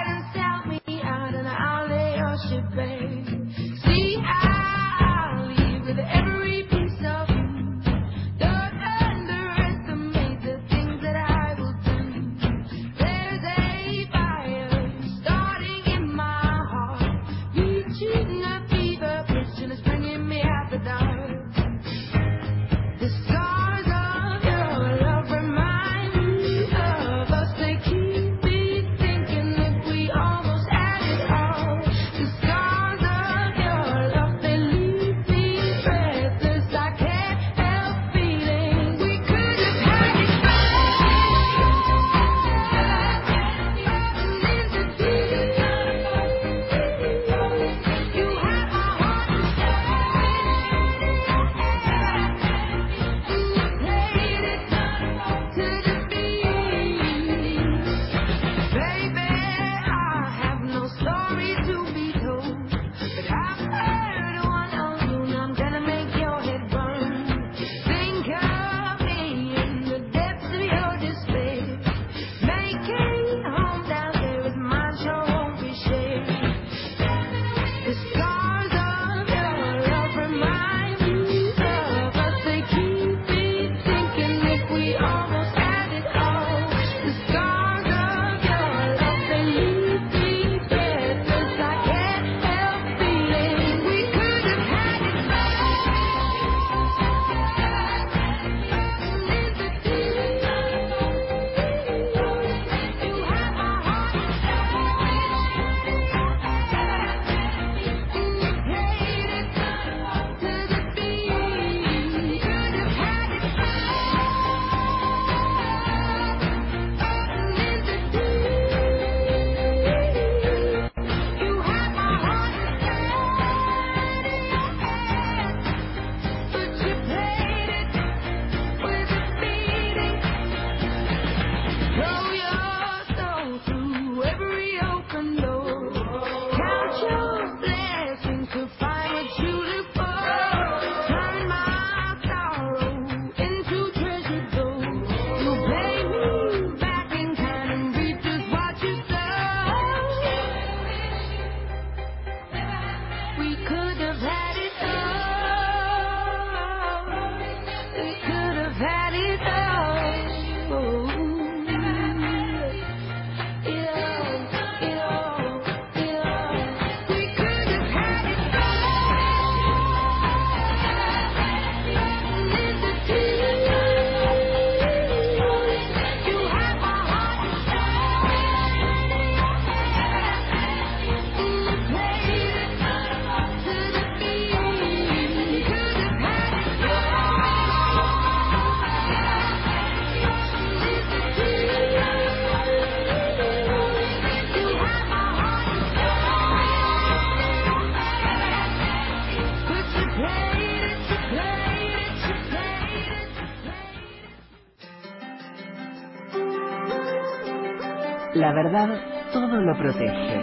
La 208.53 208.63
verdad 208.65 209.01
todo 209.33 209.63
lo 209.63 209.75
protege. 209.79 210.43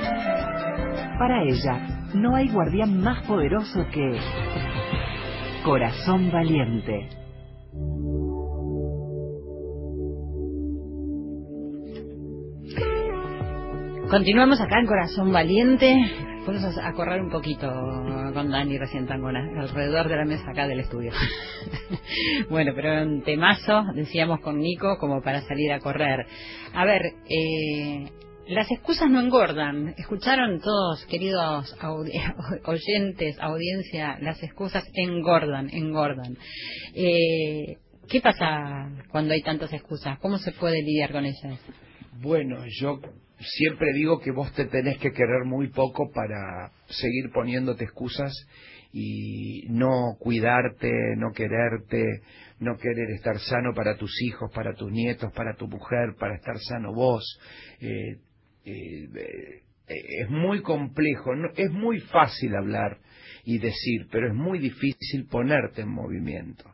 Para 1.20 1.44
ella, 1.44 2.08
no 2.16 2.36
hay 2.36 2.50
guardián 2.50 3.00
más 3.02 3.24
poderoso 3.28 3.86
que 3.94 4.20
Corazón 5.64 6.32
Valiente. 6.32 7.08
Continuamos 14.10 14.60
acá 14.60 14.80
en 14.80 14.88
Corazón 14.88 15.32
Valiente. 15.32 15.96
Vamos 16.48 16.80
a 16.82 16.94
correr 16.94 17.22
un 17.22 17.30
poquito 17.30 17.70
con 18.34 18.50
Dani 18.50 18.80
recién 18.80 19.06
tangona, 19.06 19.48
alrededor 19.62 20.08
de 20.08 20.16
la 20.16 20.26
mesa 20.26 20.50
acá 20.50 20.66
del 20.66 20.80
estudio. 20.80 21.12
bueno, 22.50 22.74
pero 22.76 23.04
un 23.04 23.22
temazo, 23.24 23.84
decíamos 23.96 24.40
con 24.42 24.60
Nico, 24.60 24.98
como 25.00 25.22
para 25.22 25.42
salir 25.42 25.72
a 25.72 25.80
correr. 25.80 26.26
A 26.74 26.86
ver, 26.86 27.02
eh, 27.30 28.10
las 28.48 28.70
excusas 28.72 29.10
no 29.10 29.20
engordan. 29.20 29.94
¿Escucharon 29.98 30.60
todos, 30.60 31.06
queridos 31.06 31.76
oyentes, 32.66 33.38
audiencia? 33.40 34.18
Las 34.22 34.42
excusas 34.44 34.84
engordan, 34.94 35.70
engordan. 35.70 36.38
Eh, 36.96 37.78
¿Qué 38.08 38.22
pasa 38.22 38.90
cuando 39.12 39.34
hay 39.34 39.42
tantas 39.44 39.72
excusas? 39.72 40.18
¿Cómo 40.20 40.40
se 40.40 40.52
puede 40.52 40.82
lidiar 40.82 41.12
con 41.12 41.26
ellas? 41.26 41.60
Bueno, 42.22 42.66
yo 42.82 43.00
siempre 43.40 43.94
digo 43.94 44.20
que 44.20 44.32
vos 44.32 44.52
te 44.54 44.66
tenés 44.66 44.98
que 44.98 45.12
querer 45.12 45.46
muy 45.46 45.68
poco 45.68 46.12
para 46.12 46.72
seguir 46.88 47.32
poniéndote 47.32 47.84
excusas 47.84 48.34
y 48.92 49.66
no 49.70 50.18
cuidarte, 50.20 50.92
no 51.18 51.32
quererte, 51.32 52.22
no 52.60 52.78
querer 52.78 53.12
estar 53.12 53.40
sano 53.40 53.74
para 53.74 53.98
tus 53.98 54.22
hijos, 54.22 54.52
para 54.54 54.74
tus 54.74 54.92
nietos, 54.92 55.32
para 55.34 55.56
tu 55.56 55.68
mujer, 55.68 56.16
para 56.20 56.36
estar 56.36 56.58
sano 56.60 56.94
vos. 56.94 57.40
Eh, 57.80 58.18
eh, 58.66 59.10
eh, 59.16 59.62
es 59.88 60.30
muy 60.30 60.62
complejo, 60.62 61.32
es 61.56 61.72
muy 61.72 62.00
fácil 62.00 62.56
hablar 62.56 62.98
y 63.46 63.58
decir, 63.60 64.08
pero 64.12 64.28
es 64.28 64.34
muy 64.34 64.60
difícil 64.60 65.28
ponerte 65.28 65.82
en 65.82 65.90
movimiento 65.90 66.66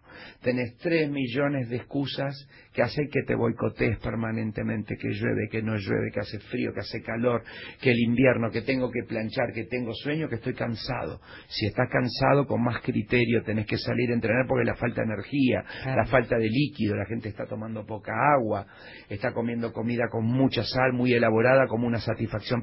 tenés 0.42 0.78
tres 0.78 1.10
millones 1.10 1.70
de 1.70 1.78
excusas 1.78 2.36
que 2.74 2.82
hacen 2.82 3.10
que 3.10 3.24
te 3.24 3.36
boicotees 3.36 4.00
permanentemente, 4.00 4.96
que 4.98 5.10
llueve, 5.10 5.48
que 5.50 5.62
no 5.62 5.76
llueve, 5.78 6.12
que 6.14 6.20
hace 6.20 6.40
frío, 6.40 6.74
que 6.74 6.82
hace 6.82 7.02
calor, 7.02 7.44
que 7.82 7.92
el 7.92 8.00
invierno, 8.00 8.52
que 8.52 8.62
tengo 8.62 8.92
que 8.92 9.04
planchar, 9.08 9.54
que 9.54 9.66
tengo 9.66 9.94
sueño, 9.94 10.28
que 10.28 10.36
estoy 10.36 10.54
cansado. 10.54 11.22
Si 11.48 11.66
estás 11.66 11.90
cansado, 11.90 12.46
con 12.46 12.64
más 12.64 12.82
criterio 12.82 13.44
tenés 13.44 13.66
que 13.66 13.78
salir 13.78 14.12
a 14.12 14.14
entrenar 14.14 14.46
porque 14.48 14.66
la 14.66 14.76
falta 14.76 15.02
de 15.02 15.14
energía, 15.14 15.64
la 15.86 16.06
falta 16.06 16.38
de 16.38 16.50
líquido, 16.50 16.96
la 16.96 17.06
gente 17.06 17.30
está 17.30 17.46
tomando 17.46 17.86
poca 17.86 18.12
agua, 18.38 18.66
está 19.10 19.32
comiendo 19.34 19.72
comida 19.72 20.08
con 20.10 20.26
mucha 20.26 20.64
sal, 20.64 20.94
muy 20.94 21.14
elaborada, 21.14 21.68
como 21.68 21.88
una 21.88 22.00
satisfacción, 22.00 22.62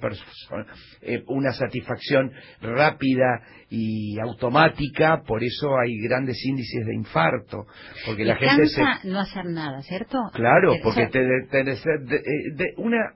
eh, 1.00 1.22
una 1.28 1.52
satisfacción 1.52 2.32
rápida 2.60 3.42
y 3.70 4.18
automática, 4.20 5.22
por 5.26 5.42
eso 5.42 5.78
hay 5.78 5.96
grandes 6.02 6.36
índices 6.44 6.86
de 6.86 6.94
infarto, 6.94 7.41
porque 8.06 8.24
la 8.24 8.36
gente 8.36 8.66
se... 8.66 8.82
no 9.04 9.20
hacer 9.20 9.46
nada, 9.46 9.82
¿cierto? 9.82 10.18
Claro, 10.32 10.74
porque 10.82 11.06
te, 11.06 11.20
te, 11.50 11.64
de, 11.64 12.74
una 12.76 13.14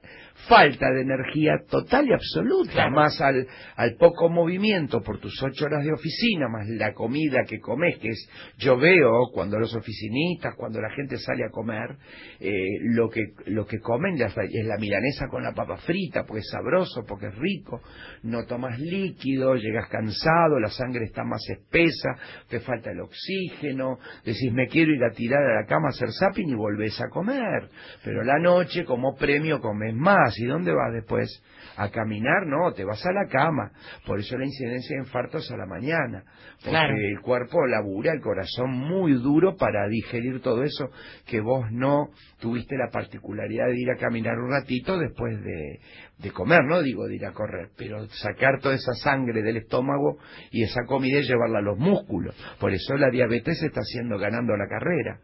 falta 0.49 0.87
de 0.93 1.03
energía 1.03 1.55
total 1.68 2.07
y 2.09 2.12
absoluta, 2.12 2.89
más 2.91 3.20
al, 3.20 3.47
al 3.76 3.95
poco 3.97 4.28
movimiento 4.28 5.01
por 5.01 5.18
tus 5.18 5.43
ocho 5.43 5.64
horas 5.64 5.84
de 5.84 5.93
oficina, 5.93 6.49
más 6.49 6.68
la 6.68 6.93
comida 6.93 7.39
que 7.49 7.59
comes, 7.59 7.99
que 7.99 8.09
es, 8.09 8.30
yo 8.59 8.76
veo 8.76 9.30
cuando 9.32 9.59
los 9.59 9.74
oficinistas, 9.74 10.55
cuando 10.57 10.80
la 10.80 10.91
gente 10.91 11.16
sale 11.18 11.45
a 11.45 11.51
comer, 11.51 11.97
eh, 12.41 12.53
lo 12.82 13.09
que 13.09 13.22
lo 13.47 13.66
que 13.66 13.78
comen 13.80 14.16
es 14.20 14.66
la 14.66 14.76
milanesa 14.78 15.26
con 15.28 15.43
la 15.43 15.53
papa 15.53 15.76
frita, 15.78 16.24
porque 16.24 16.41
es 16.41 16.51
sabroso, 16.51 17.05
porque 17.07 17.26
es 17.26 17.34
rico, 17.37 17.80
no 18.22 18.45
tomas 18.45 18.78
líquido, 18.78 19.57
llegas 19.57 19.89
cansado, 19.89 20.61
la 20.61 20.70
sangre 20.70 21.05
está 21.05 21.24
más 21.24 21.43
espesa, 21.49 22.11
te 22.49 22.61
falta 22.61 22.91
el 22.91 23.01
oxígeno, 23.01 23.99
decís 24.24 24.53
me 24.53 24.68
quiero 24.68 24.93
ir 24.93 25.03
a 25.05 25.11
tirar 25.11 25.43
a 25.43 25.61
la 25.61 25.66
cama 25.66 25.89
a 25.89 25.91
hacer 25.91 26.09
zapping 26.12 26.49
y 26.49 26.55
volvés 26.55 27.01
a 27.01 27.09
comer, 27.09 27.68
pero 28.05 28.22
la 28.22 28.39
noche 28.39 28.84
como 28.84 29.14
premio 29.14 29.61
comes 29.61 29.95
más, 29.95 30.26
¿Y 30.39 30.47
dónde 30.47 30.72
vas 30.72 30.93
después? 30.93 31.43
¿A 31.77 31.91
caminar? 31.91 32.47
No, 32.47 32.72
te 32.72 32.85
vas 32.85 33.05
a 33.05 33.12
la 33.12 33.27
cama. 33.29 33.70
Por 34.07 34.18
eso 34.18 34.37
la 34.39 34.47
incidencia 34.47 34.97
de 34.97 35.05
infartos 35.05 35.51
a 35.51 35.57
la 35.57 35.66
mañana. 35.66 36.24
Porque 36.64 37.11
el 37.12 37.20
cuerpo 37.20 37.66
labura, 37.66 38.12
el 38.12 38.20
corazón 38.20 38.70
muy 38.70 39.12
duro 39.14 39.57
para 39.57 39.87
digerir 39.89 40.41
todo 40.41 40.62
eso 40.62 40.91
que 41.27 41.41
vos 41.41 41.66
no 41.70 42.09
tuviste 42.41 42.76
la 42.76 42.91
particularidad 42.91 43.66
de 43.66 43.80
ir 43.80 43.91
a 43.91 43.97
caminar 43.97 44.39
un 44.39 44.51
ratito 44.51 44.99
después 44.99 45.43
de, 45.43 45.80
de 46.18 46.30
comer, 46.30 46.64
no 46.64 46.82
digo 46.82 47.07
de 47.07 47.16
ir 47.16 47.26
a 47.26 47.32
correr, 47.32 47.68
pero 47.76 48.07
sacar 48.09 48.59
toda 48.61 48.74
esa 48.74 48.95
sangre 48.95 49.43
del 49.43 49.59
estómago 49.59 50.18
y 50.51 50.62
esa 50.62 50.84
comida 50.87 51.18
y 51.18 51.24
llevarla 51.24 51.59
a 51.59 51.62
los 51.62 51.78
músculos. 51.78 52.34
Por 52.59 52.72
eso 52.72 52.97
la 52.97 53.11
diabetes 53.11 53.62
está 53.62 53.80
haciendo 53.80 54.18
ganando 54.18 54.57
la 54.57 54.66
carrera. 54.66 55.20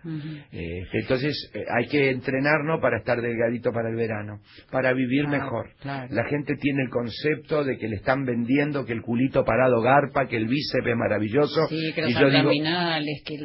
Eh, 0.53 0.83
entonces 0.93 1.51
eh, 1.55 1.65
hay 1.71 1.87
que 1.89 2.11
entrenarnos 2.11 2.81
para 2.81 2.99
estar 2.99 3.21
delgadito 3.21 3.73
para 3.73 3.89
el 3.89 3.97
verano, 3.97 4.41
para 4.71 4.93
vivir 4.93 5.29
mejor. 5.29 5.71
La 5.85 6.25
gente 6.25 6.57
tiene 6.57 6.83
el 6.83 6.91
concepto 6.91 7.65
de 7.65 7.79
que 7.79 7.89
le 7.89 7.97
están 7.97 8.25
vendiendo 8.25 8.85
que 8.85 8.93
el 8.93 9.03
culito 9.03 9.45
parado 9.45 9.81
garpa, 9.81 10.27
que 10.27 10.37
el 10.37 10.47
bíceps 10.47 10.87
es 10.87 10.97
maravilloso. 10.97 11.69
y 11.71 12.15
yo 12.15 12.31
digo, 12.31 12.51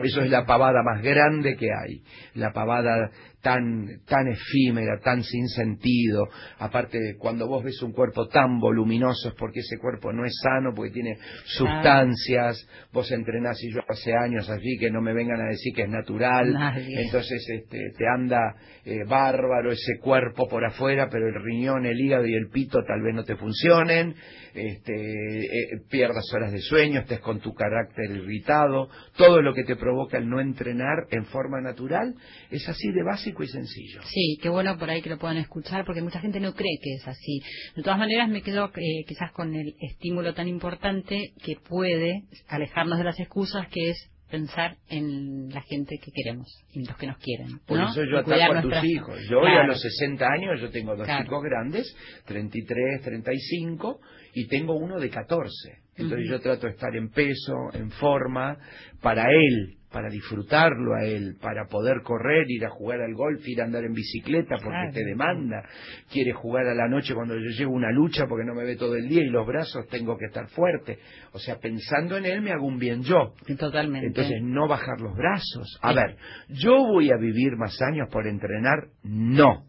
eso 0.04 0.22
es 0.22 0.30
la 0.30 0.46
pavada 0.46 0.84
más 0.84 1.02
grande 1.02 1.56
que 1.56 1.68
hay. 1.68 2.02
La 2.34 2.52
pavada 2.52 3.10
tan, 3.42 4.02
tan 4.06 4.28
efímera, 4.28 5.00
tan 5.00 5.24
sin 5.24 5.48
sentido. 5.48 6.26
Aparte, 6.60 7.16
cuando 7.18 7.48
vos 7.48 7.64
ves 7.64 7.82
un 7.82 7.92
cuerpo 7.92 8.28
tan 8.28 8.60
voluminoso 8.60 9.30
es 9.30 9.36
porque 9.36 9.60
ese 9.60 9.78
cuerpo 9.78 10.12
no 10.12 10.26
es 10.26 10.34
sano, 10.42 10.74
porque 10.76 10.92
tiene 10.92 11.18
sustancias. 11.46 12.68
Vos 12.92 13.12
entrenás 13.12 13.62
y 13.64 13.74
yo 13.74 13.82
hace 13.88 14.14
años 14.14 14.50
así 14.50 14.78
que 14.80 14.90
no 14.90 15.02
me 15.02 15.14
vengan 15.14 15.42
a 15.42 15.50
decir 15.50 15.74
que 15.76 15.84
es 15.84 15.90
natural. 15.90 16.56
Entonces 16.78 17.46
este, 17.50 17.92
te 17.98 18.08
anda 18.08 18.56
eh, 18.86 19.04
bárbaro 19.08 19.72
ese 19.72 20.00
cuerpo 20.02 20.48
por 20.48 20.66
afuera, 20.66 21.08
pero 21.10 21.28
el 21.28 21.44
riñón, 21.44 21.86
el 21.86 22.00
hígado 22.00 22.26
y 22.26 22.34
el 22.34 22.50
pito 22.50 22.84
tal 22.84 23.02
vez 23.02 23.14
no 23.14 23.24
te 23.24 23.36
funcionen 23.36 24.16
este, 24.58 24.94
eh, 24.94 25.82
pierdas 25.90 26.26
horas 26.34 26.52
de 26.52 26.60
sueño, 26.60 27.02
estés 27.02 27.20
con 27.20 27.40
tu 27.40 27.54
carácter 27.54 28.12
irritado, 28.12 28.90
todo 29.16 29.42
lo 29.42 29.54
que 29.54 29.64
te 29.64 29.76
provoca 29.76 30.18
el 30.18 30.28
no 30.28 30.40
entrenar 30.40 31.08
en 31.12 31.26
forma 31.26 31.62
natural, 31.62 32.16
es 32.50 32.68
así 32.68 32.92
de 32.92 33.04
básico 33.04 33.44
y 33.44 33.48
sencillo. 33.48 34.02
Sí, 34.04 34.38
qué 34.42 34.50
bueno 34.50 34.78
por 34.78 34.90
ahí 34.90 35.02
que 35.02 35.10
lo 35.10 35.18
puedan 35.18 35.38
escuchar, 35.38 35.86
porque 35.86 36.02
mucha 36.02 36.20
gente 36.20 36.40
no 36.40 36.54
cree 36.54 36.78
que 36.82 36.94
es 36.96 37.08
así. 37.08 37.40
De 37.76 37.84
todas 37.84 38.00
maneras, 38.00 38.30
me 38.30 38.42
quedo 38.42 38.72
eh, 38.76 39.06
quizás 39.08 39.32
con 39.32 39.54
el 39.56 39.76
estímulo 39.80 40.34
tan 40.34 40.48
importante 40.48 41.34
que 41.44 41.56
puede 41.68 42.24
alejarnos 42.48 42.98
de 42.98 43.04
las 43.04 43.20
excusas, 43.20 43.68
que 43.70 43.92
es 43.92 44.10
pensar 44.30 44.76
en 44.90 45.50
la 45.50 45.62
gente 45.62 45.98
que 46.04 46.12
queremos 46.12 46.48
y 46.74 46.86
los 46.86 46.98
que 46.98 47.08
nos 47.08 47.18
quieren. 47.18 47.60
Por 47.66 47.80
eso 47.80 48.04
yo 48.04 48.20
ataco 48.20 48.58
a 48.58 48.62
tus 48.62 48.84
hijos. 48.84 49.20
Yo 49.30 49.40
hoy 49.40 49.52
a 49.52 49.64
los 49.64 49.80
60 49.82 50.26
años, 50.26 50.62
yo 50.62 50.70
tengo 50.70 50.96
dos 50.96 51.08
chicos 51.08 51.44
grandes, 51.44 51.96
33, 52.26 53.02
35, 53.02 54.00
y 54.38 54.46
tengo 54.46 54.76
uno 54.76 55.00
de 55.00 55.10
14. 55.10 55.50
Entonces 55.96 56.30
yo 56.30 56.40
trato 56.40 56.68
de 56.68 56.74
estar 56.74 56.96
en 56.96 57.10
peso, 57.10 57.56
en 57.74 57.90
forma, 57.90 58.56
para 59.02 59.32
él, 59.32 59.78
para 59.92 60.10
disfrutarlo 60.10 60.94
a 60.94 61.04
él, 61.04 61.38
para 61.42 61.66
poder 61.66 62.04
correr, 62.04 62.46
ir 62.48 62.64
a 62.64 62.70
jugar 62.70 63.02
al 63.02 63.16
golf, 63.16 63.42
ir 63.48 63.60
a 63.62 63.64
andar 63.64 63.84
en 63.84 63.94
bicicleta 63.94 64.58
porque 64.64 64.92
te 64.94 65.04
demanda, 65.04 65.64
quiere 66.12 66.34
jugar 66.34 66.68
a 66.68 66.76
la 66.76 66.88
noche 66.88 67.16
cuando 67.16 67.34
yo 67.34 67.50
llego 67.50 67.72
una 67.72 67.92
lucha 67.92 68.26
porque 68.30 68.46
no 68.46 68.54
me 68.54 68.64
ve 68.64 68.76
todo 68.76 68.96
el 68.96 69.10
día 69.10 69.24
y 69.24 69.30
los 69.32 69.48
brazos 69.48 69.88
tengo 69.88 70.16
que 70.20 70.26
estar 70.26 70.48
fuerte. 70.50 71.00
O 71.32 71.40
sea, 71.40 71.58
pensando 71.58 72.16
en 72.16 72.26
él 72.26 72.44
me 72.44 72.52
hago 72.52 72.68
un 72.68 72.78
bien 72.78 73.02
yo. 73.02 73.34
Totalmente. 73.58 74.06
Entonces, 74.06 74.38
no 74.44 74.68
bajar 74.68 75.02
los 75.02 75.18
brazos. 75.18 75.80
A 75.82 75.94
ver, 75.94 76.16
¿yo 76.50 76.76
voy 76.76 77.10
a 77.10 77.18
vivir 77.18 77.56
más 77.58 77.76
años 77.82 78.08
por 78.12 78.28
entrenar? 78.28 78.90
No 79.02 79.66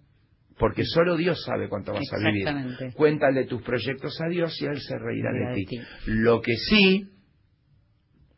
porque 0.59 0.85
solo 0.85 1.17
Dios 1.17 1.43
sabe 1.45 1.69
cuánto 1.69 1.93
vas 1.93 2.11
a 2.13 2.31
vivir. 2.31 2.93
Cuéntale 2.95 3.47
tus 3.47 3.63
proyectos 3.63 4.21
a 4.21 4.29
Dios 4.29 4.61
y 4.61 4.67
Él 4.67 4.81
se 4.81 4.99
reirá 4.99 5.31
de, 5.33 5.55
ti. 5.55 5.81
Lo 6.07 6.41
que 6.41 6.55
sí, 6.57 7.09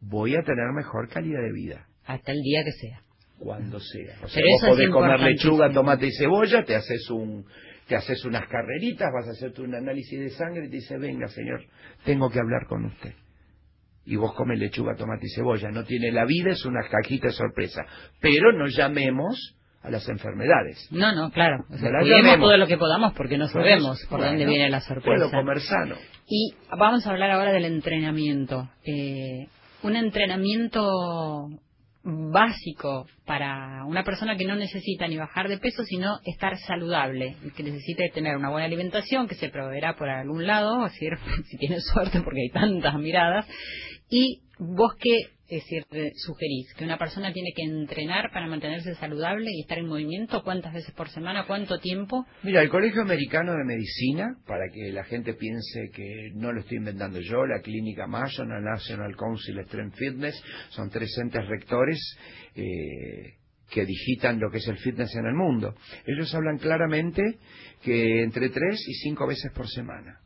voy 0.01 0.35
a 0.37 0.43
tener 0.43 0.67
mejor 0.75 1.09
calidad 1.09 1.41
de 1.43 1.53
vida. 1.53 1.87
Hasta 2.05 2.33
el 2.33 2.41
día 2.43 2.65
que 2.65 2.73
sea. 2.73 3.03
Cuando 3.39 3.81
sea. 3.81 4.19
O 4.23 4.29
sea, 4.29 4.43
vos 4.53 4.71
podés 4.71 4.91
comer 4.91 5.21
lechuga, 5.21 5.73
tomate 5.73 6.07
y 6.07 6.13
cebolla, 6.13 6.65
te 6.65 6.77
haces 6.77 7.09
un 7.11 7.47
te 7.89 7.97
haces 7.97 8.25
unas 8.25 8.47
carreritas, 8.47 9.11
vas 9.13 9.27
a 9.27 9.33
hacerte 9.33 9.63
un 9.63 9.75
análisis 9.75 10.21
de 10.21 10.31
sangre 10.31 10.67
y 10.67 10.71
te 10.71 10.77
dice, 10.77 10.97
venga 10.97 11.27
señor, 11.27 11.65
tengo 12.05 12.31
que 12.31 12.39
hablar 12.39 12.67
con 12.69 12.85
usted. 12.85 13.15
Y 14.05 14.15
vos 14.15 14.33
comes 14.35 14.61
lechuga, 14.61 14.95
tomate 14.95 15.27
y 15.27 15.35
cebolla. 15.35 15.71
No 15.71 15.85
tiene 15.85 16.13
la 16.13 16.25
vida, 16.25 16.53
es 16.53 16.65
una 16.65 16.89
cajita 16.89 17.29
de 17.29 17.33
sorpresa. 17.33 17.83
Pero 18.21 18.53
no 18.53 18.67
llamemos 18.67 19.57
a 19.83 19.91
las 19.91 20.09
enfermedades. 20.09 20.89
No, 20.91 21.15
no, 21.15 21.31
claro. 21.31 21.65
O 21.71 21.79
sea, 21.79 21.91
todo 22.39 22.57
lo 22.57 22.67
que 22.67 22.77
podamos 22.77 23.15
porque 23.15 23.39
no 23.39 23.49
sabemos 23.49 24.05
por 24.09 24.21
dónde 24.21 24.45
viene 24.45 24.69
la 24.69 24.81
sorpresa. 24.81 25.29
Puedo 25.29 25.31
comer 25.31 25.61
sano. 25.61 25.97
Y 26.27 26.55
vamos 26.79 27.07
a 27.07 27.11
hablar 27.11 27.31
ahora 27.31 27.53
del 27.53 27.65
entrenamiento. 27.65 28.69
Eh, 28.85 29.47
un 29.83 29.97
entrenamiento 29.97 31.49
básico 32.03 33.07
para 33.27 33.85
una 33.85 34.05
persona 34.05 34.37
que 34.37 34.47
no 34.47 34.57
necesita 34.57 35.07
ni 35.07 35.17
bajar 35.17 35.49
de 35.49 35.59
peso, 35.59 35.85
sino 35.85 36.19
estar 36.25 36.57
saludable, 36.59 37.37
que 37.57 37.63
necesite 37.63 38.11
tener 38.15 38.37
una 38.37 38.51
buena 38.51 38.67
alimentación, 38.67 39.29
que 39.29 39.35
se 39.35 39.51
proveerá 39.51 39.97
por 39.97 40.09
algún 40.09 40.47
lado, 40.47 40.87
es 40.87 40.93
decir, 40.93 41.13
si 41.47 41.57
tiene 41.59 41.81
suerte 41.81 42.21
porque 42.21 42.41
hay 42.43 42.51
tantas 42.51 42.95
miradas, 42.99 43.47
y 44.09 44.43
vos 44.59 44.95
qué 44.99 45.19
es 45.51 45.65
decir, 45.65 45.85
sugerís 46.15 46.73
que 46.75 46.85
una 46.85 46.97
persona 46.97 47.33
tiene 47.33 47.51
que 47.55 47.65
entrenar 47.65 48.31
para 48.33 48.47
mantenerse 48.47 48.95
saludable 48.95 49.51
y 49.51 49.63
estar 49.63 49.79
en 49.79 49.89
movimiento, 49.89 50.45
¿cuántas 50.45 50.73
veces 50.73 50.95
por 50.95 51.09
semana? 51.09 51.45
¿Cuánto 51.47 51.81
tiempo? 51.81 52.25
Mira, 52.45 52.63
el 52.63 52.71
Colegio 52.71 53.03
Americano 53.03 53.53
de 53.53 53.65
Medicina, 53.65 54.37
para 54.47 54.71
que 54.73 54.93
la 54.93 55.03
gente 55.03 55.35
piense 55.35 55.91
que 55.93 56.31
no 56.35 56.53
lo 56.53 56.61
estoy 56.61 56.79
inventando 56.79 57.19
yo, 57.19 57.47
la 57.47 57.61
Clínica 57.61 58.07
Mayo, 58.07 58.45
la 58.45 58.61
National 58.61 59.17
Council 59.17 59.59
Strength 59.67 59.97
Fitness, 59.97 60.41
son 60.69 60.89
tres 60.89 61.11
entes 61.19 61.45
rectores 61.49 61.99
eh, 62.55 63.35
que 63.71 63.85
digitan 63.85 64.39
lo 64.39 64.51
que 64.53 64.59
es 64.59 64.69
el 64.69 64.79
fitness 64.79 65.17
en 65.17 65.27
el 65.27 65.35
mundo. 65.35 65.75
Ellos 66.07 66.33
hablan 66.33 66.59
claramente 66.59 67.23
que 67.83 68.23
entre 68.23 68.51
tres 68.51 68.81
y 68.87 68.95
cinco 68.95 69.27
veces 69.27 69.51
por 69.53 69.69
semana. 69.69 70.21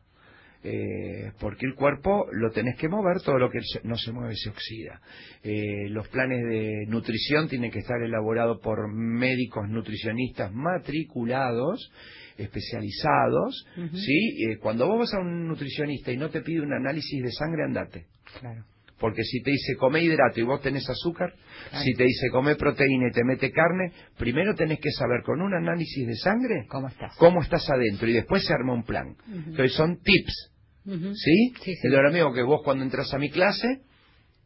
Eh, 0.67 1.33
porque 1.39 1.67
el 1.67 1.75
cuerpo 1.75 2.27
lo 2.33 2.51
tenés 2.51 2.79
que 2.79 2.89
mover, 2.89 3.21
todo 3.23 3.39
lo 3.39 3.51
que 3.51 3.59
no 3.83 3.97
se 3.97 4.12
mueve 4.12 4.35
se 4.35 4.49
oxida. 4.49 4.99
Eh, 5.43 5.91
los 5.91 6.09
planes 6.09 6.43
de 6.43 6.87
nutrición 6.89 7.49
tienen 7.49 7.71
que 7.71 7.81
estar 7.81 8.01
elaborados 8.03 8.61
por 8.62 8.91
médicos 8.91 9.69
nutricionistas 9.69 10.53
matriculados, 10.55 11.93
especializados, 12.39 13.67
¿sí? 13.93 14.49
Eh, 14.49 14.57
cuando 14.59 14.89
vos 14.89 15.01
vas 15.01 15.15
a 15.15 15.21
un 15.21 15.47
nutricionista 15.47 16.11
y 16.12 16.17
no 16.17 16.31
te 16.31 16.41
pide 16.41 16.62
un 16.62 16.73
análisis 16.73 17.23
de 17.23 17.31
sangre, 17.31 17.65
andate. 17.65 18.07
Claro. 18.41 18.65
Porque 18.99 19.23
si 19.23 19.43
te 19.43 19.51
dice 19.51 19.77
come 19.77 20.03
hidrato 20.03 20.41
y 20.41 20.45
vos 20.45 20.62
tenés 20.62 20.89
azúcar, 20.89 21.35
si 21.83 21.93
te 21.93 22.05
dice 22.05 22.31
come 22.31 22.57
proteína 22.57 23.09
y 23.09 23.12
te 23.12 23.23
mete 23.23 23.51
carne, 23.51 23.93
primero 24.17 24.55
tenés 24.55 24.79
que 24.81 24.91
saber 24.93 25.21
con 25.25 25.43
un 25.43 25.53
análisis 25.53 26.07
de 26.07 26.15
sangre 26.15 26.65
cómo 26.69 26.89
estás, 26.89 27.15
cómo 27.19 27.43
estás 27.43 27.69
adentro 27.69 28.09
y 28.09 28.15
después 28.15 28.47
se 28.47 28.55
arma 28.55 28.73
un 28.73 28.85
plan. 28.85 29.15
Entonces 29.29 29.75
son 29.75 29.99
tips 30.01 30.53
¿Sí? 30.85 31.53
Sí, 31.62 31.89
lo 31.89 32.11
mismo 32.12 32.32
que 32.35 32.43
vos 32.43 32.61
cuando 32.62 32.85
entras 32.85 33.12
a 33.14 33.18
mi 33.18 33.30
clase 33.30 33.80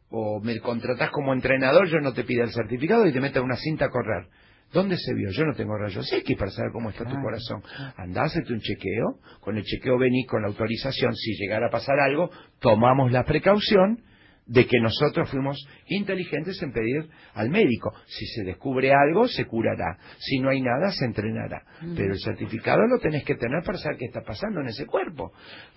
o 0.09 0.39
me 0.41 0.59
contratás 0.59 1.11
como 1.11 1.33
entrenador, 1.33 1.87
yo 1.87 1.99
no 1.99 2.13
te 2.13 2.23
pido 2.23 2.43
el 2.43 2.51
certificado 2.51 3.05
y 3.05 3.13
te 3.13 3.19
meto 3.19 3.43
una 3.43 3.57
cinta 3.57 3.85
a 3.85 3.89
correr. 3.89 4.27
¿Dónde 4.71 4.97
se 4.97 5.13
vio? 5.15 5.31
Yo 5.31 5.45
no 5.45 5.55
tengo 5.55 5.75
rayos 5.77 6.11
X 6.11 6.37
para 6.37 6.51
saber 6.51 6.71
cómo 6.71 6.91
está 6.91 7.03
tu 7.03 7.15
corazón. 7.21 7.63
Andá, 7.97 8.23
hacete 8.23 8.53
un 8.53 8.59
chequeo. 8.59 9.19
Con 9.39 9.57
el 9.57 9.63
chequeo 9.63 9.97
venís 9.97 10.27
con 10.27 10.43
la 10.43 10.49
autorización. 10.49 11.15
Si 11.15 11.33
llegara 11.37 11.67
a 11.67 11.71
pasar 11.71 11.99
algo, 11.99 12.29
tomamos 12.59 13.11
la 13.11 13.23
precaución 13.23 14.03
de 14.49 14.65
que 14.65 14.79
nosotros 14.79 15.29
fuimos 15.29 15.63
inteligentes 15.87 16.61
en 16.63 16.73
pedir 16.73 17.07
al 17.35 17.49
médico. 17.49 17.93
Si 18.07 18.25
se 18.25 18.43
descubre 18.43 18.91
algo, 18.91 19.27
se 19.27 19.45
curará. 19.45 19.97
Si 20.17 20.39
no 20.39 20.49
hay 20.49 20.61
nada, 20.61 20.91
se 20.91 21.05
entrenará. 21.05 21.61
Mm. 21.81 21.95
Pero 21.95 22.13
el 22.13 22.19
certificado 22.19 22.79
lo 22.87 22.97
tenés 22.97 23.23
que 23.23 23.35
tener 23.35 23.61
para 23.63 23.77
saber 23.77 23.97
qué 23.99 24.05
está 24.05 24.21
pasando 24.21 24.61
en 24.61 24.67
ese 24.67 24.87
cuerpo. 24.87 25.31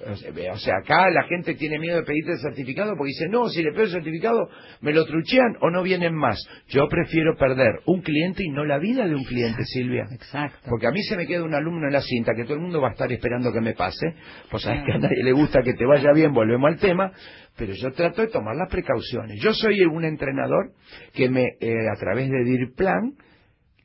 O 0.06 0.56
sea, 0.56 0.74
acá 0.82 1.10
la 1.10 1.24
gente 1.24 1.54
tiene 1.54 1.78
miedo 1.78 1.98
de 1.98 2.02
pedirte 2.04 2.32
el 2.32 2.38
certificado 2.38 2.96
porque 2.96 3.10
dice, 3.10 3.28
no, 3.28 3.48
si 3.48 3.62
le 3.62 3.72
pido 3.72 3.84
el 3.84 3.90
certificado, 3.90 4.48
me 4.80 4.92
lo 4.92 5.04
truchean 5.04 5.56
o 5.60 5.70
no 5.70 5.82
vienen 5.82 6.14
más. 6.14 6.42
Yo 6.68 6.88
prefiero 6.88 7.36
perder 7.36 7.80
un 7.84 8.00
cliente 8.00 8.42
y 8.42 8.48
no 8.48 8.64
la 8.64 8.78
vida 8.78 9.06
de 9.06 9.14
un 9.14 9.24
cliente, 9.24 9.64
Silvia. 9.66 10.06
Exacto. 10.10 10.70
Porque 10.70 10.86
a 10.86 10.90
mí 10.90 11.02
se 11.02 11.16
me 11.16 11.26
queda 11.26 11.44
un 11.44 11.54
alumno 11.54 11.88
en 11.88 11.92
la 11.92 12.00
cinta 12.00 12.32
que 12.34 12.44
todo 12.44 12.54
el 12.54 12.60
mundo 12.60 12.80
va 12.80 12.88
a 12.88 12.92
estar 12.92 13.12
esperando 13.12 13.52
que 13.52 13.60
me 13.60 13.74
pase. 13.74 14.14
Pues 14.50 14.62
sabes 14.62 14.82
que 14.86 14.92
a 14.92 14.98
nadie 14.98 15.22
le 15.22 15.32
gusta 15.32 15.60
que 15.62 15.74
te 15.74 15.84
vaya 15.84 16.10
bien, 16.14 16.32
volvemos 16.32 16.70
al 16.70 16.78
tema 16.78 17.12
pero 17.56 17.74
yo 17.74 17.92
trato 17.92 18.22
de 18.22 18.28
tomar 18.28 18.56
las 18.56 18.70
precauciones. 18.70 19.40
Yo 19.42 19.52
soy 19.52 19.80
un 19.82 20.04
entrenador 20.04 20.72
que 21.12 21.28
me, 21.28 21.44
eh, 21.60 21.88
a 21.94 21.98
través 21.98 22.30
de 22.30 22.44
DIRPLAN 22.44 23.14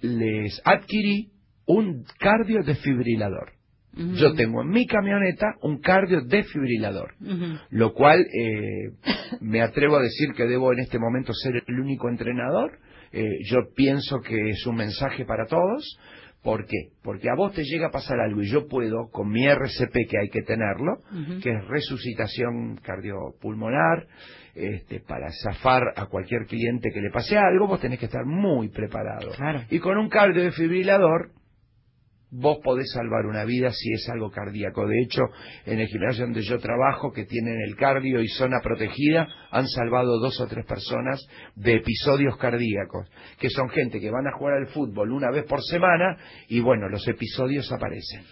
les 0.01 0.61
adquirí 0.63 1.31
un 1.65 2.05
cardio 2.19 2.63
desfibrilador. 2.63 3.51
Yo 3.97 4.35
tengo 4.35 4.61
en 4.61 4.69
mi 4.69 4.85
camioneta 4.85 5.55
un 5.63 5.79
cardio 5.79 6.21
desfibrilador, 6.21 7.15
lo 7.71 7.93
cual 7.93 8.19
eh, 8.19 8.91
me 9.41 9.61
atrevo 9.61 9.97
a 9.97 10.03
decir 10.03 10.33
que 10.35 10.45
debo 10.45 10.71
en 10.71 10.79
este 10.79 10.99
momento 10.99 11.33
ser 11.33 11.63
el 11.65 11.79
único 11.79 12.07
entrenador. 12.07 12.77
Eh, 13.11 13.25
yo 13.49 13.57
pienso 13.75 14.19
que 14.19 14.51
es 14.51 14.67
un 14.67 14.75
mensaje 14.75 15.25
para 15.25 15.47
todos. 15.47 15.97
¿Por 16.47 16.65
qué? 16.65 16.91
Porque 17.03 17.29
a 17.29 17.35
vos 17.35 17.51
te 17.51 17.61
llega 17.65 17.87
a 17.87 17.91
pasar 17.91 18.21
algo 18.21 18.41
y 18.41 18.49
yo 18.49 18.69
puedo, 18.69 19.09
con 19.11 19.29
mi 19.29 19.45
RCP 19.45 19.91
que 20.09 20.17
hay 20.17 20.29
que 20.29 20.43
tenerlo, 20.43 21.01
que 21.43 21.49
es 21.49 21.67
resucitación 21.67 22.77
cardiopulmonar, 22.77 24.07
este, 24.55 25.01
para 25.01 25.27
zafar 25.43 25.83
a 25.97 26.05
cualquier 26.05 26.45
cliente 26.45 26.89
que 26.93 27.01
le 27.01 27.11
pase 27.11 27.37
algo, 27.37 27.67
vos 27.67 27.81
tenés 27.81 27.99
que 27.99 28.05
estar 28.05 28.25
muy 28.25 28.69
preparado. 28.69 29.29
Y 29.69 29.79
con 29.79 29.97
un 29.97 30.07
cardio 30.07 30.41
desfibrilador, 30.41 31.31
vos 32.29 32.57
podés 32.63 32.91
salvar 32.91 33.25
una 33.25 33.45
vida 33.45 33.71
si 33.71 33.91
es 33.91 34.07
algo 34.09 34.29
cardíaco. 34.31 34.85
De 34.85 35.01
hecho, 35.01 35.21
en 35.65 35.79
el 35.79 35.87
gimnasio 35.87 36.25
donde 36.25 36.41
yo 36.41 36.59
trabajo, 36.59 37.11
que 37.11 37.25
tienen 37.25 37.61
el 37.61 37.75
cardio 37.75 38.21
y 38.21 38.27
zona 38.27 38.59
protegida, 38.61 39.27
han 39.51 39.67
salvado 39.67 40.19
dos 40.19 40.39
o 40.41 40.47
tres 40.47 40.65
personas 40.65 41.25
de 41.55 41.75
episodios 41.75 42.37
cardíacos, 42.37 43.09
que 43.39 43.49
son 43.49 43.69
gente 43.69 43.99
que 43.99 44.11
van 44.11 44.27
a 44.27 44.37
jugar 44.37 44.55
al 44.55 44.67
fútbol 44.67 45.11
una 45.11 45.31
vez 45.31 45.45
por 45.45 45.61
semana 45.63 46.17
y 46.47 46.59
bueno, 46.59 46.89
los 46.89 47.07
episodios 47.07 47.71
aparecen. 47.71 48.23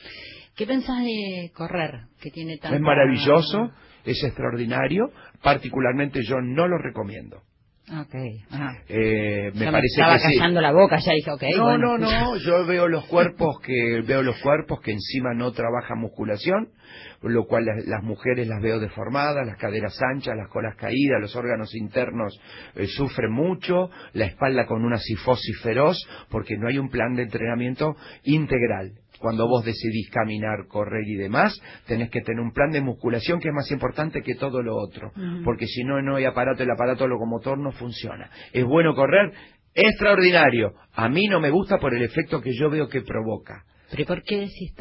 ¿Qué 0.56 0.66
pensás 0.66 1.04
de 1.04 1.52
correr, 1.54 2.08
que 2.22 2.32
tiene 2.32 2.58
tanta... 2.58 2.78
Es 2.78 2.82
maravilloso, 2.82 3.72
es 4.06 4.24
extraordinario, 4.24 5.12
particularmente 5.42 6.22
yo 6.24 6.40
no 6.42 6.68
lo 6.68 6.78
recomiendo. 6.78 7.42
Okay. 7.88 8.44
Eh, 8.90 9.52
me 9.54 9.72
parece 9.72 10.02
estaba 10.02 10.18
que 10.18 10.24
callando 10.24 10.60
la 10.60 10.72
boca, 10.72 10.98
ya 10.98 11.14
dije, 11.14 11.30
okay. 11.32 11.54
No, 11.54 11.78
no, 11.78 12.00
no, 12.00 12.36
yo 12.46 12.66
veo 12.66 12.88
los 12.88 13.06
cuerpos 13.06 13.60
que 13.62 14.02
veo 14.02 14.24
los 14.24 14.40
cuerpos 14.42 14.82
que 14.82 14.92
encima 14.92 15.36
no 15.36 15.52
trabajan 15.52 16.00
musculación, 16.00 16.70
lo 17.22 17.46
cual 17.46 17.66
las, 17.86 18.04
mujeres 18.04 18.48
las 18.48 18.60
veo 18.60 18.80
deformadas, 18.80 19.46
las 19.46 19.58
caderas 19.58 19.96
anchas, 20.16 20.36
las 20.36 20.50
colas 20.50 20.76
caídas, 20.78 21.22
los 21.22 21.36
órganos 21.36 21.76
internos 21.76 22.40
eh, 22.74 22.88
sufren 22.88 23.32
mucho, 23.32 23.92
la 24.14 24.26
espalda 24.26 24.66
con 24.66 24.84
una 24.84 24.98
sifosis 24.98 25.62
feroz, 25.62 25.98
porque 26.30 26.58
no 26.58 26.68
hay 26.68 26.80
un 26.80 26.90
plan 26.90 27.14
de 27.14 27.24
entrenamiento 27.24 27.96
integral 28.24 28.94
cuando 29.26 29.48
vos 29.48 29.66
decidís 29.66 30.08
caminar, 30.12 30.68
correr 30.68 31.04
y 31.08 31.16
demás, 31.16 31.60
tenés 31.88 32.12
que 32.12 32.22
tener 32.22 32.40
un 32.40 32.54
plan 32.54 32.70
de 32.70 32.80
musculación 32.80 33.40
que 33.40 33.48
es 33.48 33.56
más 33.56 33.72
importante 33.72 34.22
que 34.22 34.36
todo 34.36 34.62
lo 34.62 34.76
otro, 34.78 35.12
porque 35.44 35.66
si 35.66 35.84
no, 35.84 36.00
no 36.04 36.18
hay 36.18 36.26
aparato, 36.26 36.62
el 36.62 36.70
aparato 36.70 37.08
locomotor 37.08 37.58
no 37.58 37.72
funciona. 37.72 38.30
Es 38.54 38.64
bueno 38.64 38.94
correr, 38.94 39.32
extraordinario. 39.74 40.74
A 40.94 41.10
mí 41.10 41.28
no 41.28 41.40
me 41.40 41.50
gusta 41.50 41.80
por 41.80 41.96
el 41.96 42.04
efecto 42.04 42.40
que 42.40 42.54
yo 42.54 42.70
veo 42.70 42.88
que 42.88 43.02
provoca. 43.02 43.64
¿Pero 43.90 44.06
por 44.06 44.22
qué 44.22 44.42
decís, 44.42 44.74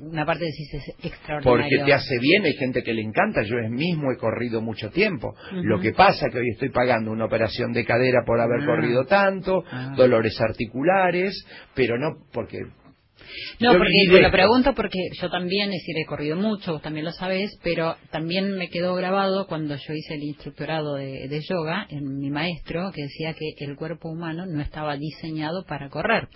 una 0.00 0.24
parte 0.24 0.46
decís 0.46 0.72
es 0.72 1.04
extraordinario? 1.04 1.42
Porque 1.42 1.84
te 1.84 1.92
hace 1.92 2.18
bien, 2.18 2.46
hay 2.46 2.54
gente 2.54 2.82
que 2.82 2.94
le 2.94 3.02
encanta, 3.02 3.42
yo 3.42 3.56
mismo 3.68 4.10
he 4.10 4.16
corrido 4.16 4.62
mucho 4.62 4.88
tiempo. 4.88 5.34
Lo 5.52 5.80
que 5.80 5.92
pasa 5.92 6.28
es 6.28 6.32
que 6.32 6.38
hoy 6.38 6.48
estoy 6.50 6.70
pagando 6.70 7.10
una 7.10 7.26
operación 7.26 7.74
de 7.74 7.84
cadera 7.84 8.20
por 8.24 8.40
haber 8.40 8.62
ah. 8.62 8.66
corrido 8.66 9.04
tanto, 9.04 9.62
ah. 9.70 9.92
dolores 9.98 10.40
articulares, 10.40 11.44
pero 11.74 11.98
no 11.98 12.24
porque 12.32 12.56
no, 13.60 13.72
porque 13.72 13.92
te 14.10 14.20
lo 14.20 14.30
pregunto 14.30 14.74
porque 14.74 14.98
yo 15.20 15.30
también, 15.30 15.72
es 15.72 15.80
decir, 15.80 15.96
he 15.98 16.06
corrido 16.06 16.36
mucho, 16.36 16.72
vos 16.72 16.82
también 16.82 17.04
lo 17.04 17.12
sabés, 17.12 17.58
pero 17.62 17.96
también 18.10 18.56
me 18.56 18.68
quedó 18.68 18.94
grabado 18.94 19.46
cuando 19.46 19.76
yo 19.76 19.94
hice 19.94 20.14
el 20.14 20.22
instructorado 20.22 20.94
de, 20.94 21.42
yoga 21.48 21.86
en 21.88 22.18
mi 22.18 22.30
maestro 22.30 22.92
que 22.92 23.02
decía 23.02 23.34
que 23.34 23.64
el 23.64 23.76
cuerpo 23.76 24.08
humano 24.08 24.46
no 24.46 24.60
estaba 24.60 24.96
diseñado 24.96 25.64
para 25.64 25.88
correr. 25.88 26.28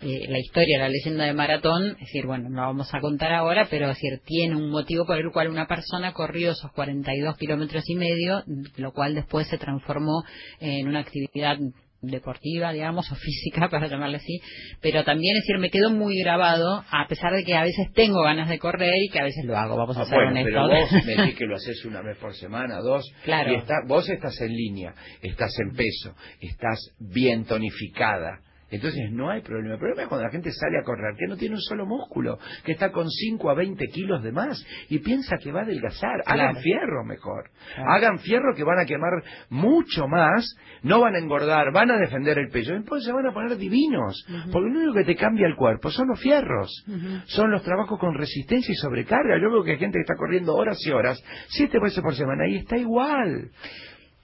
Eh, 0.00 0.26
la 0.28 0.38
historia, 0.38 0.78
la 0.78 0.88
leyenda 0.88 1.24
de 1.24 1.32
maratón, 1.32 1.92
es 1.92 1.98
decir, 1.98 2.26
bueno, 2.26 2.48
no 2.48 2.62
vamos 2.62 2.92
a 2.94 3.00
contar 3.00 3.32
ahora, 3.32 3.68
pero 3.70 3.90
es 3.90 3.96
decir, 3.96 4.20
tiene 4.24 4.56
un 4.56 4.70
motivo 4.70 5.06
por 5.06 5.18
el 5.18 5.30
cual 5.32 5.48
una 5.48 5.66
persona 5.66 6.12
corrió 6.12 6.52
esos 6.52 6.70
42 6.72 7.36
kilómetros 7.36 7.84
y 7.88 7.94
medio, 7.94 8.42
lo 8.76 8.92
cual 8.92 9.14
después 9.14 9.46
se 9.48 9.58
transformó 9.58 10.22
en 10.60 10.88
una 10.88 11.00
actividad 11.00 11.58
deportiva, 12.06 12.72
digamos, 12.72 13.10
o 13.10 13.14
física, 13.14 13.68
para 13.70 13.88
llamarle 13.88 14.16
así, 14.18 14.40
pero 14.80 15.04
también, 15.04 15.36
es 15.36 15.42
decir, 15.42 15.58
me 15.58 15.70
quedó 15.70 15.90
muy 15.90 16.18
grabado, 16.20 16.84
a 16.90 17.06
pesar 17.08 17.32
de 17.32 17.44
que 17.44 17.54
a 17.54 17.62
veces 17.62 17.92
tengo 17.94 18.22
ganas 18.22 18.48
de 18.48 18.58
correr 18.58 19.02
y 19.02 19.08
que 19.08 19.20
a 19.20 19.24
veces 19.24 19.44
lo 19.44 19.56
hago, 19.56 19.76
vamos 19.76 19.96
a 19.96 20.02
ah, 20.02 20.06
ser 20.06 20.18
bueno, 20.18 20.40
Pero 20.44 20.68
vos 20.68 20.92
me 21.06 21.16
decís 21.16 21.36
que 21.36 21.46
lo 21.46 21.56
haces 21.56 21.84
una 21.84 22.02
vez 22.02 22.16
por 22.18 22.34
semana, 22.34 22.78
dos, 22.80 23.04
claro. 23.24 23.52
y 23.52 23.62
vos 23.88 24.08
estás 24.08 24.40
en 24.40 24.52
línea, 24.52 24.94
estás 25.22 25.52
en 25.58 25.74
peso, 25.74 26.14
estás 26.40 26.78
bien 26.98 27.44
tonificada, 27.44 28.40
entonces 28.74 29.10
no 29.10 29.30
hay 29.30 29.42
problema. 29.42 29.74
El 29.74 29.78
problema 29.78 30.02
es 30.02 30.08
cuando 30.08 30.26
la 30.26 30.32
gente 30.32 30.50
sale 30.52 30.78
a 30.78 30.82
correr, 30.82 31.14
que 31.16 31.26
no 31.26 31.36
tiene 31.36 31.54
un 31.54 31.60
solo 31.60 31.86
músculo, 31.86 32.38
que 32.64 32.72
está 32.72 32.90
con 32.90 33.08
5 33.08 33.50
a 33.50 33.54
20 33.54 33.86
kilos 33.86 34.22
de 34.22 34.32
más 34.32 34.64
y 34.88 34.98
piensa 34.98 35.36
que 35.36 35.52
va 35.52 35.60
a 35.60 35.62
adelgazar. 35.64 36.22
Hagan 36.26 36.56
fierro 36.56 37.04
mejor. 37.04 37.50
Hagan 37.76 38.18
fierro 38.18 38.54
que 38.54 38.64
van 38.64 38.78
a 38.78 38.86
quemar 38.86 39.22
mucho 39.50 40.06
más, 40.08 40.56
no 40.82 41.00
van 41.00 41.14
a 41.14 41.18
engordar, 41.18 41.72
van 41.72 41.90
a 41.90 41.98
defender 41.98 42.38
el 42.38 42.48
peso. 42.48 42.74
Entonces 42.74 43.06
se 43.06 43.12
van 43.12 43.26
a 43.26 43.32
poner 43.32 43.56
divinos. 43.56 44.24
Porque 44.52 44.70
lo 44.70 44.78
único 44.78 44.94
que 44.94 45.04
te 45.04 45.16
cambia 45.16 45.46
el 45.46 45.56
cuerpo 45.56 45.90
son 45.90 46.08
los 46.08 46.20
fierros. 46.20 46.84
Son 47.26 47.50
los 47.50 47.62
trabajos 47.62 47.98
con 47.98 48.14
resistencia 48.14 48.72
y 48.72 48.76
sobrecarga. 48.76 49.38
Yo 49.40 49.50
veo 49.50 49.62
que 49.62 49.72
hay 49.72 49.78
gente 49.78 49.98
que 49.98 50.02
está 50.02 50.16
corriendo 50.16 50.54
horas 50.54 50.78
y 50.86 50.90
horas, 50.90 51.22
siete 51.48 51.78
veces 51.80 52.02
por 52.02 52.14
semana 52.14 52.46
y 52.48 52.56
está 52.56 52.76
igual. 52.76 53.50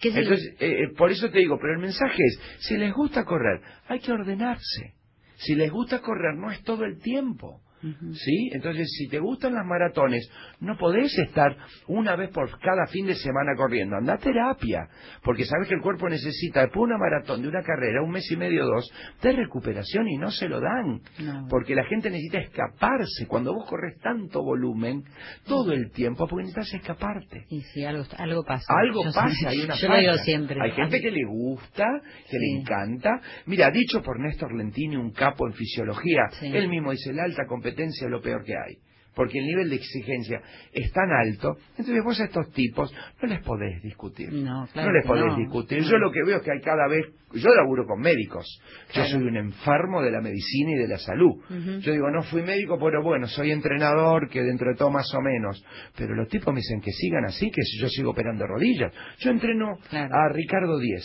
¿Qué 0.00 0.08
es 0.08 0.16
el- 0.16 0.22
Entonces, 0.24 0.54
eh, 0.60 0.82
eh, 0.84 0.88
por 0.96 1.10
eso 1.12 1.30
te 1.30 1.38
digo, 1.38 1.58
pero 1.60 1.74
el 1.74 1.80
mensaje 1.80 2.22
es, 2.24 2.40
si 2.60 2.76
les 2.76 2.92
gusta 2.92 3.24
correr, 3.24 3.60
hay 3.88 4.00
que 4.00 4.12
ordenarse. 4.12 4.94
Si 5.36 5.54
les 5.54 5.70
gusta 5.70 6.00
correr, 6.00 6.34
no 6.36 6.50
es 6.50 6.62
todo 6.64 6.84
el 6.84 6.98
tiempo. 7.00 7.60
¿Sí? 7.82 8.50
Entonces, 8.52 8.86
si 8.98 9.08
te 9.08 9.18
gustan 9.18 9.54
las 9.54 9.64
maratones, 9.64 10.28
no 10.60 10.76
podés 10.76 11.16
estar 11.18 11.56
una 11.88 12.14
vez 12.16 12.30
por 12.30 12.50
cada 12.60 12.86
fin 12.86 13.06
de 13.06 13.14
semana 13.14 13.54
corriendo. 13.56 13.96
Anda 13.96 14.14
a 14.14 14.18
terapia, 14.18 14.80
porque 15.22 15.44
sabes 15.46 15.68
que 15.68 15.74
el 15.76 15.80
cuerpo 15.80 16.08
necesita, 16.08 16.60
después 16.60 16.80
de 16.80 16.94
una 16.94 16.98
maratón, 16.98 17.40
de 17.42 17.48
una 17.48 17.62
carrera, 17.62 18.02
un 18.02 18.10
mes 18.10 18.30
y 18.30 18.36
medio, 18.36 18.66
dos, 18.66 18.90
de 19.22 19.32
recuperación 19.32 20.08
y 20.08 20.18
no 20.18 20.30
se 20.30 20.48
lo 20.48 20.60
dan. 20.60 21.00
No. 21.20 21.46
Porque 21.48 21.74
la 21.74 21.84
gente 21.84 22.10
necesita 22.10 22.38
escaparse. 22.40 23.26
Cuando 23.26 23.54
vos 23.54 23.66
corres 23.68 23.98
tanto 24.00 24.42
volumen, 24.42 25.02
todo 25.46 25.72
el 25.72 25.90
tiempo, 25.90 26.26
porque 26.28 26.44
necesitas 26.48 26.74
escaparte. 26.74 27.44
Y 27.48 27.62
sí, 27.62 27.84
algo, 27.84 28.04
algo 28.18 28.44
pasa. 28.44 28.66
Algo 28.78 29.04
Yo 29.04 29.10
pasa, 29.14 29.34
sé- 29.34 29.48
hay 29.48 29.60
una 29.60 29.74
Yo 29.80 29.88
lo 29.88 29.96
digo 29.96 30.12
falla. 30.12 30.22
siempre. 30.24 30.60
Hay 30.60 30.72
gente 30.72 31.00
que 31.00 31.10
le 31.10 31.24
gusta, 31.26 31.84
que 32.30 32.38
le 32.38 32.60
encanta. 32.60 33.10
Mira, 33.46 33.70
dicho 33.70 34.02
por 34.02 34.20
Néstor 34.20 34.54
Lentini, 34.54 34.96
un 34.96 35.12
capo 35.12 35.46
en 35.46 35.54
fisiología, 35.54 36.24
Sí. 36.38 36.46
él 36.54 36.68
mismo 36.68 36.90
dice, 36.90 37.12
la 37.14 37.24
alta 37.24 37.44
competencia 37.46 37.69
es 37.78 38.10
lo 38.10 38.20
peor 38.20 38.44
que 38.44 38.52
hay. 38.54 38.76
Porque 39.12 39.38
el 39.40 39.44
nivel 39.46 39.68
de 39.68 39.74
exigencia 39.76 40.40
es 40.72 40.92
tan 40.92 41.10
alto, 41.10 41.56
entonces 41.76 42.02
vos 42.04 42.18
a 42.20 42.24
estos 42.26 42.48
tipos 42.52 42.94
no 43.20 43.28
les 43.28 43.42
podés 43.42 43.82
discutir. 43.82 44.32
No, 44.32 44.68
claro 44.72 44.88
no 44.92 44.96
les 44.96 45.04
podés 45.04 45.24
no. 45.26 45.36
discutir. 45.36 45.82
Yo 45.82 45.98
lo 45.98 46.12
que 46.12 46.22
veo 46.24 46.36
es 46.36 46.42
que 46.44 46.52
hay 46.52 46.60
cada 46.60 46.86
vez, 46.86 47.06
yo 47.34 47.52
laburo 47.52 47.86
con 47.86 48.00
médicos, 48.00 48.46
Claro. 48.92 49.08
yo 49.10 49.18
soy 49.18 49.26
un 49.26 49.36
enfermo 49.36 50.00
de 50.00 50.12
la 50.12 50.20
medicina 50.20 50.70
y 50.70 50.76
de 50.76 50.88
la 50.88 50.98
salud. 50.98 51.32
Yo 51.80 51.92
digo, 51.92 52.08
no 52.08 52.22
fui 52.22 52.42
médico, 52.42 52.78
pero 52.78 53.02
bueno, 53.02 53.26
soy 53.26 53.50
entrenador, 53.50 54.28
que 54.30 54.42
dentro 54.42 54.70
de 54.70 54.76
todo 54.76 54.90
más 54.90 55.12
o 55.12 55.20
menos. 55.20 55.60
Pero 55.96 56.14
los 56.14 56.28
tipos 56.28 56.54
me 56.54 56.60
dicen 56.60 56.80
que 56.80 56.92
sigan 56.92 57.24
así, 57.24 57.50
que 57.50 57.62
yo 57.80 57.88
sigo 57.88 58.10
operando 58.12 58.46
rodillas. 58.46 58.92
Yo 59.18 59.32
entreno 59.32 59.76
Claro. 59.90 60.14
a 60.14 60.32
Ricardo 60.32 60.78
Díez, 60.78 61.04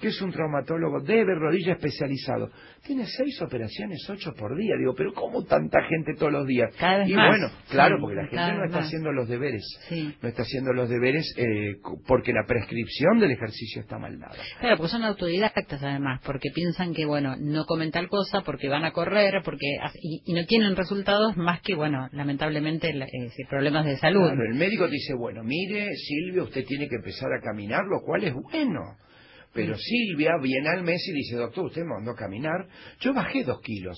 que 0.00 0.08
es 0.08 0.20
un 0.20 0.30
traumatólogo 0.30 1.00
de 1.00 1.24
rodilla 1.24 1.72
especializado. 1.72 2.50
Tiene 2.84 3.04
seis 3.06 3.40
operaciones, 3.42 3.98
ocho 4.08 4.32
por 4.38 4.56
día. 4.56 4.74
Digo, 4.78 4.94
pero 4.96 5.12
¿cómo 5.14 5.42
tanta 5.44 5.82
gente 5.88 6.14
todos 6.18 6.32
los 6.32 6.46
días? 6.46 6.74
Cada 6.78 6.98
vez 6.98 7.08
y 7.08 7.14
más. 7.14 7.28
bueno, 7.28 7.48
claro, 7.70 7.96
Sí, 7.96 8.00
porque 8.02 8.16
la 8.16 8.22
gente 8.26 8.58
no 8.58 8.64
está 8.64 8.76
más. 8.78 8.86
haciendo 8.86 9.12
los 9.12 9.28
deberes. 9.28 9.62
Sí. 9.88 10.14
No 10.22 10.28
está 10.28 10.42
haciendo 10.42 10.72
los 10.72 10.88
deberes 10.88 11.32
eh, 11.38 11.76
porque 12.06 12.32
la 12.32 12.44
prescripción 12.46 13.18
del 13.18 13.30
ejercicio 13.32 13.80
está 13.80 13.98
mal 13.98 14.18
dada. 14.18 14.34
Claro, 14.60 14.76
porque 14.76 14.90
son 14.92 15.02
autodidactas 15.04 15.82
además, 15.82 16.20
porque 16.24 16.50
piensan 16.54 16.92
que, 16.94 17.04
bueno, 17.06 17.34
no 17.40 17.64
comen 17.64 17.90
tal 17.90 18.08
cosa, 18.08 18.42
porque 18.42 18.68
van 18.68 18.84
a 18.84 18.92
correr, 18.92 19.40
porque 19.44 19.66
y, 20.02 20.22
y 20.30 20.34
no 20.34 20.44
tienen 20.46 20.76
resultados 20.76 21.36
más 21.36 21.60
que, 21.62 21.74
bueno, 21.74 22.08
lamentablemente, 22.12 22.92
la- 22.92 23.06
eh, 23.06 23.30
problemas 23.48 23.84
de 23.86 23.96
salud. 23.96 24.20
Claro, 24.26 24.42
el 24.52 24.58
médico 24.58 24.84
te 24.86 24.92
dice, 24.92 25.14
bueno, 25.14 25.42
mire, 25.42 25.88
Silvia, 25.96 26.42
usted 26.42 26.64
tiene 26.66 26.88
que 26.88 26.96
empezar 26.96 27.32
a 27.32 27.40
caminar, 27.40 27.84
lo 27.86 28.00
cual 28.04 28.24
es 28.24 28.34
bueno. 28.34 28.80
Pero 29.56 29.72
Mm. 29.74 29.78
Silvia 29.78 30.32
viene 30.42 30.68
al 30.68 30.84
mes 30.84 31.00
y 31.08 31.12
dice, 31.12 31.36
doctor, 31.36 31.64
usted 31.66 31.80
me 31.82 31.94
mandó 31.94 32.10
a 32.12 32.14
caminar. 32.16 32.68
Yo 33.00 33.12
bajé 33.14 33.42
dos 33.42 33.60
kilos, 33.62 33.96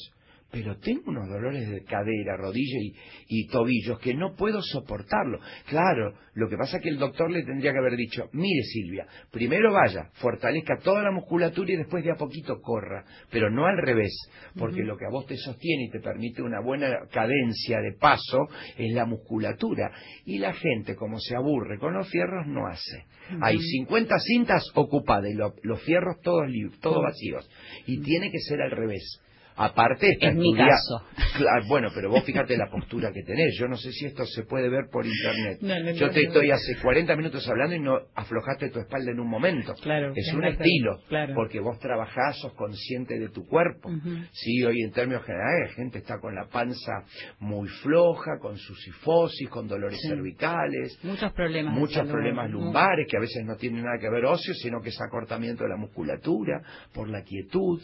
pero 0.50 0.78
tengo 0.78 1.02
unos 1.10 1.28
dolores 1.28 1.68
de 1.68 1.84
cadera, 1.84 2.36
rodilla 2.38 2.78
y, 2.80 2.94
y 3.28 3.46
tobillos 3.48 3.98
que 3.98 4.14
no 4.14 4.34
puedo 4.34 4.60
soportarlo. 4.62 5.38
Claro, 5.68 6.14
lo 6.34 6.48
que 6.48 6.56
pasa 6.56 6.78
es 6.78 6.82
que 6.82 6.88
el 6.88 6.98
doctor 6.98 7.30
le 7.30 7.42
tendría 7.44 7.72
que 7.72 7.78
haber 7.78 7.96
dicho, 7.96 8.28
mire 8.32 8.62
Silvia, 8.62 9.06
primero 9.30 9.72
vaya, 9.72 10.08
fortalezca 10.14 10.78
toda 10.82 11.02
la 11.02 11.10
musculatura 11.10 11.72
y 11.72 11.76
después 11.76 12.02
de 12.02 12.12
a 12.12 12.16
poquito 12.16 12.60
corra, 12.62 13.04
pero 13.30 13.50
no 13.50 13.66
al 13.66 13.76
revés, 13.78 14.12
porque 14.58 14.82
lo 14.84 14.96
que 14.96 15.04
a 15.04 15.10
vos 15.10 15.26
te 15.26 15.36
sostiene 15.36 15.84
y 15.84 15.90
te 15.90 16.00
permite 16.00 16.42
una 16.42 16.60
buena 16.60 16.88
cadencia 17.12 17.80
de 17.80 17.92
paso 17.98 18.46
es 18.78 18.92
la 18.94 19.04
musculatura. 19.04 19.90
Y 20.24 20.38
la 20.38 20.54
gente, 20.54 20.96
como 20.96 21.18
se 21.18 21.36
aburre 21.36 21.78
con 21.78 21.92
los 21.94 22.08
fierros, 22.08 22.46
no 22.46 22.66
hace. 22.66 23.04
Hay 23.42 23.58
50 23.58 24.18
cintas 24.20 24.64
ocupadas 24.74 25.30
y 25.30 25.34
lo- 25.34 25.54
los 25.62 25.82
fierros 25.82 26.20
todos, 26.22 26.46
todos 26.80 27.02
vacíos. 27.02 27.48
Y 27.86 28.00
tiene 28.00 28.30
que 28.30 28.38
ser 28.38 28.62
al 28.62 28.70
revés. 28.70 29.20
Aparte 29.60 30.08
está 30.12 30.28
Es 30.28 30.36
mi 30.36 30.50
estudia- 30.50 30.68
caso. 30.68 31.04
Claro, 31.36 31.64
bueno, 31.68 31.88
pero 31.94 32.10
vos 32.10 32.22
fíjate 32.24 32.56
la 32.56 32.70
postura 32.70 33.10
que 33.12 33.22
tenés. 33.22 33.56
Yo 33.58 33.66
no 33.68 33.76
sé 33.76 33.90
si 33.92 34.06
esto 34.06 34.24
se 34.24 34.44
puede 34.44 34.68
ver 34.68 34.84
por 34.90 35.04
internet. 35.04 35.58
No, 35.60 35.78
no, 35.80 35.90
Yo 35.92 36.10
te 36.10 36.22
no. 36.22 36.28
estoy 36.28 36.50
hace 36.52 36.76
40 36.80 37.16
minutos 37.16 37.46
hablando 37.48 37.74
y 37.74 37.80
no 37.80 37.98
aflojaste 38.14 38.70
tu 38.70 38.78
espalda 38.78 39.10
en 39.10 39.18
un 39.20 39.28
momento. 39.28 39.74
Claro, 39.82 40.12
es 40.14 40.32
un 40.32 40.44
estilo, 40.44 40.98
claro. 41.08 41.34
porque 41.34 41.60
vos 41.60 41.78
trabajás, 41.78 42.38
sos 42.40 42.54
consciente 42.54 43.18
de 43.18 43.28
tu 43.30 43.44
cuerpo. 43.46 43.88
Ujú. 43.88 44.10
Sí, 44.32 44.64
hoy 44.64 44.80
en 44.82 44.92
términos 44.92 45.24
generales 45.24 45.70
la 45.70 45.74
gente 45.74 45.98
está 45.98 46.18
con 46.20 46.34
la 46.34 46.46
panza 46.46 46.92
muy 47.40 47.68
floja, 47.82 48.38
con 48.40 48.56
su 48.56 48.74
sifosis, 48.76 49.48
con 49.48 49.66
dolores 49.66 49.98
Sí. 50.00 50.08
cervicales, 50.08 50.98
Muchos 51.02 51.32
problemas. 51.32 51.74
muchos 51.74 52.06
problemas 52.08 52.50
lumbares 52.50 53.06
que 53.10 53.16
a 53.16 53.20
veces 53.20 53.44
no 53.44 53.56
tienen 53.56 53.82
nada 53.84 53.98
que 54.00 54.08
ver 54.08 54.24
óseos, 54.24 54.56
sino 54.62 54.80
que 54.80 54.90
es 54.90 55.00
acortamiento 55.00 55.64
de 55.64 55.70
la 55.70 55.76
musculatura 55.76 56.62
por 56.94 57.08
la 57.08 57.22
quietud. 57.22 57.80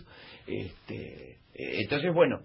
Este, 0.46 1.38
entonces, 1.54 2.12
bueno, 2.12 2.40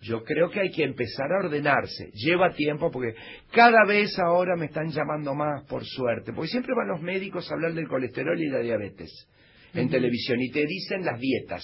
yo 0.00 0.22
creo 0.22 0.50
que 0.50 0.60
hay 0.60 0.70
que 0.70 0.84
empezar 0.84 1.26
a 1.32 1.46
ordenarse. 1.46 2.10
Lleva 2.12 2.52
tiempo 2.52 2.90
porque 2.90 3.14
cada 3.52 3.84
vez 3.86 4.16
ahora 4.18 4.56
me 4.56 4.66
están 4.66 4.90
llamando 4.90 5.34
más, 5.34 5.64
por 5.64 5.84
suerte, 5.84 6.32
porque 6.32 6.50
siempre 6.50 6.74
van 6.76 6.88
los 6.88 7.02
médicos 7.02 7.50
a 7.50 7.54
hablar 7.54 7.74
del 7.74 7.88
colesterol 7.88 8.40
y 8.40 8.48
la 8.48 8.60
diabetes 8.60 9.28
en 9.74 9.90
televisión 9.90 10.40
y 10.40 10.50
te 10.50 10.64
dicen 10.64 11.04
las 11.04 11.20
dietas 11.20 11.62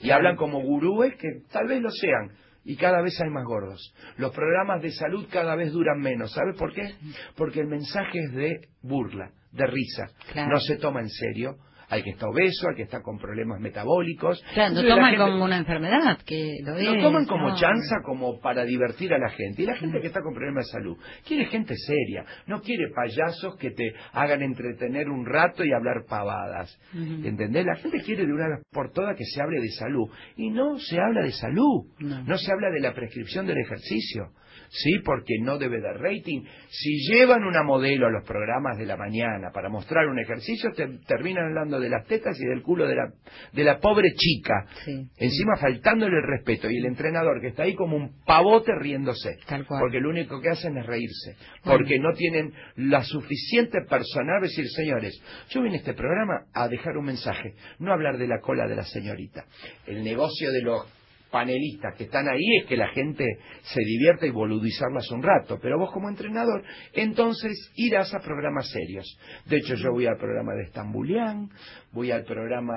y 0.00 0.10
hablan 0.10 0.36
como 0.36 0.60
gurúes 0.62 1.14
que 1.16 1.28
tal 1.50 1.68
vez 1.68 1.80
lo 1.80 1.90
sean. 1.90 2.32
Y 2.64 2.76
cada 2.76 3.02
vez 3.02 3.20
hay 3.20 3.28
más 3.28 3.44
gordos. 3.44 3.92
Los 4.18 4.32
programas 4.32 4.80
de 4.82 4.92
salud 4.92 5.26
cada 5.32 5.56
vez 5.56 5.72
duran 5.72 5.98
menos. 5.98 6.32
¿Sabes 6.32 6.56
por 6.56 6.72
qué? 6.72 6.94
Porque 7.36 7.58
el 7.58 7.66
mensaje 7.66 8.20
es 8.20 8.32
de 8.32 8.68
burla, 8.82 9.32
de 9.50 9.66
risa. 9.66 10.06
Claro. 10.32 10.52
No 10.52 10.60
se 10.60 10.76
toma 10.76 11.00
en 11.00 11.08
serio 11.08 11.56
al 11.92 12.02
que 12.02 12.10
está 12.10 12.26
obeso, 12.26 12.68
al 12.68 12.74
que 12.74 12.82
está 12.82 13.02
con 13.02 13.18
problemas 13.18 13.60
metabólicos. 13.60 14.42
Claro, 14.54 14.74
lo 14.76 14.82
toman 14.88 15.10
gente- 15.10 15.18
como 15.18 15.44
una 15.44 15.58
enfermedad, 15.58 16.18
que 16.24 16.56
lo 16.64 16.72
lo 16.72 16.78
es, 16.78 17.02
toman 17.02 17.26
como 17.26 17.50
¿no? 17.50 17.56
chanza, 17.56 17.96
como 18.04 18.40
para 18.40 18.64
divertir 18.64 19.12
a 19.12 19.18
la 19.18 19.28
gente. 19.28 19.62
Y 19.62 19.66
la 19.66 19.76
gente 19.76 20.00
que 20.00 20.06
está 20.06 20.20
con 20.22 20.32
problemas 20.34 20.66
de 20.66 20.72
salud 20.72 20.96
quiere 21.26 21.44
gente 21.46 21.74
seria, 21.76 22.24
no 22.46 22.62
quiere 22.62 22.84
payasos 22.94 23.56
que 23.58 23.70
te 23.72 23.92
hagan 24.12 24.42
entretener 24.42 25.08
un 25.10 25.26
rato 25.26 25.64
y 25.64 25.72
hablar 25.72 26.04
pavadas. 26.08 26.78
Ujú. 26.94 27.26
¿Entendés? 27.26 27.66
La 27.66 27.76
gente 27.76 28.00
quiere 28.02 28.24
de 28.26 28.32
una 28.32 28.48
vez 28.48 28.64
por 28.72 28.90
todas 28.92 29.14
que 29.16 29.24
se 29.24 29.42
hable 29.42 29.60
de 29.60 29.68
salud. 29.78 30.08
Y 30.36 30.50
no 30.50 30.78
se 30.78 30.98
habla 30.98 31.22
de 31.22 31.32
salud, 31.32 31.84
No. 32.00 32.38
se 32.38 32.50
habla 32.52 32.70
de 32.70 32.80
la 32.80 32.94
prescripción 32.94 33.46
del 33.46 33.58
ejercicio. 33.58 34.28
Sí, 34.68 35.00
porque 35.04 35.34
no 35.40 35.58
debe 35.58 35.80
dar 35.80 36.00
rating. 36.00 36.42
Si 36.70 37.12
llevan 37.12 37.44
una 37.44 37.62
modelo 37.62 38.06
a 38.06 38.10
los 38.10 38.24
programas 38.24 38.78
de 38.78 38.86
la 38.86 38.96
mañana 38.96 39.50
para 39.52 39.68
mostrar 39.68 40.06
un 40.06 40.18
ejercicio, 40.18 40.70
te 40.74 40.86
terminan 41.06 41.48
hablando 41.48 41.78
de 41.78 41.90
las 41.90 42.06
tetas 42.06 42.38
y 42.40 42.46
del 42.46 42.62
culo 42.62 42.86
de 42.86 42.96
la, 42.96 43.12
de 43.52 43.64
la 43.64 43.78
pobre 43.80 44.12
chica. 44.14 44.66
Sí. 44.84 45.08
Encima 45.18 45.56
faltándole 45.56 46.16
el 46.16 46.26
respeto 46.26 46.70
y 46.70 46.78
el 46.78 46.86
entrenador 46.86 47.40
que 47.40 47.48
está 47.48 47.64
ahí 47.64 47.74
como 47.74 47.96
un 47.96 48.24
pavote 48.24 48.72
riéndose. 48.78 49.36
Tal 49.46 49.66
cual. 49.66 49.80
Porque 49.80 50.00
lo 50.00 50.08
único 50.08 50.40
que 50.40 50.48
hacen 50.48 50.76
es 50.78 50.86
reírse. 50.86 51.36
Bueno. 51.64 51.78
Porque 51.78 51.98
no 51.98 52.12
tienen 52.14 52.52
la 52.76 53.02
suficiente 53.02 53.78
personal 53.88 54.40
de 54.40 54.48
decir, 54.48 54.66
señores, 54.68 55.20
yo 55.50 55.62
vine 55.62 55.76
a 55.76 55.78
este 55.78 55.94
programa 55.94 56.46
a 56.54 56.68
dejar 56.68 56.96
un 56.96 57.04
mensaje, 57.04 57.54
no 57.78 57.92
hablar 57.92 58.18
de 58.18 58.26
la 58.26 58.40
cola 58.40 58.66
de 58.66 58.76
la 58.76 58.84
señorita. 58.84 59.44
El 59.86 60.02
negocio 60.02 60.50
de 60.50 60.62
los 60.62 61.01
panelistas 61.32 61.96
que 61.96 62.04
están 62.04 62.28
ahí 62.28 62.58
es 62.60 62.66
que 62.66 62.76
la 62.76 62.88
gente 62.90 63.24
se 63.62 63.80
divierta 63.84 64.26
y 64.26 64.30
boludizarlas 64.30 65.10
un 65.10 65.22
rato, 65.22 65.58
pero 65.60 65.78
vos 65.78 65.90
como 65.92 66.08
entrenador, 66.08 66.62
entonces 66.92 67.52
irás 67.74 68.14
a 68.14 68.20
programas 68.20 68.70
serios. 68.70 69.06
De 69.46 69.56
hecho, 69.56 69.74
yo 69.74 69.90
voy 69.92 70.06
al 70.06 70.18
programa 70.18 70.52
de 70.54 70.64
Estambulián, 70.64 71.48
voy 71.92 72.10
al 72.12 72.24
programa 72.24 72.74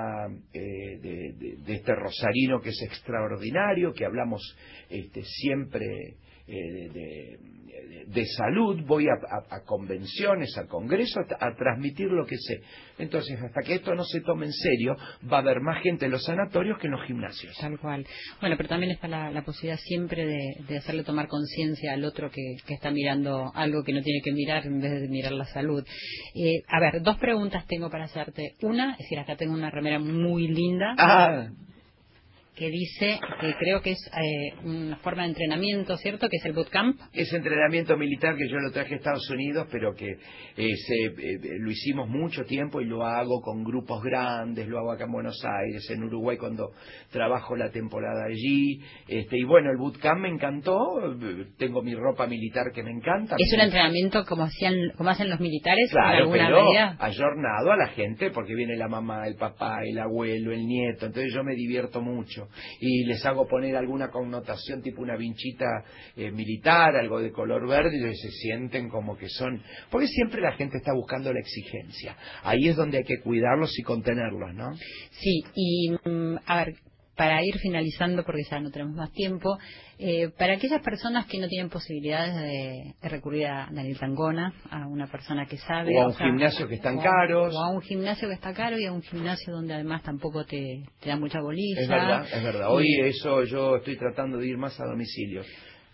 eh, 0.52 0.98
de, 1.00 1.32
de- 1.38 1.56
de 1.64 1.74
este 1.74 1.94
rosarino 1.94 2.60
que 2.60 2.70
es 2.70 2.82
extraordinario, 2.82 3.92
que 3.92 4.04
hablamos 4.06 4.42
este, 4.90 5.22
siempre 5.22 6.16
eh, 6.48 6.88
de, 6.92 6.92
de- 6.92 7.38
de 8.06 8.24
salud, 8.36 8.82
voy 8.86 9.06
a, 9.08 9.12
a- 9.12 9.56
a 9.56 9.64
convenciones, 9.64 10.56
a 10.56 10.66
congresos, 10.66 11.24
a, 11.40 11.46
a 11.48 11.54
transmitir 11.56 12.06
lo 12.06 12.24
que 12.24 12.36
sé. 12.38 12.60
Entonces, 12.98 13.36
hasta 13.42 13.60
que 13.62 13.74
esto 13.74 13.94
no 13.94 14.04
se 14.04 14.20
tome 14.20 14.46
en 14.46 14.52
serio, 14.52 14.94
va 15.30 15.38
a 15.38 15.40
haber 15.40 15.60
más 15.60 15.82
gente 15.82 16.06
en 16.06 16.12
los 16.12 16.24
sanatorios 16.24 16.78
que 16.78 16.86
en 16.86 16.92
los 16.92 17.04
gimnasios. 17.06 17.54
Tal 17.60 17.78
cual. 17.80 18.06
Bueno, 18.40 18.56
pero 18.56 18.68
también 18.68 18.92
está 18.92 19.08
la, 19.08 19.30
la 19.30 19.42
posibilidad 19.42 19.78
siempre 19.80 20.24
de, 20.24 20.38
de 20.68 20.76
hacerle 20.78 21.02
tomar 21.04 21.26
conciencia 21.28 21.92
al 21.94 22.04
otro 22.04 22.30
que, 22.30 22.56
que 22.66 22.74
está 22.74 22.90
mirando 22.92 23.50
algo 23.54 23.82
que 23.82 23.92
no 23.92 24.02
tiene 24.02 24.20
que 24.24 24.32
mirar 24.32 24.64
en 24.66 24.80
vez 24.80 25.00
de 25.02 25.08
mirar 25.08 25.32
la 25.32 25.44
salud. 25.46 25.84
Eh, 26.34 26.62
a 26.68 26.80
ver, 26.80 27.02
dos 27.02 27.18
preguntas 27.18 27.66
tengo 27.66 27.90
para 27.90 28.04
hacerte. 28.04 28.54
Una, 28.62 28.92
es 28.92 28.98
decir, 28.98 29.18
acá 29.18 29.36
tengo 29.36 29.52
una 29.52 29.70
remera 29.70 29.98
muy 29.98 30.46
linda. 30.48 30.94
Ah, 30.98 31.48
que 32.56 32.70
dice 32.70 33.20
que 33.40 33.54
creo 33.54 33.82
que 33.82 33.90
es 33.90 34.10
eh, 34.12 34.54
una 34.64 34.96
forma 34.96 35.22
de 35.22 35.28
entrenamiento, 35.28 35.96
¿cierto? 35.98 36.26
Que 36.28 36.38
es 36.38 36.44
el 36.46 36.54
bootcamp. 36.54 36.98
Es 37.12 37.30
entrenamiento 37.34 37.96
militar 37.98 38.34
que 38.34 38.48
yo 38.48 38.56
lo 38.56 38.72
traje 38.72 38.94
a 38.94 38.96
Estados 38.96 39.28
Unidos, 39.30 39.68
pero 39.70 39.94
que 39.94 40.06
eh, 40.08 40.16
se, 40.56 41.04
eh, 41.04 41.38
lo 41.60 41.70
hicimos 41.70 42.08
mucho 42.08 42.44
tiempo 42.44 42.80
y 42.80 42.86
lo 42.86 43.04
hago 43.04 43.42
con 43.42 43.62
grupos 43.62 44.02
grandes, 44.02 44.66
lo 44.68 44.78
hago 44.78 44.92
acá 44.92 45.04
en 45.04 45.12
Buenos 45.12 45.38
Aires, 45.44 45.88
en 45.90 46.04
Uruguay 46.04 46.38
cuando 46.38 46.70
trabajo 47.10 47.56
la 47.56 47.70
temporada 47.70 48.24
allí. 48.24 48.80
Este, 49.06 49.38
y 49.38 49.44
bueno, 49.44 49.70
el 49.70 49.76
bootcamp 49.76 50.22
me 50.22 50.30
encantó, 50.30 50.78
tengo 51.58 51.82
mi 51.82 51.94
ropa 51.94 52.26
militar 52.26 52.72
que 52.74 52.82
me 52.82 52.90
encanta. 52.90 53.36
¿Es 53.38 53.52
un 53.52 53.60
entrenamiento 53.60 54.24
como, 54.24 54.44
hacían, 54.44 54.74
como 54.96 55.10
hacen 55.10 55.28
los 55.28 55.40
militares? 55.40 55.90
Claro, 55.90 56.24
alguna 56.24 56.46
pero 56.46 56.64
medida? 56.64 56.96
ayornado 57.00 57.72
a 57.72 57.76
la 57.76 57.88
gente, 57.88 58.30
porque 58.30 58.54
viene 58.54 58.76
la 58.76 58.88
mamá, 58.88 59.26
el 59.26 59.36
papá, 59.36 59.80
el 59.84 59.98
abuelo, 59.98 60.52
el 60.52 60.66
nieto, 60.66 61.04
entonces 61.04 61.34
yo 61.34 61.44
me 61.44 61.54
divierto 61.54 62.00
mucho 62.00 62.45
y 62.80 63.04
les 63.04 63.24
hago 63.24 63.46
poner 63.46 63.76
alguna 63.76 64.10
connotación 64.10 64.82
tipo 64.82 65.02
una 65.02 65.16
vinchita 65.16 65.66
eh, 66.16 66.30
militar, 66.30 66.96
algo 66.96 67.20
de 67.20 67.32
color 67.32 67.68
verde, 67.68 67.96
y 67.96 68.14
se 68.16 68.30
sienten 68.30 68.88
como 68.88 69.16
que 69.16 69.28
son, 69.28 69.62
porque 69.90 70.08
siempre 70.08 70.40
la 70.40 70.52
gente 70.52 70.78
está 70.78 70.92
buscando 70.92 71.32
la 71.32 71.40
exigencia. 71.40 72.16
Ahí 72.42 72.68
es 72.68 72.76
donde 72.76 72.98
hay 72.98 73.04
que 73.04 73.20
cuidarlos 73.20 73.78
y 73.78 73.82
contenerlos, 73.82 74.54
¿no? 74.54 74.74
Sí, 75.10 75.42
y 75.54 75.90
mm, 75.90 76.38
a 76.46 76.64
ver, 76.64 76.74
para 77.16 77.42
ir 77.44 77.58
finalizando, 77.58 78.24
porque 78.24 78.42
ya 78.50 78.60
no 78.60 78.70
tenemos 78.70 78.94
más 78.94 79.10
tiempo, 79.12 79.58
eh, 79.98 80.28
para 80.38 80.54
aquellas 80.54 80.82
personas 80.82 81.26
que 81.26 81.38
no 81.38 81.48
tienen 81.48 81.70
posibilidades 81.70 82.34
de, 82.36 82.94
de 83.00 83.08
recurrir 83.08 83.46
a 83.46 83.68
Daniel 83.72 83.98
Tangona, 83.98 84.52
a 84.70 84.86
una 84.86 85.06
persona 85.10 85.46
que 85.46 85.56
sabe... 85.58 85.96
O 85.96 86.02
a 86.02 86.06
un 86.08 86.12
sea, 86.14 86.26
gimnasio 86.26 86.68
que 86.68 86.74
están 86.74 86.98
o 86.98 87.02
caros. 87.02 87.54
O 87.54 87.58
a 87.58 87.70
un 87.70 87.80
gimnasio 87.80 88.28
que 88.28 88.34
está 88.34 88.52
caro 88.52 88.78
y 88.78 88.84
a 88.84 88.92
un 88.92 89.02
gimnasio 89.02 89.52
donde 89.54 89.74
además 89.74 90.02
tampoco 90.02 90.44
te, 90.44 90.82
te 91.00 91.08
da 91.08 91.16
mucha 91.16 91.40
bolilla. 91.40 91.80
Es 91.80 91.88
verdad, 91.88 92.26
es 92.32 92.42
verdad. 92.44 92.70
Hoy 92.70 92.86
Y- 92.86 93.00
eso 93.08 93.44
yo 93.44 93.76
estoy 93.76 93.96
tratando 93.96 94.38
de 94.38 94.48
ir 94.48 94.58
más 94.58 94.78
a 94.78 94.84
domicilio. 94.84 95.42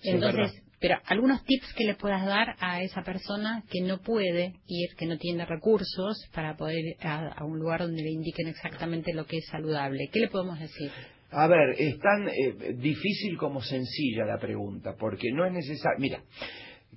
Sí, 0.00 0.10
Entonces, 0.10 0.60
pero 0.80 0.96
algunos 1.06 1.44
tips 1.44 1.72
que 1.74 1.84
le 1.84 1.94
puedas 1.94 2.26
dar 2.26 2.56
a 2.58 2.82
esa 2.82 3.02
persona 3.02 3.62
que 3.70 3.82
no 3.82 3.98
puede 3.98 4.54
ir, 4.66 4.96
que 4.98 5.06
no 5.06 5.16
tiene 5.16 5.46
recursos 5.46 6.28
para 6.34 6.56
poder 6.56 6.76
ir 6.80 6.96
a, 7.06 7.28
a 7.28 7.44
un 7.44 7.60
lugar 7.60 7.82
donde 7.82 8.02
le 8.02 8.10
indiquen 8.10 8.48
exactamente 8.48 9.12
lo 9.14 9.24
que 9.26 9.36
es 9.36 9.46
saludable. 9.46 10.08
¿Qué 10.12 10.18
le 10.18 10.28
podemos 10.28 10.58
decir? 10.58 10.90
A 11.32 11.46
ver, 11.48 11.74
es 11.78 11.98
tan 11.98 12.28
eh, 12.28 12.74
difícil 12.76 13.36
como 13.38 13.62
sencilla 13.62 14.26
la 14.26 14.38
pregunta, 14.38 14.94
porque 14.98 15.32
no 15.32 15.46
es 15.46 15.52
necesario. 15.52 15.98
Mira, 15.98 16.22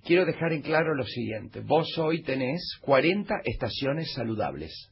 quiero 0.04 0.26
dejar 0.26 0.52
en 0.52 0.62
claro 0.62 0.94
lo 0.94 1.06
siguiente. 1.06 1.62
Vos 1.62 1.98
hoy 1.98 2.22
tenés 2.22 2.62
40 2.82 3.34
estaciones 3.46 4.12
saludables. 4.14 4.92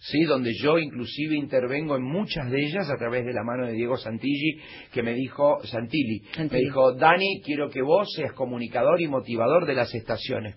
¿sí? 0.00 0.24
Donde 0.24 0.52
yo 0.62 0.78
inclusive 0.78 1.36
intervengo 1.36 1.96
en 1.96 2.02
muchas 2.02 2.50
de 2.50 2.64
ellas 2.64 2.88
a 2.88 2.96
través 2.96 3.26
de 3.26 3.32
la 3.32 3.44
mano 3.44 3.66
de 3.66 3.72
Diego 3.72 3.96
Santilli, 3.96 4.60
que 4.92 5.02
me 5.02 5.14
dijo, 5.14 5.60
Santilli, 5.64 6.22
me 6.50 6.58
dijo, 6.58 6.94
Dani, 6.94 7.42
quiero 7.44 7.68
que 7.70 7.82
vos 7.82 8.08
seas 8.14 8.32
comunicador 8.32 9.00
y 9.00 9.08
motivador 9.08 9.66
de 9.66 9.74
las 9.74 9.94
estaciones. 9.94 10.56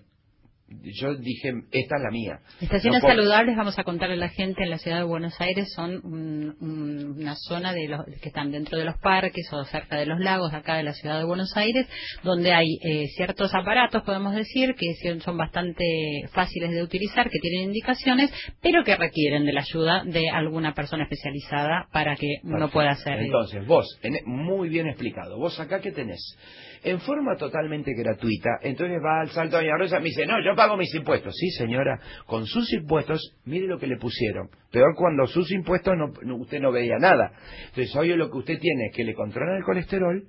Yo 1.00 1.14
dije, 1.16 1.52
esta 1.70 1.96
es 1.96 2.02
la 2.02 2.10
mía. 2.10 2.40
Estaciones 2.60 3.02
No 3.02 3.08
saludables, 3.08 3.56
vamos 3.56 3.78
a 3.78 3.84
contarle 3.84 4.14
a 4.14 4.18
la 4.18 4.28
gente, 4.28 4.62
en 4.62 4.70
la 4.70 4.78
ciudad 4.78 4.98
de 4.98 5.04
Buenos 5.04 5.40
Aires 5.40 5.72
son 5.74 6.00
un- 6.04 6.56
un- 6.60 7.16
una 7.20 7.34
zona 7.36 7.72
de 7.72 7.88
los, 7.88 8.04
que 8.20 8.28
están 8.28 8.50
dentro 8.52 8.78
de 8.78 8.84
los 8.84 8.96
parques 8.98 9.46
o 9.52 9.64
cerca 9.64 9.96
de 9.96 10.06
los 10.06 10.20
lagos 10.20 10.52
acá 10.54 10.76
de 10.76 10.82
la 10.82 10.92
ciudad 10.92 11.18
de 11.18 11.24
Buenos 11.24 11.56
Aires, 11.56 11.86
donde 12.22 12.52
hay 12.52 12.68
eh, 12.84 13.06
ciertos 13.16 13.54
aparatos, 13.54 14.02
podemos 14.02 14.34
decir, 14.34 14.74
que 14.74 14.94
son- 15.02 15.20
son 15.20 15.36
bastante 15.36 15.84
fáciles 16.32 16.70
de 16.70 16.82
utilizar, 16.82 17.28
que 17.30 17.38
tienen 17.38 17.68
indicaciones, 17.68 18.30
pero 18.60 18.84
que 18.84 18.96
requieren 18.96 19.44
de 19.44 19.52
la 19.52 19.60
ayuda 19.60 20.02
de 20.04 20.28
alguna 20.30 20.74
persona 20.74 21.04
especializada 21.04 21.86
para 21.92 22.16
que 22.16 22.28
uno 22.44 22.70
pueda 22.70 22.90
hacer. 22.90 23.18
Entonces, 23.20 23.66
vos, 23.66 23.86
en- 24.02 24.18
muy 24.26 24.68
bien 24.68 24.86
explicado, 24.88 25.38
vos 25.38 25.58
acá 25.60 25.80
que 25.80 25.92
tenés, 25.92 26.36
en 26.84 27.00
forma 27.00 27.36
totalmente 27.36 27.92
gratuita, 27.96 28.50
entonces 28.62 28.98
va 29.04 29.20
al 29.20 29.30
Salto 29.30 29.58
de 29.58 29.70
Rosa 29.76 29.98
me 29.98 30.06
dice, 30.06 30.26
no, 30.26 30.42
yo 30.44 30.54
pago 30.56 30.76
mis 30.76 30.94
impuestos. 30.94 31.34
Sí, 31.36 31.50
señora, 31.50 32.00
con 32.26 32.46
sus 32.46 32.72
impuestos, 32.72 33.36
mire 33.44 33.66
lo 33.66 33.78
que 33.78 33.86
le 33.86 33.96
pusieron. 33.96 34.48
Peor 34.70 34.94
cuando 34.96 35.26
sus 35.26 35.50
impuestos 35.52 35.94
no, 35.96 36.12
no- 36.22 36.36
usted 36.36 36.60
no 36.60 36.72
veía 36.72 36.96
nada. 36.98 37.32
Entonces, 37.68 37.94
hoy 37.96 38.08
lo 38.16 38.30
que 38.30 38.38
usted 38.38 38.58
tiene 38.58 38.86
es 38.90 38.96
que 38.96 39.04
le 39.04 39.14
controlan 39.14 39.58
el 39.58 39.64
colesterol, 39.64 40.24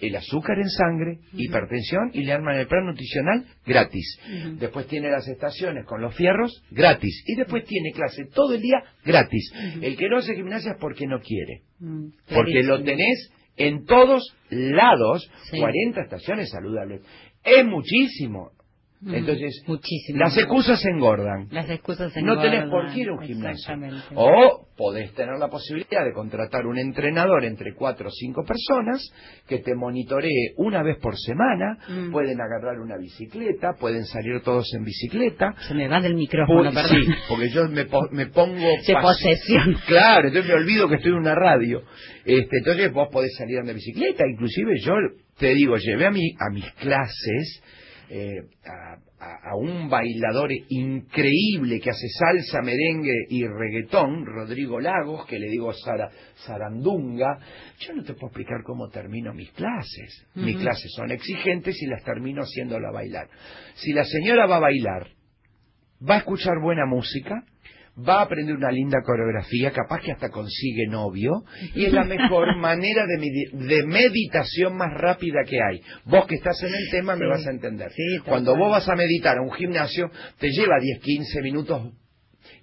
el 0.00 0.16
azúcar 0.16 0.56
en 0.58 0.68
sangre, 0.70 1.18
hipertensión 1.34 2.10
y 2.14 2.24
le 2.24 2.32
arman 2.32 2.56
el 2.58 2.66
plan 2.66 2.86
nutricional 2.86 3.44
gratis. 3.66 4.18
Después 4.58 4.86
tiene 4.88 5.10
las 5.10 5.28
estaciones 5.28 5.84
con 5.84 6.00
los 6.00 6.14
fierros 6.16 6.64
gratis. 6.70 7.22
Y 7.26 7.36
después 7.36 7.64
tiene 7.64 7.92
clase 7.92 8.24
todo 8.34 8.54
el 8.54 8.62
día 8.62 8.82
gratis. 9.04 9.52
El 9.80 9.96
que 9.96 10.08
no 10.08 10.16
hace 10.16 10.34
gimnasia 10.34 10.72
es 10.72 10.78
porque 10.80 11.06
no 11.06 11.20
quiere. 11.20 11.60
Mm, 11.78 12.06
Porque 12.34 12.62
lo 12.64 12.82
tenés 12.82 13.30
en 13.56 13.84
todos 13.84 14.34
lados, 14.50 15.30
Sí. 15.50 15.58
40 15.58 16.00
estaciones 16.02 16.50
saludables. 16.50 17.02
Es 17.44 17.64
muchísimo. 17.64 18.50
Mm, 19.04 19.14
Entonces, 19.16 19.64
muchísimo. 19.66 20.20
las 20.20 20.36
excusas 20.38 20.84
engordan. 20.86 21.48
Las 21.50 21.68
excusas 21.68 22.12
se 22.12 22.22
No 22.22 22.40
tenés 22.40 22.62
engordan, 22.62 22.70
por 22.86 22.94
qué 22.94 23.00
ir 23.00 23.08
a 23.08 23.12
un 23.14 23.20
gimnasio. 23.22 23.74
O 24.14 24.68
podés 24.76 25.12
tener 25.14 25.38
la 25.40 25.48
posibilidad 25.48 26.04
de 26.04 26.12
contratar 26.12 26.66
un 26.66 26.78
entrenador 26.78 27.44
entre 27.44 27.74
cuatro 27.74 28.08
o 28.08 28.10
cinco 28.12 28.44
personas 28.44 29.02
que 29.48 29.58
te 29.58 29.74
monitoree 29.74 30.52
una 30.56 30.84
vez 30.84 30.98
por 31.00 31.16
semana. 31.18 31.78
Mm. 31.88 32.12
Pueden 32.12 32.40
agarrar 32.40 32.78
una 32.80 32.96
bicicleta, 32.96 33.72
pueden 33.78 34.04
salir 34.04 34.40
todos 34.42 34.72
en 34.74 34.84
bicicleta. 34.84 35.52
Se 35.66 35.74
me 35.74 35.88
va 35.88 36.00
del 36.00 36.14
micrófono, 36.14 36.70
perdón. 36.72 37.02
sí, 37.04 37.12
porque 37.28 37.48
yo 37.50 37.68
me, 37.68 37.86
po- 37.86 38.08
me 38.12 38.26
pongo... 38.26 38.66
Se 38.82 38.94
posesión. 38.94 39.76
Claro, 39.86 40.28
entonces 40.28 40.48
me 40.48 40.54
olvido 40.54 40.88
que 40.88 40.94
estoy 40.96 41.10
en 41.10 41.18
una 41.18 41.34
radio. 41.34 41.82
Este, 42.24 42.58
entonces 42.58 42.92
vos 42.92 43.08
podés 43.10 43.34
salir 43.36 43.58
en 43.58 43.74
bicicleta. 43.74 44.22
Inclusive 44.30 44.74
yo 44.80 44.92
te 45.38 45.54
digo, 45.54 45.76
llevé 45.76 46.06
a, 46.06 46.10
mi, 46.12 46.30
a 46.38 46.52
mis 46.52 46.70
clases 46.74 47.62
eh, 48.14 48.42
a, 48.66 48.92
a- 49.24 49.56
un 49.56 49.88
bailador 49.88 50.50
increíble 50.68 51.80
que 51.80 51.90
hace 51.90 52.08
salsa, 52.18 52.60
merengue 52.60 53.26
y 53.30 53.46
reggaetón, 53.46 54.26
Rodrigo 54.26 54.78
Lagos, 54.80 55.24
que 55.26 55.38
le 55.38 55.48
digo 55.48 55.72
Sara, 55.72 56.10
Sarandunga. 56.44 57.38
Yo 57.80 57.94
no 57.94 58.02
te 58.02 58.12
puedo 58.14 58.26
explicar 58.26 58.62
cómo 58.64 58.88
termino 58.88 59.32
mis 59.32 59.50
clases. 59.52 60.26
Mis 60.34 60.56
clases 60.58 60.92
son 60.94 61.10
exigentes 61.10 61.80
y 61.82 61.86
las 61.86 62.04
termino 62.04 62.42
haciéndola 62.42 62.90
bailar. 62.92 63.28
Si 63.74 63.92
la 63.92 64.04
señora 64.04 64.46
va 64.46 64.56
a 64.56 64.60
bailar, 64.60 65.06
va 66.08 66.16
a 66.16 66.18
escuchar 66.18 66.54
buena 66.62 66.84
música, 66.86 67.44
va 67.98 68.20
a 68.20 68.22
aprender 68.22 68.56
una 68.56 68.70
linda 68.70 68.98
coreografía, 69.04 69.70
capaz 69.70 70.00
que 70.00 70.12
hasta 70.12 70.30
consigue 70.30 70.86
novio, 70.88 71.44
y 71.74 71.84
es 71.84 71.92
la 71.92 72.04
mejor 72.04 72.56
manera 72.58 73.04
de, 73.06 73.18
medi- 73.22 73.50
de 73.68 73.82
meditación 73.86 74.76
más 74.76 74.92
rápida 74.94 75.40
que 75.46 75.58
hay. 75.62 75.80
Vos 76.06 76.26
que 76.26 76.36
estás 76.36 76.62
en 76.62 76.74
el 76.74 76.90
tema 76.90 77.16
me 77.16 77.26
vas 77.28 77.46
a 77.46 77.50
entender. 77.50 77.90
Sí, 77.92 78.18
Cuando 78.24 78.56
vos 78.56 78.70
vas 78.70 78.88
a 78.88 78.96
meditar 78.96 79.36
a 79.36 79.42
un 79.42 79.52
gimnasio, 79.52 80.10
te 80.38 80.48
lleva 80.50 80.76
10, 80.80 81.00
15 81.00 81.42
minutos 81.42 81.92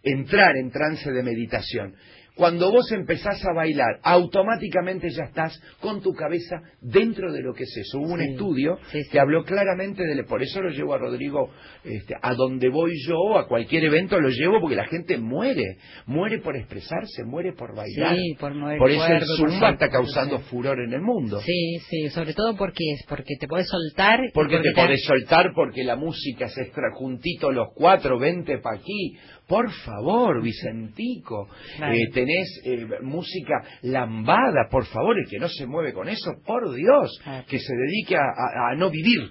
entrar 0.04 0.56
en 0.58 0.72
trance 0.72 1.12
de 1.12 1.24
meditación. 1.24 1.94
Cuando 2.36 2.72
vos 2.72 2.92
empezás 2.92 3.44
a 3.46 3.54
bailar, 3.54 4.00
automáticamente 4.04 5.10
ya 5.10 5.26
estás 5.26 5.60
con 5.80 6.02
tu 6.02 6.14
cabeza 6.14 6.62
dentro 6.82 7.32
de 7.34 7.42
lo 7.42 7.54
que 7.54 7.64
es 7.64 7.78
eso. 7.78 8.00
Hubo 8.00 8.14
un 8.14 8.22
estudio 8.22 8.78
sí, 8.92 9.04
sí. 9.04 9.10
que 9.10 9.20
habló 9.20 9.44
claramente 9.44 10.04
de... 10.04 10.24
Por 10.24 10.42
eso 10.42 10.62
lo 10.62 10.70
llevo 10.70 10.94
a 10.94 10.98
Rodrigo, 10.98 11.50
este, 11.84 12.16
a 12.22 12.34
donde 12.34 12.70
voy 12.70 12.94
yo, 13.08 13.38
a 13.38 13.48
cualquier 13.48 13.86
evento 13.86 14.20
lo 14.20 14.30
llevo, 14.30 14.60
porque 14.62 14.76
la 14.76 14.86
gente 14.86 15.18
muere. 15.18 15.78
Muere 16.06 16.40
por 16.40 16.56
expresarse, 16.56 17.24
muere 17.26 17.54
por 17.54 17.76
bailar. 17.76 18.16
Sí, 18.16 18.36
por 18.40 18.54
mover 18.54 18.78
Por 18.78 18.92
eso 18.92 19.06
el 19.06 19.26
cuerpo, 19.26 19.36
Zumba 19.36 19.70
está 19.72 19.90
causando 19.90 20.40
furor 20.40 20.80
en 20.80 20.94
el 20.94 21.02
mundo. 21.02 21.40
Sí, 21.42 21.80
sí, 21.90 22.10
sobre 22.10 22.34
todo 22.34 22.56
porque 22.56 22.84
es 22.94 23.06
porque 23.08 23.36
te 23.40 23.48
puedes 23.48 23.68
soltar. 23.68 24.20
y 24.24 24.32
Porque 24.32 24.60
te 24.60 24.72
podés 24.74 25.04
soltar, 25.04 25.52
porque 25.54 25.84
la 25.84 25.96
música 25.96 26.46
es 26.46 26.58
extra 26.58 26.92
juntito 26.94 27.52
los 27.52 27.70
cuatro, 27.74 28.20
vente 28.20 28.58
pa' 28.60 28.76
aquí. 28.76 29.18
Por 29.50 29.70
favor, 29.72 30.42
Vicentico, 30.44 31.48
eh, 31.82 32.08
tenés 32.14 32.62
eh, 32.66 32.86
música 33.02 33.56
lambada, 33.82 34.68
por 34.70 34.86
favor, 34.86 35.18
el 35.18 35.28
que 35.28 35.40
no 35.40 35.48
se 35.50 35.66
mueve 35.66 35.92
con 35.92 36.08
eso, 36.08 36.32
por 36.46 36.72
Dios, 36.74 37.20
que 37.48 37.58
se 37.60 37.74
dedique 37.76 38.16
a, 38.16 38.20
a- 38.22 38.72
a 38.72 38.76
no 38.76 38.92
vivir, 38.92 39.28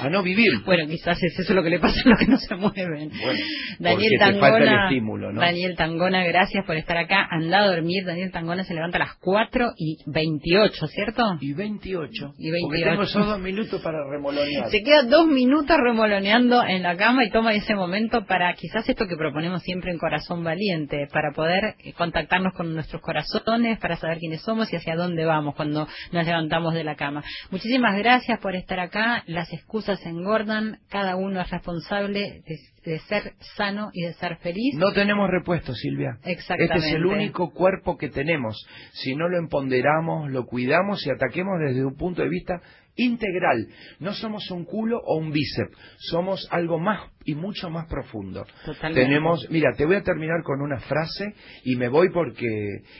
a 0.00 0.08
no 0.08 0.22
vivir. 0.22 0.52
Bueno, 0.64 0.86
quizás 0.86 1.18
es 1.22 1.38
eso 1.40 1.54
lo 1.54 1.62
que 1.64 1.70
le 1.70 1.80
pasa 1.80 2.00
a 2.04 2.08
los 2.10 2.18
que 2.20 2.26
no 2.26 2.36
se 2.36 2.54
mueven. 2.54 3.10
Bueno, 3.10 3.40
Daniel 3.80 4.12
porque 4.20 4.32
te 4.32 4.40
falta 4.40 4.58
el 4.58 4.64
Tangona, 4.64 4.84
estímulo, 4.88 5.32
¿no? 5.32 5.40
Daniel 5.40 5.74
Tangona, 5.76 6.24
gracias 6.24 6.64
por 6.64 6.76
estar 6.76 6.96
acá. 6.96 7.26
Anda 7.30 7.58
a 7.60 7.66
dormir. 7.66 8.04
Daniel 8.04 8.30
Tangona 8.30 8.62
se 8.64 8.74
levanta 8.74 8.98
a 8.98 9.00
las 9.00 9.14
4 9.20 9.72
y 9.76 9.96
28, 10.06 10.86
¿cierto? 10.86 11.22
Y 11.40 11.52
28. 11.54 12.34
Y 12.38 12.50
Porque 12.60 12.84
28. 12.84 12.90
tengo 12.90 13.02
esos 13.02 13.26
dos 13.26 13.40
minutos 13.40 13.80
para 13.82 13.98
remolonear. 14.08 14.70
Se 14.70 14.82
queda 14.82 15.02
dos 15.04 15.26
minutos 15.26 15.76
remoloneando 15.82 16.62
en 16.64 16.82
la 16.82 16.96
cama 16.96 17.24
y 17.24 17.30
toma 17.30 17.54
ese 17.54 17.74
momento 17.74 18.24
para 18.26 18.52
quizás 18.54 18.88
esto 18.88 19.06
que 19.06 19.16
proponemos 19.16 19.47
ponemos 19.48 19.62
siempre 19.62 19.92
en 19.92 19.98
corazón 19.98 20.44
valiente 20.44 21.08
para 21.10 21.32
poder 21.32 21.74
eh, 21.78 21.94
contactarnos 21.94 22.52
con 22.52 22.74
nuestros 22.74 23.00
corazones, 23.00 23.78
para 23.78 23.96
saber 23.96 24.18
quiénes 24.18 24.42
somos 24.42 24.70
y 24.70 24.76
hacia 24.76 24.94
dónde 24.94 25.24
vamos 25.24 25.54
cuando 25.54 25.88
nos 26.12 26.26
levantamos 26.26 26.74
de 26.74 26.84
la 26.84 26.96
cama. 26.96 27.24
Muchísimas 27.50 27.96
gracias 27.96 28.38
por 28.40 28.54
estar 28.54 28.78
acá. 28.78 29.22
Las 29.26 29.50
excusas 29.50 30.04
engordan. 30.04 30.80
Cada 30.90 31.16
uno 31.16 31.40
es 31.40 31.50
responsable 31.50 32.42
de, 32.84 32.98
ser 33.00 33.32
sano 33.56 33.88
y 33.94 34.02
de 34.02 34.12
ser 34.14 34.36
feliz. 34.36 34.74
No 34.76 34.92
tenemos 34.92 35.30
repuesto, 35.30 35.72
Silvia. 35.74 36.18
Exactamente. 36.24 36.76
Este 36.76 36.88
es 36.88 36.94
el 36.96 37.06
único 37.06 37.50
cuerpo 37.50 37.96
que 37.96 38.10
tenemos. 38.10 38.66
Si 38.92 39.14
no 39.14 39.28
lo 39.28 39.38
empoderamos, 39.38 40.30
lo 40.30 40.44
cuidamos 40.44 41.06
y 41.06 41.10
ataquemos 41.10 41.54
desde 41.66 41.86
un 41.86 41.96
punto 41.96 42.20
de 42.20 42.28
vista 42.28 42.60
integral. 42.98 43.68
No 44.00 44.12
somos 44.12 44.50
un 44.50 44.64
culo 44.64 45.00
o 45.02 45.16
un 45.16 45.30
bíceps, 45.30 45.74
somos 45.98 46.46
algo 46.50 46.78
más 46.78 47.10
y 47.24 47.34
mucho 47.34 47.70
más 47.70 47.86
profundo. 47.86 48.44
Totalmente. 48.64 49.06
Tenemos, 49.06 49.48
mira, 49.50 49.72
te 49.76 49.86
voy 49.86 49.96
a 49.96 50.02
terminar 50.02 50.42
con 50.42 50.60
una 50.60 50.80
frase 50.80 51.34
y 51.64 51.76
me 51.76 51.88
voy 51.88 52.10
porque 52.10 52.46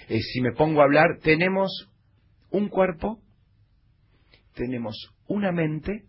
eh, 0.08 0.20
si 0.20 0.40
me 0.40 0.52
pongo 0.52 0.80
a 0.80 0.84
hablar, 0.84 1.18
tenemos 1.22 1.90
un 2.50 2.68
cuerpo, 2.68 3.20
tenemos 4.54 4.96
una 5.26 5.52
mente 5.52 6.04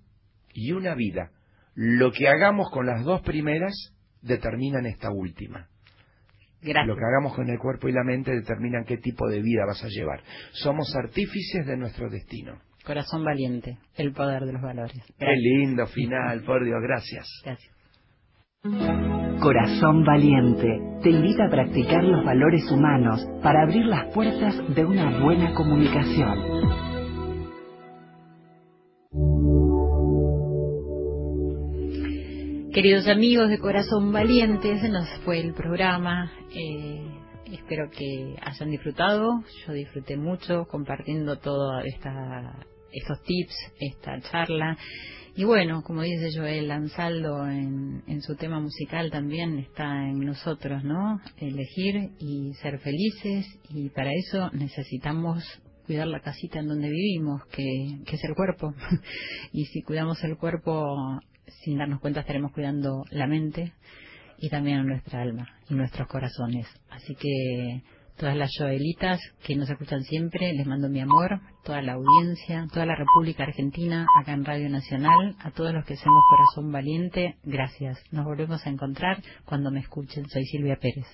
y 0.53 0.71
una 0.71 0.95
vida. 0.95 1.31
Lo 1.75 2.11
que 2.11 2.27
hagamos 2.27 2.69
con 2.71 2.85
las 2.85 3.03
dos 3.03 3.21
primeras 3.21 3.93
determinan 4.21 4.85
esta 4.85 5.09
última. 5.11 5.67
Gracias. 6.61 6.87
Lo 6.87 6.95
que 6.95 7.05
hagamos 7.05 7.35
con 7.35 7.49
el 7.49 7.57
cuerpo 7.57 7.87
y 7.87 7.93
la 7.93 8.03
mente 8.03 8.31
determinan 8.31 8.83
qué 8.83 8.97
tipo 8.97 9.27
de 9.29 9.41
vida 9.41 9.63
vas 9.65 9.83
a 9.83 9.87
llevar. 9.87 10.21
Somos 10.51 10.93
artífices 10.95 11.65
de 11.65 11.77
nuestro 11.77 12.09
destino. 12.09 12.59
Corazón 12.89 13.23
valiente, 13.23 13.77
el 13.97 14.13
poder 14.13 14.45
de 14.45 14.53
los 14.53 14.63
valores. 14.63 14.99
Qué 15.19 15.35
lindo 15.35 15.85
final, 15.85 16.41
por 16.41 16.65
Dios, 16.65 16.81
gracias. 16.81 17.27
Gracias. 17.45 17.71
Corazón 19.39 20.03
Valiente 20.03 20.67
te 21.03 21.11
invita 21.11 21.45
a 21.45 21.49
practicar 21.51 22.03
los 22.03 22.25
valores 22.25 22.63
humanos 22.71 23.23
para 23.43 23.61
abrir 23.61 23.85
las 23.85 24.11
puertas 24.11 24.55
de 24.73 24.85
una 24.85 25.19
buena 25.19 25.53
comunicación. 25.53 26.39
Queridos 32.73 33.07
amigos 33.07 33.49
de 33.49 33.59
Corazón 33.59 34.11
Valiente, 34.11 34.79
se 34.79 34.89
nos 34.89 35.07
fue 35.23 35.41
el 35.41 35.53
programa. 35.53 36.31
Eh, 36.55 37.19
espero 37.53 37.91
que 37.91 38.35
hayan 38.41 38.71
disfrutado. 38.71 39.43
Yo 39.67 39.73
disfruté 39.73 40.17
mucho 40.17 40.65
compartiendo 40.65 41.37
todos 41.37 41.83
estos 42.91 43.21
tips, 43.23 43.55
esta 43.79 44.19
charla. 44.21 44.77
Y 45.35 45.43
bueno, 45.45 45.83
como 45.83 46.01
dice 46.01 46.29
Joel 46.35 46.69
Ansaldo 46.69 47.47
en, 47.47 48.03
en 48.07 48.21
su 48.21 48.35
tema 48.35 48.59
musical 48.59 49.09
también 49.11 49.59
está 49.59 50.09
en 50.09 50.19
nosotros, 50.19 50.83
¿no? 50.83 51.21
Elegir 51.37 52.11
y 52.19 52.53
ser 52.55 52.79
felices 52.79 53.45
y 53.69 53.89
para 53.89 54.11
eso 54.13 54.49
necesitamos 54.51 55.43
cuidar 55.85 56.07
la 56.07 56.19
casita 56.19 56.59
en 56.59 56.67
donde 56.67 56.89
vivimos, 56.89 57.45
que, 57.47 57.65
que 58.05 58.15
es 58.15 58.23
el 58.23 58.35
cuerpo. 58.35 58.73
y 59.53 59.65
si 59.65 59.81
cuidamos 59.81 60.23
el 60.23 60.37
cuerpo 60.37 60.95
sin 61.63 61.77
darnos 61.77 61.99
cuenta 61.99 62.19
estaremos 62.19 62.51
cuidando 62.51 63.05
la 63.11 63.27
mente 63.27 63.73
y 64.37 64.49
también 64.49 64.85
nuestra 64.85 65.21
alma 65.21 65.47
y 65.69 65.73
nuestros 65.73 66.07
corazones. 66.07 66.67
Así 66.89 67.15
que 67.15 67.81
todas 68.19 68.35
las 68.35 68.51
joelitas 68.55 69.19
que 69.43 69.55
nos 69.55 69.69
escuchan 69.69 70.03
siempre, 70.03 70.53
les 70.53 70.67
mando 70.67 70.89
mi 70.89 70.99
amor, 70.99 71.39
toda 71.63 71.81
la 71.81 71.93
audiencia, 71.93 72.67
toda 72.71 72.85
la 72.85 72.95
República 72.95 73.43
Argentina, 73.43 74.05
acá 74.19 74.33
en 74.33 74.43
Radio 74.43 74.69
Nacional, 74.69 75.35
a 75.39 75.51
todos 75.51 75.73
los 75.73 75.85
que 75.85 75.93
hacemos 75.93 76.21
Corazón 76.29 76.71
Valiente, 76.71 77.37
gracias. 77.43 77.97
Nos 78.11 78.25
volvemos 78.25 78.65
a 78.67 78.69
encontrar 78.69 79.23
cuando 79.45 79.71
me 79.71 79.79
escuchen. 79.79 80.25
Soy 80.27 80.43
Silvia 80.45 80.77
Pérez. 80.79 81.07